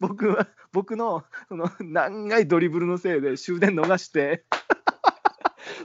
[0.00, 4.44] 僕は僕のその長いドリブルのせいで終電逃して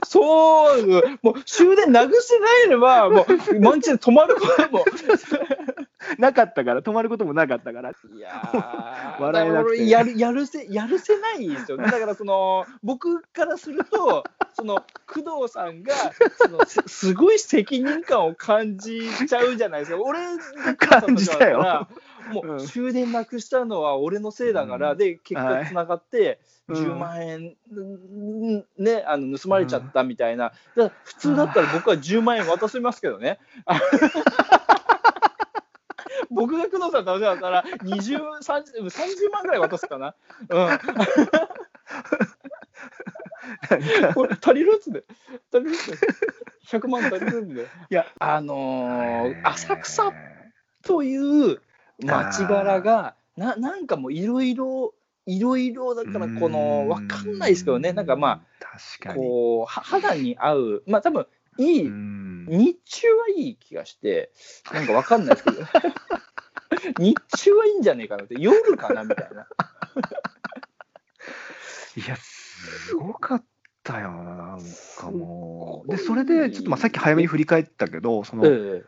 [0.04, 4.84] そう、もう終電なくしてないれば、もう、マンチで止まることも。
[6.18, 11.84] なかったから止まることもなかったからいやー笑えなくてやるやるせやるせないんですよね。
[11.84, 14.24] だからその僕からすると
[14.54, 15.94] その工藤さんが
[16.36, 19.98] そのす すごい責任感を感じちゃうじゃないですか。
[20.02, 20.18] 俺
[20.76, 21.88] 感じたよ
[22.30, 26.38] もうんう終電なくしたのは俺のせいだから、うんで結果つながって。
[26.46, 27.56] うん10万円、ん
[28.78, 33.38] ね、あの盗まれちゃったみたいな、だから普通だったら僕は10万円渡しますけどね。
[36.30, 40.14] 僕が工藤さんとだったら20、30, 30万ぐらい渡すかな。
[40.48, 40.78] うん。
[44.14, 45.04] これ足りるっつって。
[45.52, 46.06] 足りるっつって。
[46.68, 47.66] 100万足りるんで。
[47.90, 50.12] いやあのー浅草
[50.82, 51.60] という
[52.04, 54.94] 町柄が、ななんかもういろいろ、
[55.26, 59.18] いろいろだからこの、わかんないですけどね、なんかまあ、確かに。
[59.18, 61.26] こう、は肌に合う、まあ多分
[61.58, 62.46] いい、うん。
[62.48, 64.32] 日中はいい気がして、
[64.72, 65.66] なんかわかんないですけど、
[66.98, 69.46] 日中はいいんじゃねえかなって、夜かなみたいな。
[71.94, 73.44] いやすごかっ
[73.82, 74.60] たよななん
[74.98, 75.90] かもう。
[75.90, 78.82] でそれでちょっとまあさっき早めに振り返ったけどその、え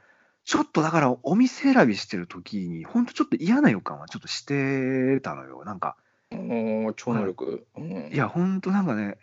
[0.45, 5.65] ちょっとだからお店選びしてる時に本当ちょっと嫌な予感はちょっとしてたのよ。
[5.65, 5.97] なんか
[6.31, 7.67] う超能力。
[7.77, 8.11] うん。
[8.13, 9.17] いや本当なんかね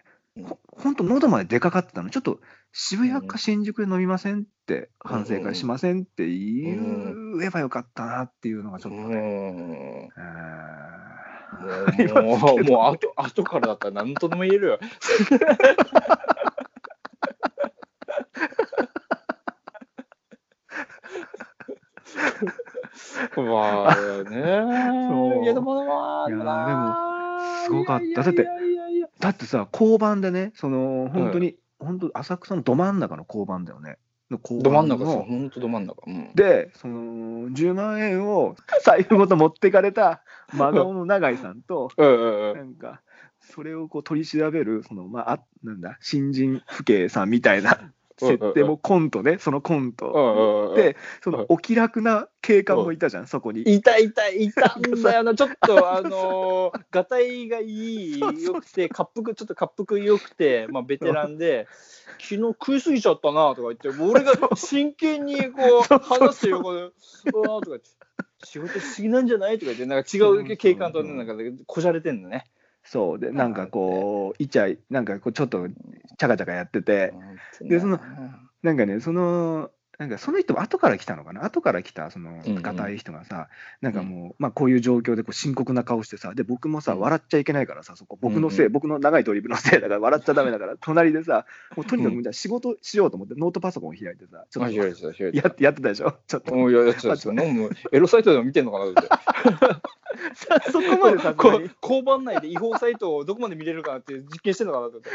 [0.43, 2.09] ほ本当喉まで出かかってたの。
[2.09, 2.39] ちょっと
[2.73, 10.21] 渋谷か新宿で飲みませんって、反省会しませんって言えばよかったなっていうのがちょっとね、うん。
[11.99, 14.79] えもう、もう、もう後 後からだったら何とでも言えるよ。
[23.37, 23.95] まあ
[24.29, 25.07] ね。
[25.09, 25.43] そう。
[25.43, 28.23] いやでもまあ、いやなでもすごかった。
[28.23, 28.47] だって
[29.19, 33.97] だってさ交番でねその本当に、本当浅草のど真ん中の交番だよね。
[34.29, 36.03] ど真ん中ですよ、ほんとど真ん中。
[36.07, 36.31] うん。
[36.35, 43.01] でその10万円を 財布ごと持ってかれた真顔の永井さんと うんうんうなんんか
[43.39, 47.91] それをこう取り調べるそのまああなんだ新人父兄さんみたいな
[48.27, 50.73] 設定もコントねそのコント。
[50.75, 53.61] でそのお気楽な警官もいたじゃんそこに。
[53.61, 61.67] いたいたいたんだよな、ちょっとあのー、がたいがいい、よくて、滑腹、ちょっと滑腹よくて、まあ、ベテランで、
[62.19, 67.89] 昨日食いすぎちゃったなとか言って、もう俺が真剣にこう 話して横で、うわーとか言って、
[68.43, 71.35] 仕事しすぎなんじゃないとか言って、なんか違う警官とね、なんか
[71.67, 72.45] こじゃれてんのね。
[72.83, 77.13] そうでなんかこうイチャイなんかこうちょっとチャカチャカやってて。
[77.61, 77.99] でその
[78.63, 79.71] なんかねその
[80.01, 81.45] なんかその人も後から来たのかな？
[81.45, 82.61] 後から来たそのうんうん。
[82.63, 83.49] がたい人がさ、
[83.81, 86.99] なんかもう、まあ、こういう状況でこう深刻な顔してさで僕もさうん。
[87.01, 88.17] 笑っちゃいけないからさそこ。
[88.19, 91.45] 僕のせい、うんうん僕の長いドリブルのせいだから笑っちゃダメだから隣でさ
[91.75, 92.15] もうとにかうん。
[92.17, 96.15] くじゃあ仕事しようと思ってノートパソコンを開いてさちょっとやたってやってたでしょ？
[96.25, 96.55] ちょっと。
[96.55, 97.09] おいややってた
[97.91, 99.01] エロサイトでも見てんのかなって。
[100.35, 101.33] さそこまでさ
[101.81, 105.09] 交番内で違法サイトをどこまで見れるかなって実験してんのかなって。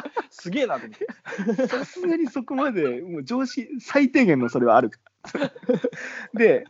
[0.30, 1.66] すげえなと思って。
[1.66, 4.98] さすがにそこまでもう常識最低限のそれはあるか。
[5.34, 5.50] ら
[6.34, 6.64] で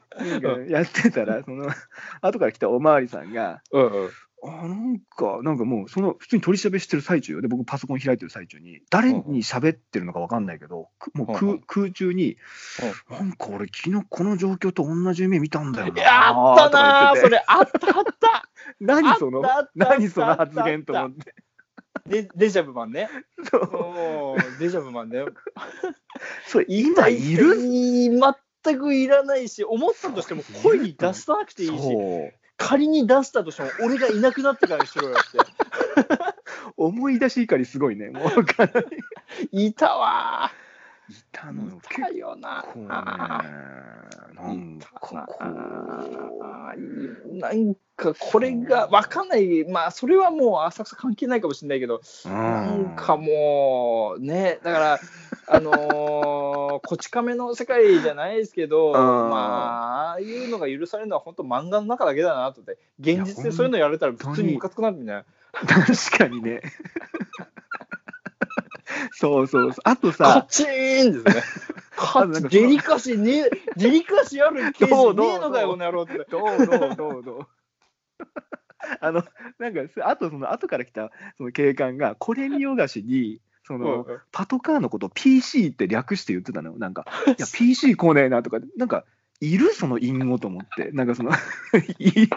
[0.68, 1.66] やってたらその
[2.20, 4.10] 後から来たおまわりさんがうんうん。
[4.44, 7.40] あなんか、なんかもう、その普通に取り調べしてる最中よ。
[7.40, 12.36] で、僕、パソコン開いてる最中に、誰に喋ってるのか分かんないけど、くもう空空中に、
[13.08, 16.02] なんか俺、昨日この状況と同じ夢見たんだよな。
[16.30, 18.48] あったなーそれ あったあった。
[18.80, 19.42] 何その
[19.76, 21.36] 何その発言と思って。
[22.06, 23.08] デデジャブマンね。
[23.50, 24.58] そう。
[24.58, 25.24] デジャブマンね
[26.46, 27.56] それ、今いる？
[27.56, 28.10] い
[28.64, 31.74] 全くいらないし思ったとしても声に出さなくていいし
[32.56, 35.38] 仮に出したとしても俺がいなくなってからにしろよって。
[36.76, 38.10] 思い出し怒りすごいね。
[38.10, 38.86] もうかなり
[39.66, 40.50] いたわ
[41.12, 41.78] いたのよ。
[41.78, 42.96] いたよな結構ね、
[44.34, 55.00] なんかこあーなんかこれが分かんないまあそれはもう浅草関係ないかもしれないけど、なんかもうねだから
[55.48, 66.62] あのーこち亀の世界じゃないですけどまあああいうのが許されるのは本当漫画の中だけだなと思って現実でそういうのやられたら普通にムカつくなみたいな確かにね。
[69.12, 69.80] そうそうそう。
[69.84, 71.42] あとカさ、チーンですね。
[71.96, 77.46] かデリカシーね デリカシーある刑どうどう事ねえのかよこの野郎ってどうどうどうどう。
[79.00, 79.24] あの、
[79.58, 86.78] なんか、あとその後から来たその警官が、これ見よがしに、その、うんパトカーのことを PC って略して言ってたのよ。
[86.78, 89.04] なんか、いや、PC 来ねえなとか、なんか、
[89.40, 89.72] いる？
[89.74, 91.30] その隠語と思って、なんかその、
[91.98, 92.28] い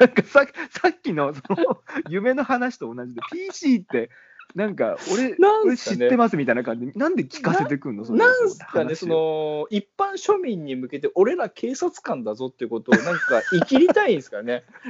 [0.00, 4.10] なんかささっきのその夢の話と同じで、PC って、
[4.54, 6.86] なんか俺、俺知ってますみたいな感じ。
[6.86, 8.04] で、なんで聞かせてくんの？
[8.14, 14.64] なんすかね、話その一般庶民に向けて、俺ら警察官だぞってことを、なんか、生きりたいんですかね？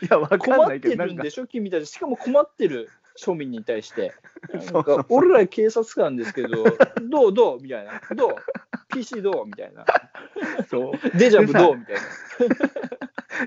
[0.00, 0.04] い。
[0.04, 1.86] いや、わかん困ないけど、なんかってるんで、しょ、君たち。
[1.86, 4.12] しかも困ってる庶民に対して。
[4.72, 6.64] なんか、俺ら警察官ですけど、
[7.08, 7.62] どうどう？
[7.62, 8.00] みたいな。
[8.14, 8.34] どう
[8.88, 9.46] ?PC どう？
[9.46, 9.84] みたいな。
[10.68, 11.18] そう。
[11.18, 11.76] デジャブどう？
[11.76, 12.02] みたいな。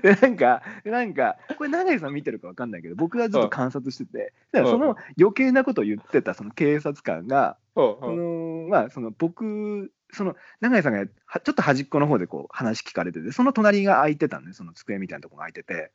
[0.02, 15.92] でなんか、なんか、これ、永井さん見てるかわかんないけど、僕がずっと観察してて、だからその余計なことを言ってたその警察官が、うんまあ、その僕、その永井さんがはちょっと端っこの方でこう話聞かれてて、その隣が空いてたんで、その机みたいなとこが空いてて、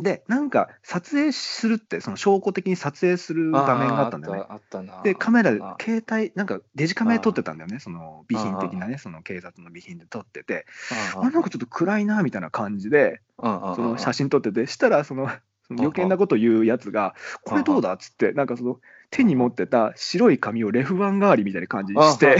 [0.00, 4.44] で、なんか撮影するって、その証拠的に撮影する場面があったんだよね。
[4.48, 5.02] あったな。
[5.02, 10.64] で、カメラ携帯、なんかデジカメで撮ってたんだよね、その備品的なね、その警察の備品で撮ってて、
[11.12, 15.28] たあなんかちょっと暗いなみたいな感じで、その写真撮ってて、したらその、
[15.68, 17.14] その余計なこと言うやつが、
[17.44, 22.38] これどうだっつって、なんかその手に持ってた白い紙をレフ板代わりみたいな感じにして、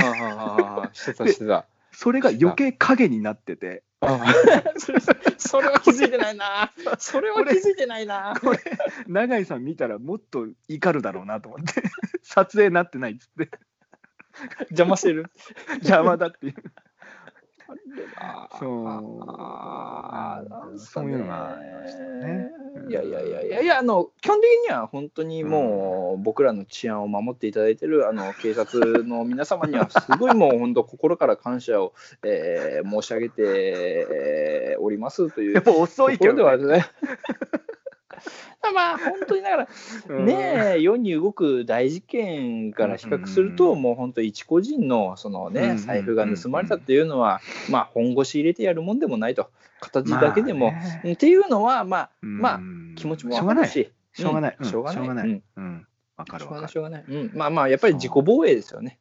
[0.95, 1.67] してたしてた。
[1.93, 3.83] それが余計影になってて、
[4.79, 5.01] それ
[5.39, 6.73] それは気づいてないな。
[6.99, 8.35] それは気づいてないな。
[8.41, 8.59] これ、
[9.07, 11.83] 永井さん見たらもっと怒るだろうなと思って、
[12.23, 13.51] 撮影なってないっつって、
[14.71, 15.31] 邪魔してる。
[15.75, 16.55] 邪魔だっていう。
[18.53, 18.67] そそ
[20.75, 22.51] うそういうのがありましたね。
[22.89, 31.93] いやいやいやいやいやあの基本的には本当にもう僕らの治安を守っていただいてるあの警察の皆様にはすごいもう本当心から感謝を、
[32.25, 36.87] えー申し上げて、えーおりますというやっぱ遅いけど、ところでね。
[38.75, 39.69] まあ本当にだから
[40.09, 40.27] うん。
[40.27, 47.41] ねえ世に動く大事件から比較すると、もう本当一個人のそのね財布が盗まれたっていうのは、
[47.71, 50.73] まあ本腰入れてやるもんでもないと形だけでも、
[51.11, 52.39] っていうのはまあうん。
[52.39, 52.61] まあ
[52.97, 53.91] 気持ちもわかるし。
[54.15, 54.57] しょうがない。
[54.59, 54.67] うん。
[54.67, 54.97] しょうがない。
[54.97, 55.29] しょうがない。
[55.29, 55.43] うん。
[55.57, 55.87] うん。
[56.17, 56.73] わかしょうがないるわかる。
[56.73, 58.99] しょうがない、うん、まあまあやっぱり自己防衛ですよね。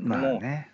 [0.00, 0.38] も。
[0.38, 0.70] うね。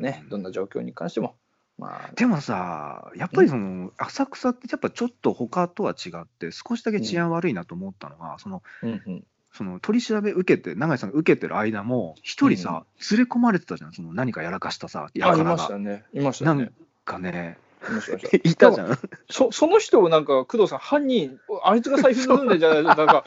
[0.00, 1.36] ねどんな状況に関しても
[1.78, 2.10] まあ。
[2.14, 9.24] でもさ、やっぱりその浅草ってやっぱちょっと他とは違って少しだけ治安悪いなと思ったのが、そのうんうん。
[9.52, 15.44] その取り調べ受けて永井さんが受けてる間も一人さ、連れ込まれてたじゃんその何かやらかしたさあい輩が。
[15.44, 16.04] ましたね。
[16.12, 16.64] いましたね。
[16.64, 16.72] なん
[17.06, 17.56] かね
[17.88, 18.72] いました。
[18.74, 18.98] じゃん。
[19.30, 23.24] そその人をなんか工藤さん犯人あいつが財布盗んでんじゃない なんか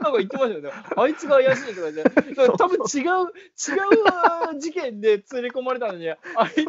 [0.00, 0.70] なんか言ってましたよね。
[0.96, 2.04] あいつが怪しいとかじゃ
[2.56, 6.18] 多分違う違う事件で連れ込まれたのにあい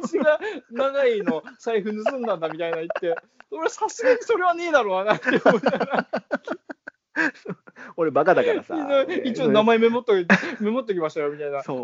[0.07, 0.39] つが
[0.71, 3.15] 長井の財布盗んだんだみたいな言って。
[3.51, 6.07] 俺さすがにそれはねえだろうなって思いながら
[7.95, 8.75] 俺バカだからさ。
[9.23, 10.27] 一応名前メモっとい
[10.59, 11.63] メモっときましたよみたいな。
[11.63, 11.83] そう。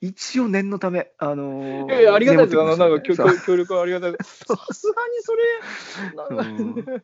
[0.00, 2.62] 一応念のためあのーいやいやありがたいですよ。
[2.62, 4.12] あのなんか協力はありがたい。
[4.22, 7.02] さすがにそれ、なんかうん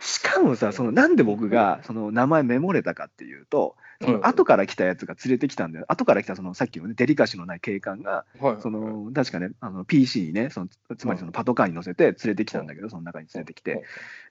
[0.00, 4.20] しかもさそのなんで僕がその名前メモれたかっていうとそうん。
[4.20, 5.84] の後から来たやつが連れてきたんだよ。
[5.88, 8.56] 後から来たそのさっきの、ね、デリカシーのない警官がはい。
[8.60, 13.82] その確かねあの PC にねそのつまりそのパトカーに乗せて連れてきたんだけどその中に連れてきて。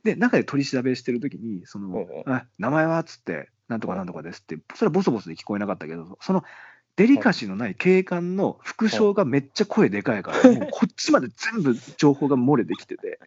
[0.03, 2.07] で中で取り調べしてる時にその
[2.57, 2.99] 名前は？
[2.99, 6.43] っつってなんとかなんとかですってそれはボソボソで聞こえなかったけどその
[6.95, 13.19] デリカシーのない警官の副将がめっちゃ声でかいからもうこっちまで全部情報が漏れてきてて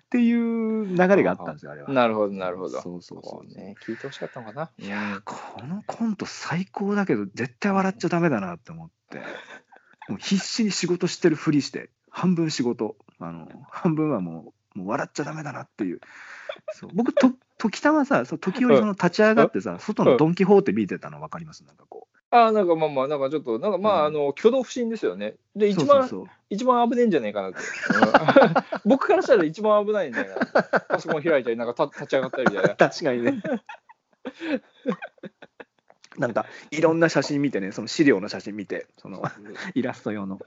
[0.00, 1.88] っていう流れがあったんですよあれは。
[1.90, 2.80] なるほど、なるほど。
[2.80, 4.70] そうそうそうね、聞いてほしかったのかな。
[4.78, 5.36] いやーこ
[5.66, 9.18] のコント最高だけど絶対笑っちゃダメだなって思って。
[10.08, 12.96] もう必死に仕事してるふりして半分仕事。
[13.20, 16.00] あの半分はもうもう笑っちゃダメだなっていう。
[16.74, 16.90] そう。
[16.94, 21.64] 僕と時たまさそう時折その立ち上がってさ 外のドン・キホーテ見てたの分かります？
[21.64, 25.34] なんかこああ、なんかまあまあ、なんかちょっと、なんかまあ、うんあの、挙動不審ですよね。
[25.54, 27.58] で、う一番、そうそうそう一番危ねえんじゃねえかなって。
[27.58, 27.64] うん
[28.90, 30.62] 僕からしたら一番危ないんだよな。
[30.88, 32.74] パソコン開いたり、なんか立立ち上がったりみたいな。
[32.76, 33.40] 確かにね
[36.18, 39.22] なんかいろんな写真見てねその資料の写真見てその
[39.74, 40.38] イラスト用の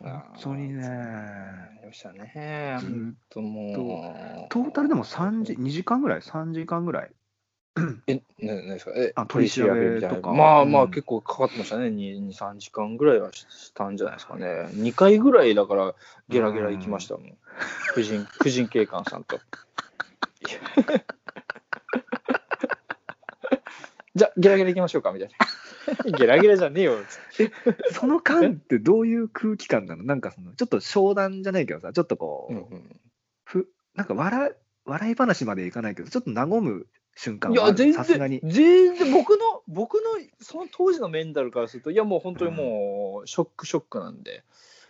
[0.00, 2.76] 本当にねありましたね。
[2.80, 4.48] ず本当もう。
[4.50, 7.10] トータルでも3時2時間ぐらい？3時間ぐらい？
[8.06, 8.92] え、ななんですか？
[8.96, 11.88] えあ取り調べみたいなとかまあまあ、うん結構かかってましたね。
[11.88, 14.46] 2、2 3時間ぐらいはししたんじゃないですかね。
[14.72, 15.94] 2回ぐらいだから、
[16.28, 17.36] ゲラゲラ行きましたもん。
[17.94, 19.38] 婦人、 婦人警官さんと。
[24.14, 25.34] じゃあ、ゲラゲラ行きましょうかみたいな。
[26.18, 26.96] ゲラゲラじゃねえよ。
[27.04, 27.52] つって
[27.92, 30.02] その間ってどういう空気感なの？
[30.04, 33.00] なんかそのちょっと商談じゃないけどさちょっとこう、うんうん
[33.44, 34.54] ふなんか笑い
[34.84, 36.86] 笑い話までいかないけどちょっと和む
[37.16, 40.00] 瞬間いや、全然、全然、僕の、 僕の、
[40.40, 44.44] その当時のメンタルからすると、いや、もう本当にもう、ショック、ショックなんで、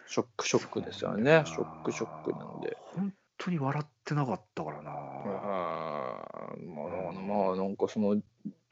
[0.09, 0.93] ショック、ショックで。
[0.93, 1.45] すよね。
[1.47, 2.77] ショック、ショックなんで。
[2.95, 8.21] 本当に笑ってなかったからな、あーまあ、まあ、なんかその、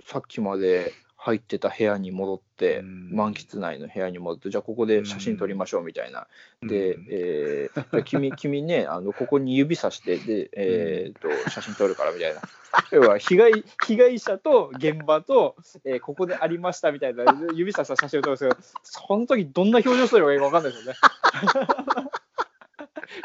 [0.05, 0.93] さっきまで
[1.25, 6.27] 入ってた部屋に戻って、うん満喫内の部屋に戻って、じゃあここで写真撮りましょうみたいな。
[6.63, 12.43] で、うんえー君、 君ね、あのここに指さして、で、えー、と写真撮るからみたいな。
[12.91, 17.25] 要は被害被害者と現場と、えーここでありましたみたいな
[17.55, 20.99] 指さした写真を撮るんですけど、その時どんな表情すればいいか分かんないですよね。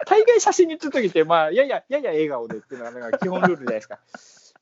[0.08, 4.00] 大概写真に写る時って、まあ、やややや笑顔でっていうのが基本ルールじゃないですか。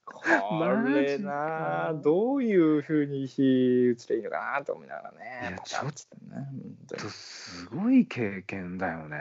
[0.10, 3.28] これなあ、どういうふうに映
[3.88, 5.18] ればいいのかなと思いながらね。
[5.42, 5.58] いや。
[5.58, 6.48] パチャッつってね本
[6.88, 7.02] 当に。
[7.12, 9.18] すごい経験だよね。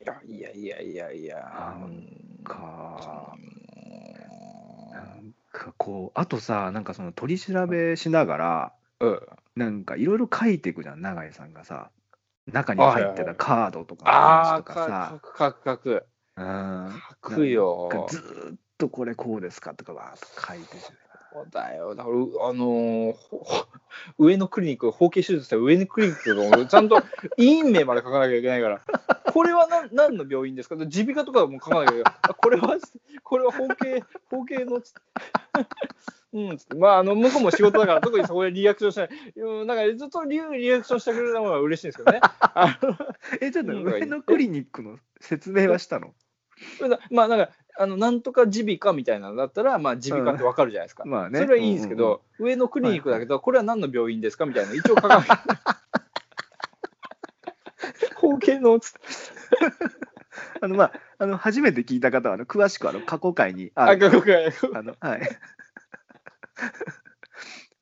[0.00, 1.12] いやいやいやいや。
[1.12, 1.36] いや。
[1.36, 2.02] なん
[2.44, 9.20] かうんなんかこうあとさなんかその取り調べしながらうん。
[9.54, 11.90] なんかいろいろ書いていくじゃん永井さんがさ。
[12.52, 15.10] 中に入ってたカードとかああ、話とかさ。
[15.12, 16.06] 書く書く書く。
[16.36, 16.92] うん。
[17.22, 18.06] 書くよ。
[18.08, 20.76] ずーっとこれこうですかとかわーっと書いてて
[21.32, 21.94] そうだよ。
[21.94, 23.14] だから、うあのー
[24.18, 27.02] 上のクリニック、包茎手術した上のクリニックのちゃんと
[27.36, 28.80] 医院名まで書かなきゃいけないから、
[29.32, 30.76] これは何何の病院ですか？
[30.76, 32.14] 耳鼻科とかも書かなきゃいけない。
[32.22, 32.78] あこれは、
[33.22, 34.80] これは包茎、包茎の。
[36.32, 39.08] うん、まあ、あの、向こうも仕事だから、特にそこでリアクションしない。
[39.36, 42.20] うんなんか、ずっとリリアクションしてくれるのが嬉しいんですけどね。
[43.40, 46.14] えちょっとうん上のクリニックの説明はしたの？
[47.10, 51.04] まあ、なんか、あの、なんとか耳鼻科みたいなのだったら、まあ、耳鼻科ってわかるじゃないですか。
[51.04, 51.40] まあね。
[51.40, 55.28] それはいいんですけど、上のクリニックだけど、これは何の病院ですかみたいな、一応書かない。
[58.16, 58.80] 包茎の
[60.60, 64.34] あのまああの初めて聞いた方はあの詳しくあの過去回にああ、るここが、
[64.78, 65.20] あのはい。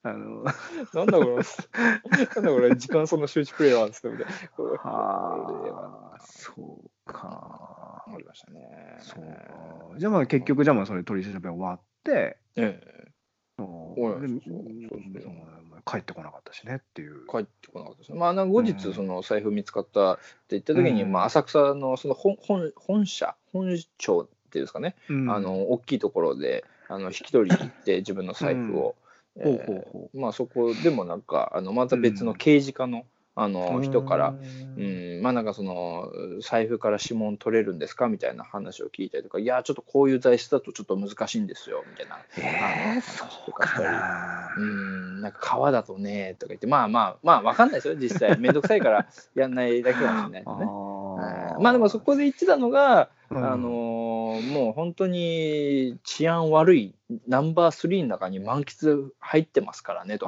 [0.02, 0.44] あの。
[0.92, 1.36] なんだこれ、
[2.34, 4.32] なんだこれ、時間その集中プレイヤーですみたいな。
[4.54, 8.98] これはあそうかありましたね。
[9.00, 9.98] そうか。
[9.98, 12.80] じゃあまあ結局じゃあまあそれ取り調べ終わってえ
[13.56, 14.00] そう。
[14.00, 14.40] ではいそう
[15.22, 15.34] そう
[15.86, 17.24] 帰ってこなかったしねっていう。
[17.28, 18.18] え、帰ってこなかったですね。
[18.18, 18.64] まあ、後うん。
[18.64, 21.12] 日、その財布見つかったって言った時に、うん。
[21.12, 25.30] まあ、浅草のその本本本社、本庁っていうんですかね、うん。
[25.30, 28.94] あの大きいところであの引き取りに行って自分の財布を、
[30.14, 33.04] まあそこでもなんかあのまた別の刑事課の,、
[33.36, 34.36] あの人から、う
[34.76, 36.08] うんんまあなんかその
[36.40, 44.54] 財布から指紋取れるんですかみたいな話を聞いたりとかいやちょっとこういう材質だとちょっと難しいんですよみたいなえー、そうかな。
[44.56, 48.38] うんなんか革だとねとか言ってまあまあまあわかんないですよ実際。
[48.38, 50.44] めんどくさいからやんないだけかもしれないですね。
[50.46, 51.62] あはい。
[51.62, 53.38] まあでもそこで言ってたのが、うん。
[53.38, 53.93] あのー
[54.40, 56.94] もう本当に治安悪い
[57.26, 60.26] ナンバー3の中に満喫入ってますからねと。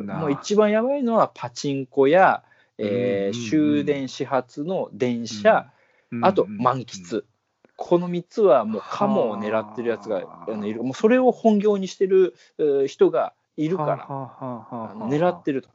[0.00, 0.04] う。
[0.04, 2.42] もう一番やばいのはパチンコや、
[2.78, 5.72] えー終電始発の電車、
[6.10, 7.22] うんあと満喫、
[7.76, 10.82] この3つはもうカモを狙ってるやつがいる。
[10.82, 15.68] もうそれを本業にしてるえー人がいるから、狙ってると。
[15.68, 15.72] っ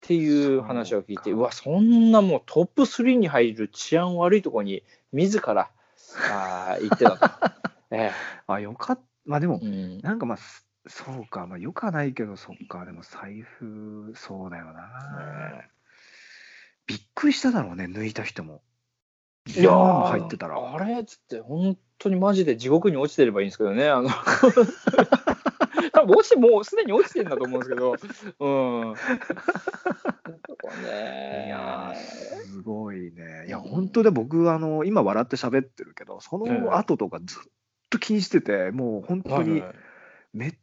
[0.00, 5.70] ていう話を聞いて、うわ、そんなもうトップ3に入る治安悪いところに自ら
[6.16, 7.30] あー行ってたと。
[7.90, 8.12] え
[8.46, 9.02] あ、よかった。
[9.24, 15.64] まあでもえ、うんなんかまあ、すそうか、まあよくはないけど、そっか、でも財布、そうだよな。
[16.86, 18.62] びっくりしただろうね、抜いた人も。
[19.46, 20.56] いや10万もー入ってたら。
[20.74, 21.00] あれ？
[21.00, 23.88] っつって、本当にマジで地獄に落ちてればいいんですけどね。
[23.88, 24.08] あの
[25.92, 27.92] 多分落ちて、もうすでに落ちてるんだと思うんですけど、
[28.40, 28.96] うん。
[28.96, 31.44] そこね。
[31.46, 33.46] いやーすごいね。
[33.46, 37.42] いや、本当で僕、あの、今笑って喋ってるけど、その後とかずっ
[37.90, 39.74] と気にしてて、もう本当にはい
[40.34, 40.54] めっ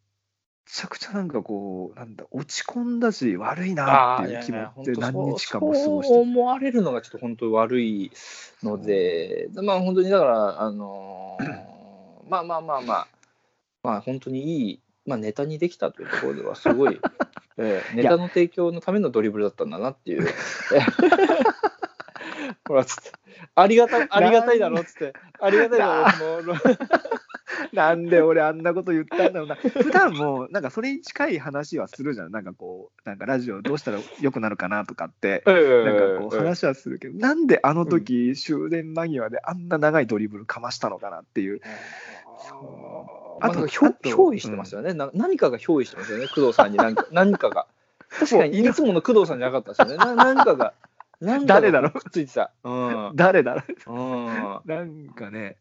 [0.68, 8.12] ちゃくちゃなんかこう、なんだ、落ち込んだし、悪いなっていう気持ちで何日間も過ごしそうて思われるのがちょっと本当に悪い
[8.64, 11.66] ので、まあ本当にだから、あのー
[12.28, 13.08] まあまあまあまあ、
[13.84, 17.00] まあ本当にいい、まあ、ネタにできたというところではすごい、
[17.58, 20.28] えーネタの提供のためのドリブルだったんだなっていう。
[20.74, 21.46] えー
[22.68, 23.12] ほらつって。
[23.56, 25.14] ありがたいありがたいだろっつって。
[25.40, 26.56] ありがたいだろその
[27.74, 29.56] なんで俺あんなこと言ったんだろうな。
[29.56, 32.32] 普段もなんかそれに近い話はするじゃん。
[32.32, 35.56] なんかこう、なんかラジオどうしたら良くなるかなとかって、なん
[35.98, 41.62] かこう話はするけど、なんであの時終電間際であんな長いドリブルかましたのかなっていう。
[42.26, 45.10] あと、あとひょ憑依してますよね、な。
[45.14, 47.68] 何かが憑依してますよね、工藤さんに何か 何かが。
[48.10, 49.98] 確かに、いつもの工藤さんじゃなかったですよね。
[49.98, 50.74] な何かが。
[51.46, 51.92] 誰だろう？
[51.92, 52.52] くっついてた。
[52.64, 53.12] うん。
[53.16, 53.92] 誰だろう？
[53.94, 54.56] ん。
[54.58, 55.58] う なんかね、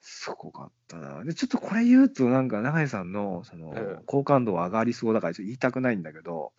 [0.00, 1.24] すごかったな。
[1.24, 6.52] で、ちょっとこれ言うと、なんか永井さんのそのええ好感度は上がりそうだから言いたくないんだけど、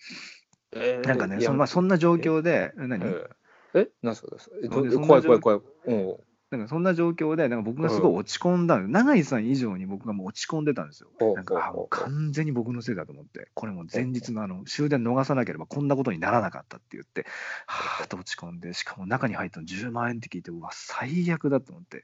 [0.74, 3.30] えーなんかね、そのまあ、そんな状況で、何、えー
[3.74, 4.36] え、何すか？
[4.64, 5.62] えどなんでそんな怖い怖い怖い。
[5.86, 6.18] うん。
[6.52, 11.10] なんかそんな状況で、なんか僕がすごい落ち込んだの、永井さん以上に僕がもう落ち込んでたんですよ。
[11.34, 17.26] なんか、完全に僕のせいだと思って、これもう前日のあの終電逃さなければこんなことにならなかったって言って、
[17.68, 22.03] はぁと落ち込んで、しかも中に入ったの10万円って聞いて、うわ、最悪だと思って。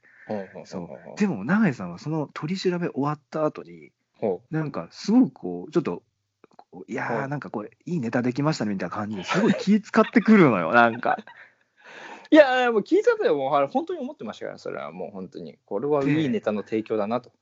[0.64, 0.78] そ
[1.14, 1.20] う。
[1.20, 6.02] でも永井さんはその取り調べ終わった後に、ほなんかすごくこう、ちょっと、
[6.86, 11.18] いやー、はいなんかこれ、いいネタできましたねみたいな感じですごい気使ってくるのよ、なんか。
[12.30, 13.36] いやもう聞いたよ。
[13.36, 15.58] もう本当に思ってましたから、それはもう本当に。
[15.64, 17.30] これはいいネタの提供だなと。
[17.30, 17.38] はい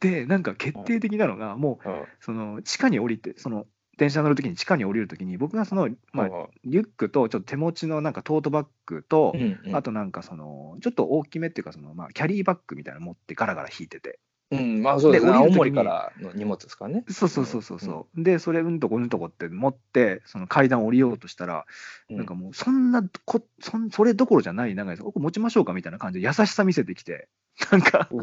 [0.00, 3.66] で、なんか決定的なのが、もう、うんその地下に降りて、その
[3.98, 6.28] 電車乗るときに地下に降りるときに、僕がその、まあ、
[6.64, 14.18] リュックとちょっと手持ちのなんかトートバッグと、うんうんあとなんかその、ちょっと大きめっていうか、そのまあ、キャリーバッグみたいなの持ってガラガラ引いてて。
[14.52, 15.32] うん、まあそうですね。
[15.32, 17.04] 青森からの荷物ですからね。
[17.08, 18.22] そうそうそうそうそう。
[18.22, 21.66] で、それうんとこうんとこって持って、その階段降りようとしたら、
[22.10, 25.04] うんなんかもうそんなこそん、それどころじゃない長いです。
[25.04, 27.28] ここ持ちましょうかみたいな感じで優しさ見せてきて、
[27.70, 28.22] なんか、う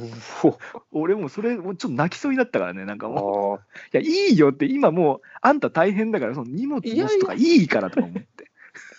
[0.91, 3.17] 俺もうそれ、もうちょっと泣きそうになったからね、なんかもう。
[3.19, 3.59] おい
[3.93, 8.51] や、いいよって、今もう、あんた大変だから、その荷物持つとかいいからとか思って。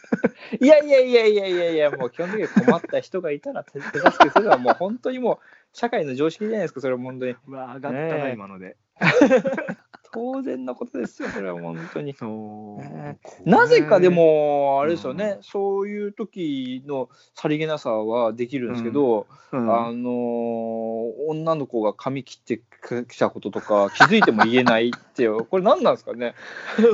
[0.60, 5.38] いやいやいやいやいやいや、もう基本的に困った人がいたら手手助けするのはもう本当にもう
[5.72, 7.36] 社会の常識じゃないですか、それは本当に。
[7.46, 8.76] うわ、上がったな、ねえ今ので。
[10.10, 12.14] 当然のことですよ、それは本当に。
[12.14, 12.82] そう。
[12.82, 20.88] ねなぜかで、も、あれですよね、うそういう時のさりげなさはできるんですけど、うんあのー
[21.28, 22.62] 女の子が髪切って
[23.06, 26.34] きたこととか気づいても言えないっていう、これ何なんですかね。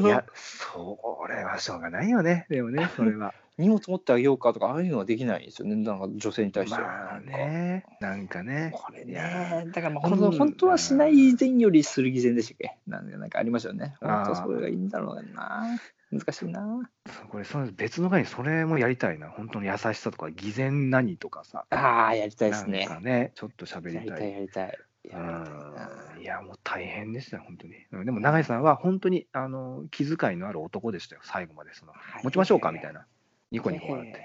[0.02, 0.98] いや、そ
[1.28, 3.32] れはしょうがないよね、でもね、それは。
[3.56, 6.86] 荷物持ってあげようかとか、ああいうのはできないですよね、なんか女性に対しては。
[6.86, 8.72] まあね、なんかね。
[8.74, 12.76] これね、だからまあこの本当本当はしない以前よりする偽善でしたっけ？
[12.86, 13.94] なんかなんかありましたよね。
[14.00, 15.78] 本当それがいいんだろうな。
[16.10, 16.90] 難しいな。
[17.28, 19.30] これ、その別の回にそれもやりたいな。
[19.30, 21.66] 本当の優しさとか、偽善何とかさ。
[21.70, 22.86] ああ、やりたいですね。
[22.86, 24.32] かね、ちょっと喋やりたい。
[24.32, 24.66] やりたい。
[24.66, 24.78] やり
[25.12, 27.74] たいや、もう大変でしたよ、本当に。
[27.92, 31.74] うんでも、永井さんは本当にあの気遣いのある男でしたよ、最後まで。
[31.74, 32.70] その持ちましょうか？
[32.70, 33.06] みたいな。
[33.54, 34.20] ニコニコ笑って。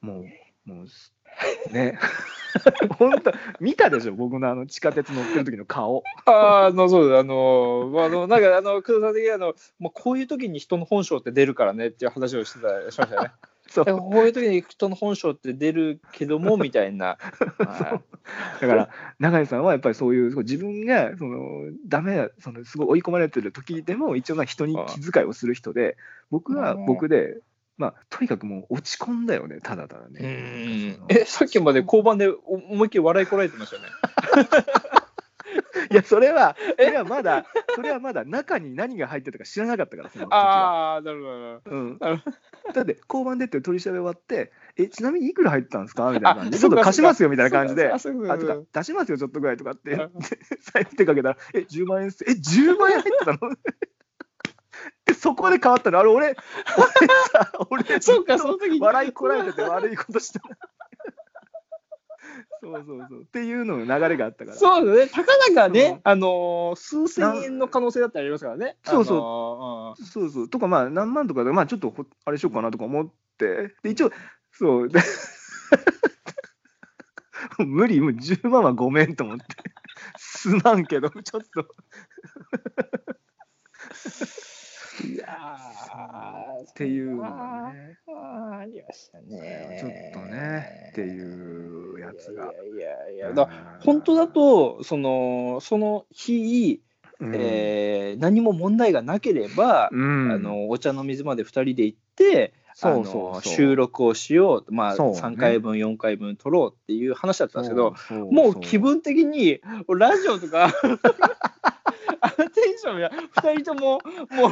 [0.00, 0.24] もう、
[0.68, 1.14] もうす、
[1.70, 1.96] ね。
[2.98, 6.02] 本当、見たでしょ、僕のあの地下鉄乗ってる時の顔。
[6.26, 13.30] あの、そうだ、あの、まああの、なんか、あの、工藤さん的にあの、もうこういう時に人の本性って出るからねっていう話をしてた、しましたよね。
[13.68, 17.18] そうこういう時に人の本性って出るけども、みたいな。
[17.60, 18.00] は
[18.60, 25.98] だから、永井さんはやっぱりそういう、自分がそのダメだその、すごい追い込まれてる時でも、一応な人に気遣いをする人で、
[26.30, 27.40] 僕はうん僕で、
[27.78, 30.20] まあ、とにかくもう落ち込んだよね、ただただうね。
[30.20, 33.88] んえ、さっきまで交番でお思いっきり笑いこらえてましたよね？
[35.90, 40.94] いや、それは、それはまだ、それはまだ中に何が入ってたか知らなかったから、その時は。
[40.94, 41.24] ああ、なるほ
[41.70, 41.76] ど。
[41.76, 46.10] うん、だって交番出て取り調べ終わって、え、ちなみにいくら入ってたんですか？
[46.10, 49.96] みたいな感じで、ちょっと貸しますよみたいな感じで、あ、とか出しますよ、ちょっとぐらいとかって、
[50.74, 53.38] 財布手かけたら、え、10万円っす、え、10万円入ってたの？
[53.54, 53.60] で
[55.18, 58.80] そこで変わったの、あれ、俺、俺さ、俺、そうか、その時に。
[58.80, 60.40] 笑いこらえてて悪いことした。
[62.60, 63.22] そうそうそう。
[63.22, 64.56] っていうのの流れがあったから。
[64.56, 68.76] そうだね、たかだかうんね、あのー数千円の可能性だったりありますからね。
[68.84, 70.48] そうそうそそうそう。
[70.48, 73.08] とか、まあ、何万とかで、まあ、ちょっとほ、あれしようかなとか思っ
[73.38, 74.10] て、で、一応、
[74.52, 74.88] そう。
[74.88, 75.00] で
[77.58, 79.44] 無理、もう10万はごめんと思って。
[80.16, 81.66] すまんけど、ちょっと。
[85.04, 87.98] いやーっていうのあがね。
[88.08, 89.78] ーありましたね。
[89.80, 92.44] ちょっとね、っていうやつが。
[92.44, 93.48] いやいやいや、だ
[93.80, 96.82] 本当だと、そのその日、
[97.20, 107.94] うん、えー何も問題がなければ、うん、あのお茶の水まで2人で行って、そうそう収録をしよう、まあ、そうね3回分、4回分撮ろうっていう話だったんですけど、
[108.30, 110.72] もう気分的に、ラジオとか、
[112.20, 114.48] あのテンションや、2人とも、も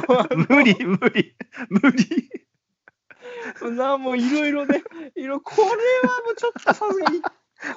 [0.49, 1.35] 無理、無理、
[1.69, 2.29] 無理。
[3.61, 4.83] う、なもういろいろね、
[5.15, 7.21] いろこれはもうちょっとさすがに、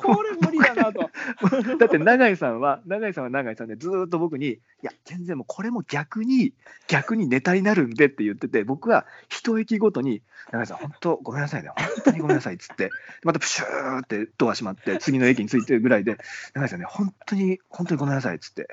[0.03, 1.11] これ無理だなと。
[1.79, 6.53] だって永井さんは、永井さんは永井さんでずーっと僕に、いや、全然もうこれも逆に、
[6.87, 12.91] 逆にネタになるんでって言ってて、僕は一息ごとに、永井さん、本当ごめんなさいね、本当にごめんなさいっつって、
[13.25, 16.19] またプシューってドア閉まって、次の駅に着いてるぐらいで、
[16.55, 18.69] 永井さんね、本当に、本当にごめんなさいっつって。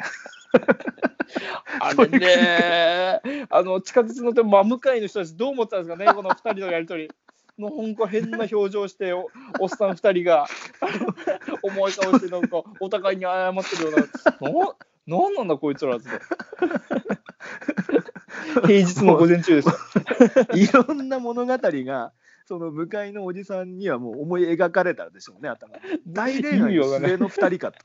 [1.79, 7.09] あれね、あの地下鉄の手真向かいの人たち、どう思ってたんですかね、この2人のやりとり。
[7.57, 9.29] のほんこ変な表情してお、
[9.59, 10.47] おっさん2人が
[11.63, 16.09] 重い顔して、なんかお互いに謝ってるような、ななんなんだこいつらって。
[18.65, 19.69] 平日の午前中です。
[20.53, 22.13] いろんな物語が、
[22.45, 25.81] その向かいのおじさんにはもう思い描かれたでしょうね、頭に。
[26.07, 27.79] 大恋愛の末の二人かと。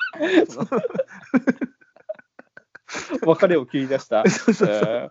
[3.26, 4.24] 別れを切り出した。
[4.30, 5.10] そうそうそうえ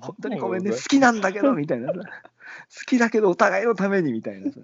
[0.00, 1.92] 本当にごめんね、好きなんだけどみたいな
[2.86, 4.60] きだけどお互いのためにみたいなさ。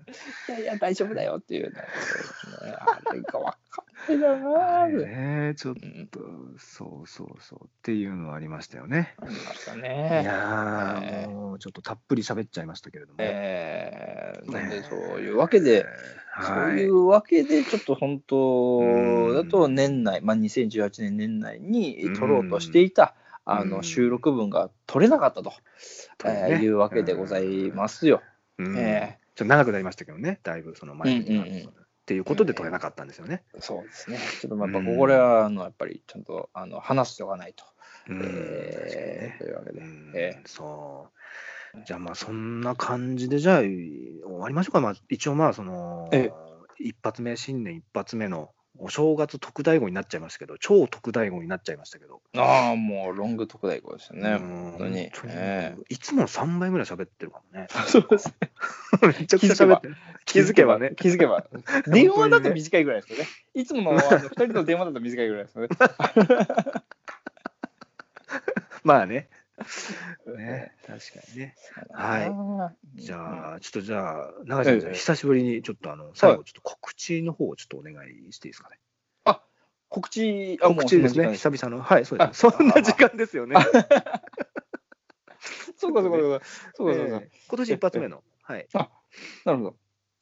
[0.48, 1.82] いやいや、大丈夫だよっていうね。
[2.78, 5.06] あれが分かんないなぁ。
[5.06, 6.20] ねえちょっうんと、
[6.58, 9.14] そうそうそうっていうのはありましたよね。
[9.18, 10.22] ありましたいね。
[10.24, 13.16] やえー、もうちょっとたっぷり喋っちゃいましたけれども。
[13.20, 15.86] えー、なんでねそういうわけで、
[16.40, 16.88] そうはいい。
[16.88, 23.14] うわけで、ちょっと本当だとうん年内、まあ、2018年年内に撮ろうとしていた、
[23.44, 25.52] あうんの収録分が取れなかったと、
[26.24, 28.22] うねえーいうわけでございますよ。
[28.58, 33.44] うんえちょっと長くなりましたけどね、だいぶその前に、うんうんうんっていうことで取れなかったんですよね。
[33.60, 34.18] そうですね。
[34.40, 37.64] ちょっとまあやっぱうんこれはあのやっぱりちゃんとあの話しておかないと。
[38.08, 39.80] うんえーというわけで。
[39.80, 41.08] うんえそ
[41.74, 41.78] う。
[41.86, 44.80] じゃあまあそんな感じでじゃあ終わりましょうか。
[44.80, 46.32] まあ一応まあそのええ
[46.80, 52.20] 一発目新年一発目のお正月特大号になっちゃいましたけど超特大号になっちゃいましたけど。
[52.36, 54.30] ああ、もうロング特大号ですよね。
[54.30, 54.38] うん
[54.72, 55.10] 本当に。
[55.88, 57.68] いつもの3倍ぐらい喋ってるかもね。
[57.70, 58.34] え そうですね。
[59.20, 59.96] めちゃくちゃ喋ってる。
[60.24, 60.92] 気づけばね。
[60.96, 61.46] 気づけば。
[61.86, 63.26] 電話だと短いぐらいですよね。
[63.54, 65.68] いつものあの2人の電話だと短いぐらいですよね。
[68.84, 69.28] まあね。
[70.36, 71.54] ね、確かにね。
[71.92, 72.24] は
[72.96, 78.78] いいじゃあ、ちょっとじゃあ、永井さん、久しぶりにちょっとあの、最後ちょっと告知の方をちょっとお願いしていいですかね？
[79.88, 81.82] 告知、あ告知ですね、久々の。
[81.82, 82.40] はい、そうであす。
[82.40, 83.56] そんな時間ですよね。
[85.76, 86.46] そうかそうかそうか。
[86.74, 87.28] そうかそうかえ。
[87.30, 88.24] え今年一発目の。
[88.42, 88.66] はい。
[88.72, 89.76] なるほど。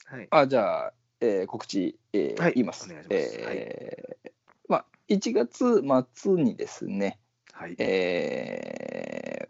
[0.06, 0.28] はい。
[0.30, 2.86] あ、じゃあ、えー告知、えーはい言います。
[2.90, 4.30] お願いしますえー
[4.66, 5.82] まあ、1月
[6.14, 7.20] 末にですね、
[7.52, 7.76] はい。
[7.78, 8.89] えー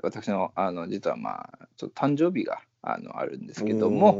[0.02, 4.14] 私のあの実はまあちょっと誕生日があのあるんですけども、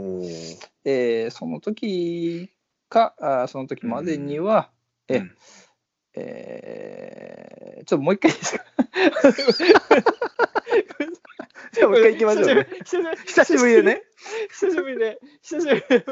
[0.85, 2.51] えーその時
[2.89, 4.70] かあその時までには、
[5.09, 5.27] えうん。
[5.27, 8.65] えーちょっともう一回いいですか？
[11.73, 12.66] じゃあもう一回行きましょうね。
[13.27, 14.03] 久しぶりでね。
[14.51, 16.05] 久しぶりで、久しぶりで、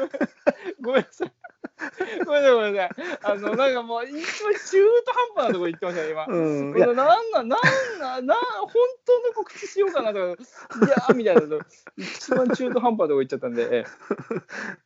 [0.81, 1.31] ごめんなさい。
[2.25, 2.91] ごめんなさい、ごめんなさい。
[3.23, 4.59] あの、なんかもう、一番中
[5.05, 6.25] 途半端なところ行ってましたね、今。
[6.27, 6.73] うん。
[6.73, 8.71] なんなん、なんなん、なん、本
[9.05, 10.41] 当の告知しようかなとか、
[10.85, 11.59] いやーみたいなの、
[11.97, 13.85] 一番中途半端なとこ行っちゃったんで、え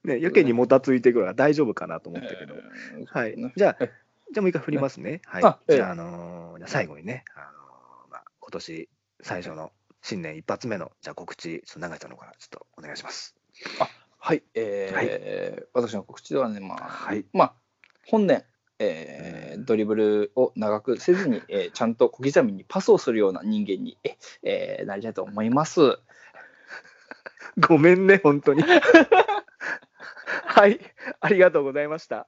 [0.04, 2.56] ね、やけにもたついてくるから大丈夫かなと思ったけど。
[2.56, 2.60] え
[3.08, 3.54] はいね。
[3.56, 3.86] じゃあ、
[4.34, 5.22] じゃあもう一回振りますね。
[5.26, 8.90] はいじゃあ、あのーじゃあ最後にね、あのーまあ、今年
[9.22, 13.36] 最初の新年一発目の、じゃあ告知、ちょっと永井の方からちょっとお願いします。
[14.18, 17.54] はい、えー私の告知ではね、まあ、はいまあ、
[18.08, 18.44] 本年、
[18.80, 26.00] えードリブルを長くせずに、えーちゃんと小刻みにパスをするような人間に、ええーなりたいと思います。
[27.68, 28.64] ごめんね、本当に。
[30.46, 30.80] はい、
[31.20, 32.28] ありがとうございました。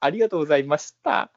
[0.00, 1.32] ありがとうございました。